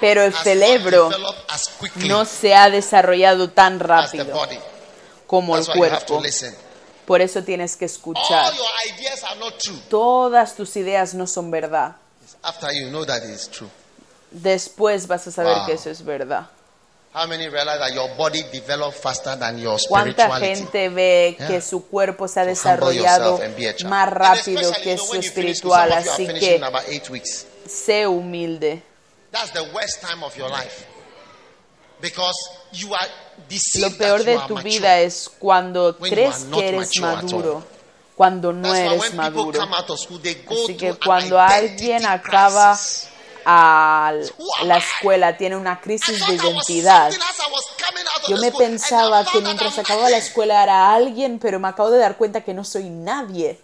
[0.00, 1.08] pero el cerebro
[1.94, 4.36] no se ha desarrollado tan rápido
[5.28, 6.20] como el cuerpo.
[7.06, 8.52] Por eso tienes que escuchar.
[9.88, 11.94] Todas tus ideas no son verdad.
[12.42, 13.70] After you know that it's true.
[14.32, 16.48] Después vas a saber que eso es verdad.
[17.12, 20.54] How many realize that your body develops faster than your ¿Cuánta spirituality?
[20.60, 21.48] gente ve Yeah.
[21.48, 22.92] que su cuerpo se ha So desarrollado
[23.36, 23.90] yourself and be a child.
[23.90, 25.90] más rápido que su espiritual?
[25.92, 26.60] Así que
[27.68, 28.82] sé humilde.
[29.32, 30.84] That's the worst time of your life.
[32.00, 32.36] Because
[32.72, 34.70] you are Lo deceived peor de you are tu mature.
[34.70, 37.64] vida es cuando When you crees are not que eres maduro,
[38.16, 39.58] cuando no eres when people maduro.
[39.60, 43.08] come out of school, they go Así que cuando an alguien acaba crisis.
[43.44, 44.12] A
[44.64, 47.12] la escuela, tiene una crisis de identidad.
[48.28, 52.16] Yo me pensaba que mientras acababa la escuela era alguien, pero me acabo de dar
[52.16, 53.60] cuenta que no soy nadie.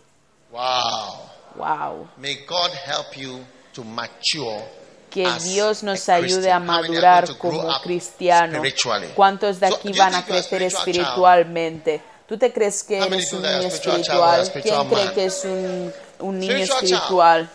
[0.50, 1.26] Wow.
[1.56, 2.08] Wow.
[2.16, 3.40] May God help you
[3.72, 4.64] to mature.
[5.10, 8.58] Que Dios nos ayude a madurar como up cristiano.
[8.58, 9.08] spiritually?
[9.14, 12.02] ¿Cuántos de aquí van a crecer espiritualmente?
[12.26, 14.44] ¿Tú te crees que eres un espiritual?
[14.44, 17.50] spiritual ¿Quién cree que es un, un niño Spiritual espiritual?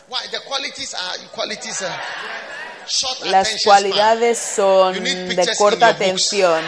[3.23, 6.63] Las cualidades son de corta atención.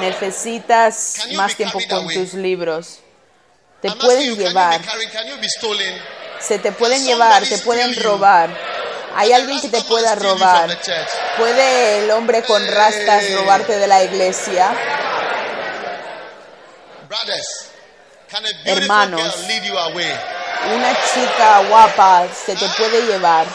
[0.00, 2.98] Necesitas más tiempo con tus libros.
[3.80, 4.80] Te pueden llevar,
[6.40, 8.50] se te pueden llevar, te pueden robar.
[9.14, 10.78] Hay alguien que te pueda robar.
[11.38, 14.74] ¿Puede el hombre con rastas robarte de la iglesia?
[18.64, 19.36] Hermanos.
[20.74, 23.46] Una chica guapa se te puede llevar.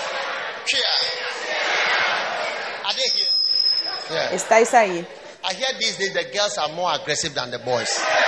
[4.34, 5.06] Estáis ahí.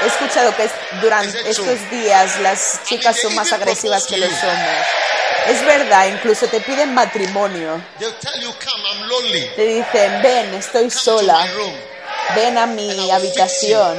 [0.02, 0.70] He escuchado que
[1.02, 4.86] durante estos días las chicas son más agresivas que los hombres.
[5.48, 7.82] Es verdad, incluso te piden matrimonio.
[9.56, 11.45] Te dicen, ven, estoy sola.
[12.36, 13.98] Ven a mi habitación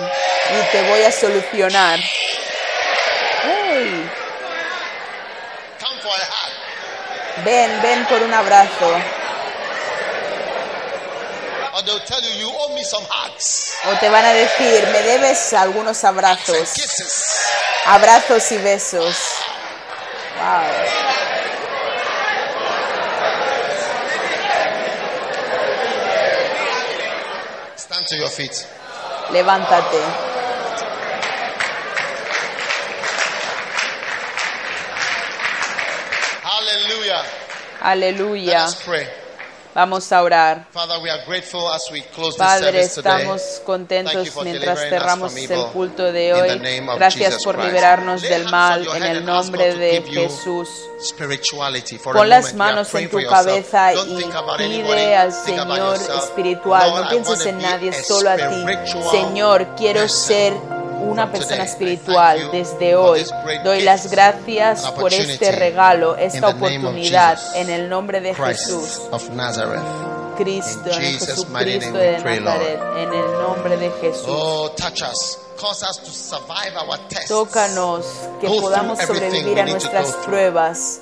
[0.51, 2.01] y te voy a solucionar.
[7.43, 8.95] Ven, ven por un abrazo.
[13.87, 16.71] O te van a decir, me debes algunos abrazos.
[17.87, 19.17] Abrazos y besos.
[20.37, 20.63] Wow.
[27.77, 28.67] Stand to your feet.
[29.31, 30.34] Levántate.
[37.85, 38.67] Aleluya.
[39.75, 40.69] Vamos a orar.
[42.39, 46.63] Padre, estamos contentos mientras cerramos el culto de hoy.
[46.97, 50.69] Gracias por liberarnos del mal en el nombre de Jesús.
[52.05, 57.03] Pon las manos en tu cabeza y pide al Señor espiritual.
[57.03, 58.65] No pienses en nadie, solo a ti.
[59.11, 60.55] Señor, quiero ser
[61.05, 63.25] una persona espiritual desde hoy.
[63.63, 69.03] Doy las gracias por este regalo, esta oportunidad, en el nombre de Jesús.
[70.37, 74.27] Cristo, en de Nazaret, en el nombre de Jesús.
[77.29, 78.07] Tócanos
[78.41, 81.01] que podamos sobrevivir a nuestras pruebas,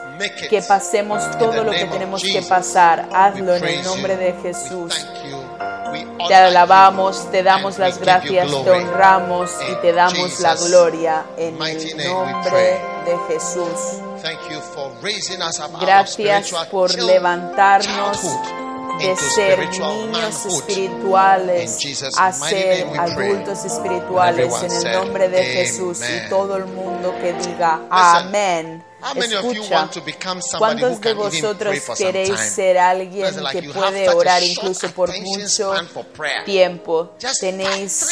[0.51, 3.09] que pasemos todo lo que tenemos que pasar.
[3.13, 5.07] Hazlo en el nombre de Jesús.
[6.29, 11.97] Te alabamos, te damos las gracias, te honramos y te damos la gloria en el
[12.09, 14.01] nombre de Jesús.
[15.81, 18.21] Gracias por levantarnos
[18.99, 21.79] de ser niños espirituales
[22.17, 27.81] a ser adultos espirituales en el nombre de Jesús y todo el mundo que diga
[27.91, 28.85] amén.
[29.03, 29.89] Escucha,
[30.59, 35.73] ¿cuántos de vosotros queréis ser alguien que puede orar incluso por mucho
[36.45, 37.11] tiempo?
[37.41, 38.07] Tenéis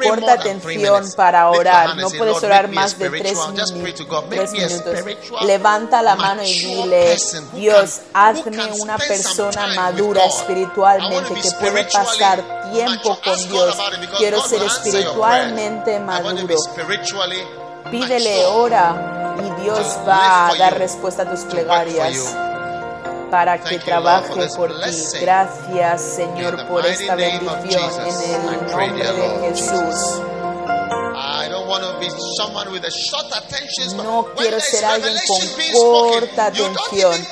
[0.00, 1.96] corta atención para orar.
[1.96, 3.38] No puedes orar más de tres,
[4.30, 4.94] tres minutos.
[5.44, 7.16] Levanta la mano y dile,
[7.54, 13.76] Dios, hazme una persona madura espiritualmente que puede pasar tiempo con Dios.
[14.18, 16.54] Quiero ser espiritualmente maduro.
[17.90, 22.34] Pídele, ora y Dios va a dar respuesta a tus plegarias
[23.30, 24.96] para que trabaje por ti.
[25.20, 30.20] Gracias, Señor, por esta bendición en el nombre de Jesús.
[33.94, 35.40] No quiero ser alguien con
[35.72, 37.26] corta atención,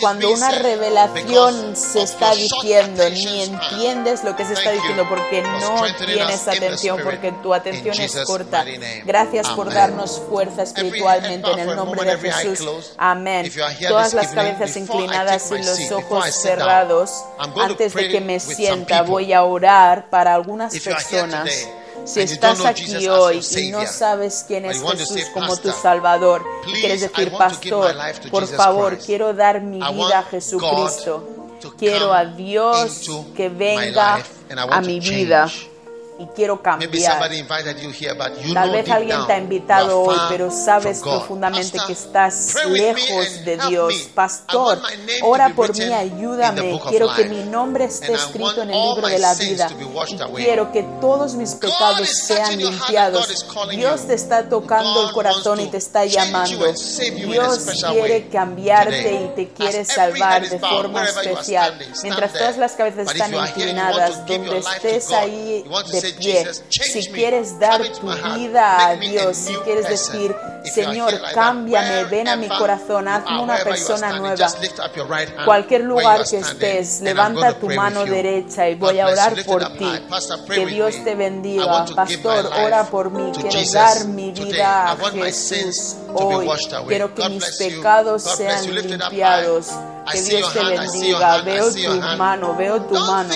[0.00, 5.82] cuando una revelación se está diciendo, ni entiendes lo que se está diciendo porque no
[6.06, 8.64] tienes atención, porque tu atención es corta.
[9.04, 12.92] Gracias por darnos fuerza espiritualmente en el nombre de Jesús.
[12.96, 13.50] Amén.
[13.88, 17.24] Todas las cabezas inclinadas y los ojos cerrados.
[17.38, 21.68] Antes de que me sienta, voy a orar para algunas personas
[22.08, 27.02] si estás aquí hoy y no sabes quién es Jesús como tu Salvador, y quieres
[27.02, 27.94] decir, Pastor,
[28.30, 31.34] por favor, quiero dar mi vida a Jesucristo.
[31.76, 34.22] Quiero a Dios que venga
[34.70, 35.50] a mi vida
[36.18, 37.30] y quiero cambiar.
[38.54, 43.94] Tal vez alguien te ha invitado hoy, pero sabes profundamente que estás lejos de Dios.
[44.14, 44.80] Pastor,
[45.22, 46.80] ora por mí, ayúdame.
[46.88, 49.70] Quiero que mi nombre esté escrito en el libro de la vida.
[50.08, 53.46] Y quiero que todos mis pecados sean limpiados.
[53.70, 56.72] Dios te está tocando el corazón y te está llamando.
[57.14, 61.78] Dios quiere cambiarte y te quiere salvar de forma especial.
[62.02, 66.07] Mientras todas las cabezas están inclinadas, donde estés ahí de
[66.68, 72.48] si quieres dar tu vida a Dios, si quieres decir, Señor, cámbiame, ven a mi
[72.48, 74.48] corazón, hazme una persona nueva.
[75.44, 79.90] Cualquier lugar que estés, levanta tu mano derecha y voy a orar por ti.
[80.48, 81.86] Que Dios te bendiga.
[81.94, 83.32] Pastor, ora por mí.
[83.32, 86.48] Quiero dar mi vida a Jesús hoy.
[86.86, 89.68] Quiero que mis pecados sean limpiados.
[90.10, 91.42] Que Dios te bendiga.
[91.42, 93.34] Veo tu mano, veo tu mano.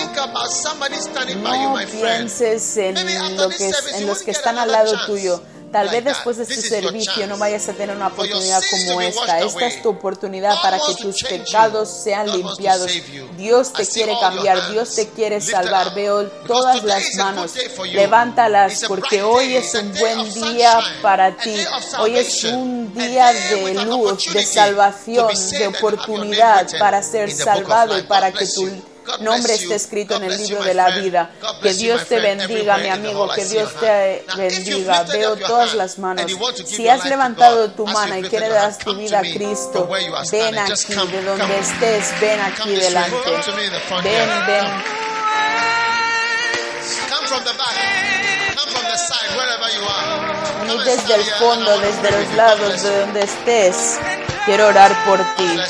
[1.37, 5.41] No pienses en, en los que están al lado tuyo.
[5.73, 9.39] Tal vez después de este servicio no vayas a tener una oportunidad como esta.
[9.39, 12.91] Esta es tu oportunidad para que tus pecados sean limpiados.
[13.37, 15.95] Dios te quiere cambiar, Dios te quiere salvar.
[15.95, 17.53] Veo todas las manos.
[17.91, 21.55] Levántalas porque hoy es un buen día para ti.
[21.97, 28.31] Hoy es un día de luz, de salvación, de oportunidad para ser salvado y para
[28.31, 28.69] que tu
[40.25, 40.65] standing.
[40.67, 41.59] Just aquí, come, de donde come.
[41.59, 43.11] estés, ven Come aquí this way.
[43.11, 43.23] delante.
[43.23, 44.43] Come to me in the front Ven, here.
[44.45, 44.83] ven.
[47.09, 47.77] Come from the back.
[48.55, 50.07] Come from the side, wherever you are.
[50.65, 52.27] Come Vení and desde stand el here and I fondo, want to desde pray los
[52.27, 52.41] with you.
[52.43, 53.99] God lados, de donde estés.
[54.45, 55.67] Quiero orar por ti.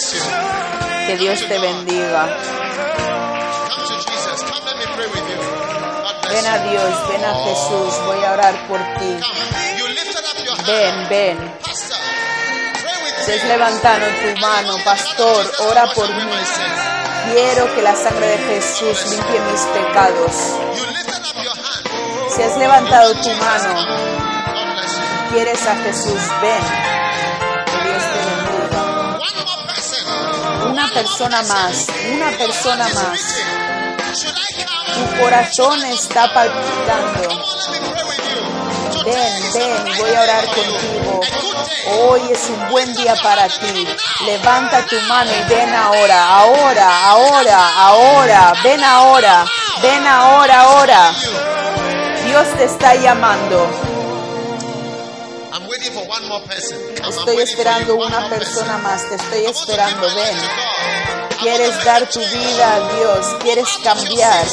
[1.06, 2.40] Que Dios te bendiga.
[6.34, 6.58] Ven a.
[6.58, 8.06] Dios, ven a Jesús.
[8.06, 9.20] Voy a orar por ti.
[10.66, 11.38] Ven, ven.
[13.28, 13.44] Me.
[13.48, 16.32] levantado tu mano, pastor, ora por mí.
[17.32, 20.32] Quiero que la sangre de Jesús limpie mis pecados.
[22.36, 23.76] Si has levantado tu mano,
[25.32, 26.64] quieres a Jesús, ven.
[30.72, 33.63] Una persona más, una persona más.
[34.14, 37.30] Tu corazón está palpitando.
[39.04, 41.22] Ven, ven, voy a orar contigo.
[42.00, 43.88] Hoy es un buen día para ti.
[44.26, 48.54] Levanta tu mano y ven ahora, ahora, ahora, ahora.
[48.64, 49.46] Ven ahora,
[49.82, 51.12] ven ahora, ahora.
[52.24, 53.93] Dios te está llamando.
[57.10, 58.84] Estoy esperando una persona person.
[58.84, 59.10] más.
[59.10, 60.08] Te estoy esperando.
[60.16, 60.38] Ven.
[61.42, 63.36] Quieres dar tu vida a Dios.
[63.42, 64.46] Quieres cambiar.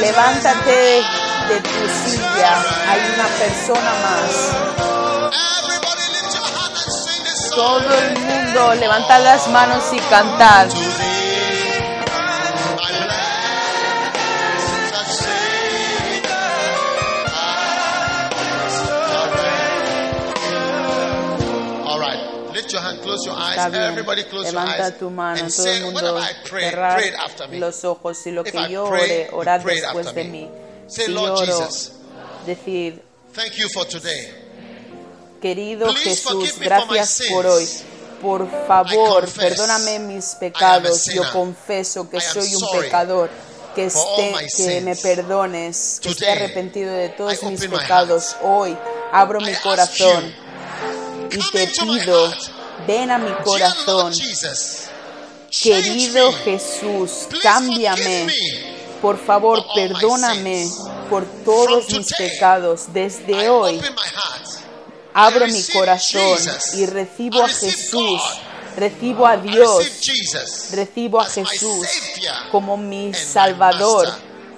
[0.00, 1.02] Levántate
[1.48, 2.64] de tu silla.
[2.88, 4.74] Hay una persona más.
[7.54, 10.68] Todo el mundo levantad las manos y cantad.
[22.64, 23.56] Lift your hand, close your eyes.
[23.56, 23.82] Está bien.
[23.84, 27.48] Everybody close your Levanta eyes tu mano, and todo el say, mundo I cerrar after
[27.48, 27.58] me.
[27.58, 30.30] los ojos y lo If que I yo pray, ore, orad después after de me.
[30.30, 30.50] mí.
[30.88, 31.92] Say, Si Lord oro, Jesus,
[32.46, 33.00] decid,
[33.32, 34.32] thank you for today.
[35.40, 37.66] querido Please Jesús, forgive me for my gracias por hoy.
[37.66, 37.84] sins.
[38.22, 41.04] Por favor, confess perdóname mis pecados.
[41.06, 41.32] Yo sinner.
[41.32, 43.30] confeso que I am soy un sorry pecador.
[43.74, 47.46] Que, for all esté, my que me perdones, que esté Today, arrepentido de todos I
[47.46, 48.36] mis open my pecados.
[48.42, 48.78] Hoy
[49.12, 50.43] abro I mi ask corazón you,
[51.34, 52.32] y te pido,
[52.86, 54.12] ven a mi corazón.
[55.62, 56.32] Querido.
[56.32, 58.26] Jesús, cámbiame.
[59.00, 60.68] Por favor, perdóname
[61.10, 62.92] por todos mis pecados.
[62.92, 63.80] Desde hoy
[65.12, 66.38] abro mi corazón
[66.74, 68.22] y recibo a Jesús.
[68.76, 69.84] Recibo a Dios.
[70.72, 71.86] Recibo a Jesús
[72.50, 74.08] como mi Salvador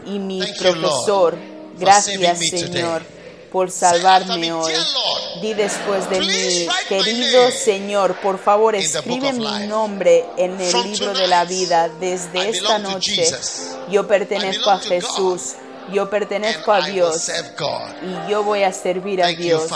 [0.06, 1.36] y mi profesor.
[1.78, 3.15] Gracias, Señor.
[3.56, 4.70] Por salvarme me, hoy.
[4.70, 10.82] "Dear Lord, Di después de mí, querido Señor, por favor escribe mi nombre en el
[10.82, 11.88] libro de la vida.
[11.88, 13.24] Desde esta noche
[13.88, 15.54] yo pertenezco a Jesús,
[15.90, 17.30] yo pertenezco a Dios
[18.02, 19.70] y yo voy a servir a Dios.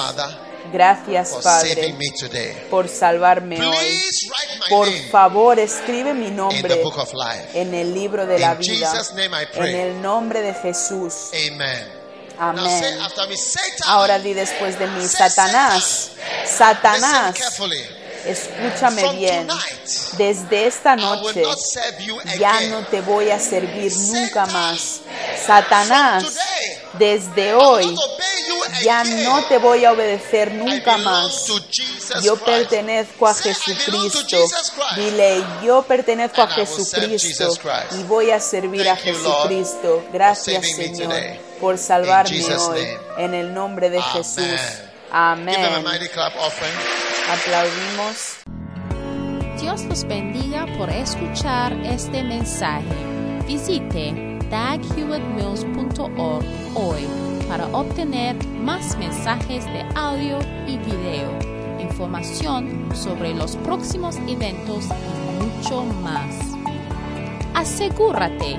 [0.70, 1.96] Gracias, Padre,
[2.68, 4.00] por salvarme hoy.
[4.68, 6.82] Por favor, escribe mi nombre
[7.54, 8.92] en el libro de la vida.
[9.54, 11.30] En el nombre de Jesús.
[11.32, 11.99] Amen.
[12.40, 12.98] Amén.
[13.84, 16.12] Ahora di después de mí, Satanás,
[16.46, 17.36] Satanás,
[18.24, 19.46] escúchame bien.
[20.16, 21.42] Desde esta noche
[22.38, 25.00] ya no te voy a servir nunca más.
[25.46, 26.34] Satanás,
[26.94, 27.94] desde hoy
[28.82, 31.44] ya no te voy a obedecer nunca más.
[32.22, 34.48] Yo pertenezco a Jesucristo.
[34.96, 37.52] Dile, yo pertenezco a Jesucristo
[37.98, 40.04] y voy a servir a Jesucristo.
[40.10, 41.49] Gracias, Señor.
[41.60, 42.86] Por salvarme hoy.
[43.18, 44.12] En el nombre de Amen.
[44.12, 44.60] Jesús.
[45.10, 45.56] Amén.
[47.28, 48.38] Aplaudimos.
[49.60, 52.94] Dios los bendiga por escuchar este mensaje.
[53.46, 57.06] Visite daghewittmills.org hoy
[57.48, 61.38] para obtener más mensajes de audio y video,
[61.80, 66.36] información sobre los próximos eventos y mucho más.
[67.54, 68.58] Asegúrate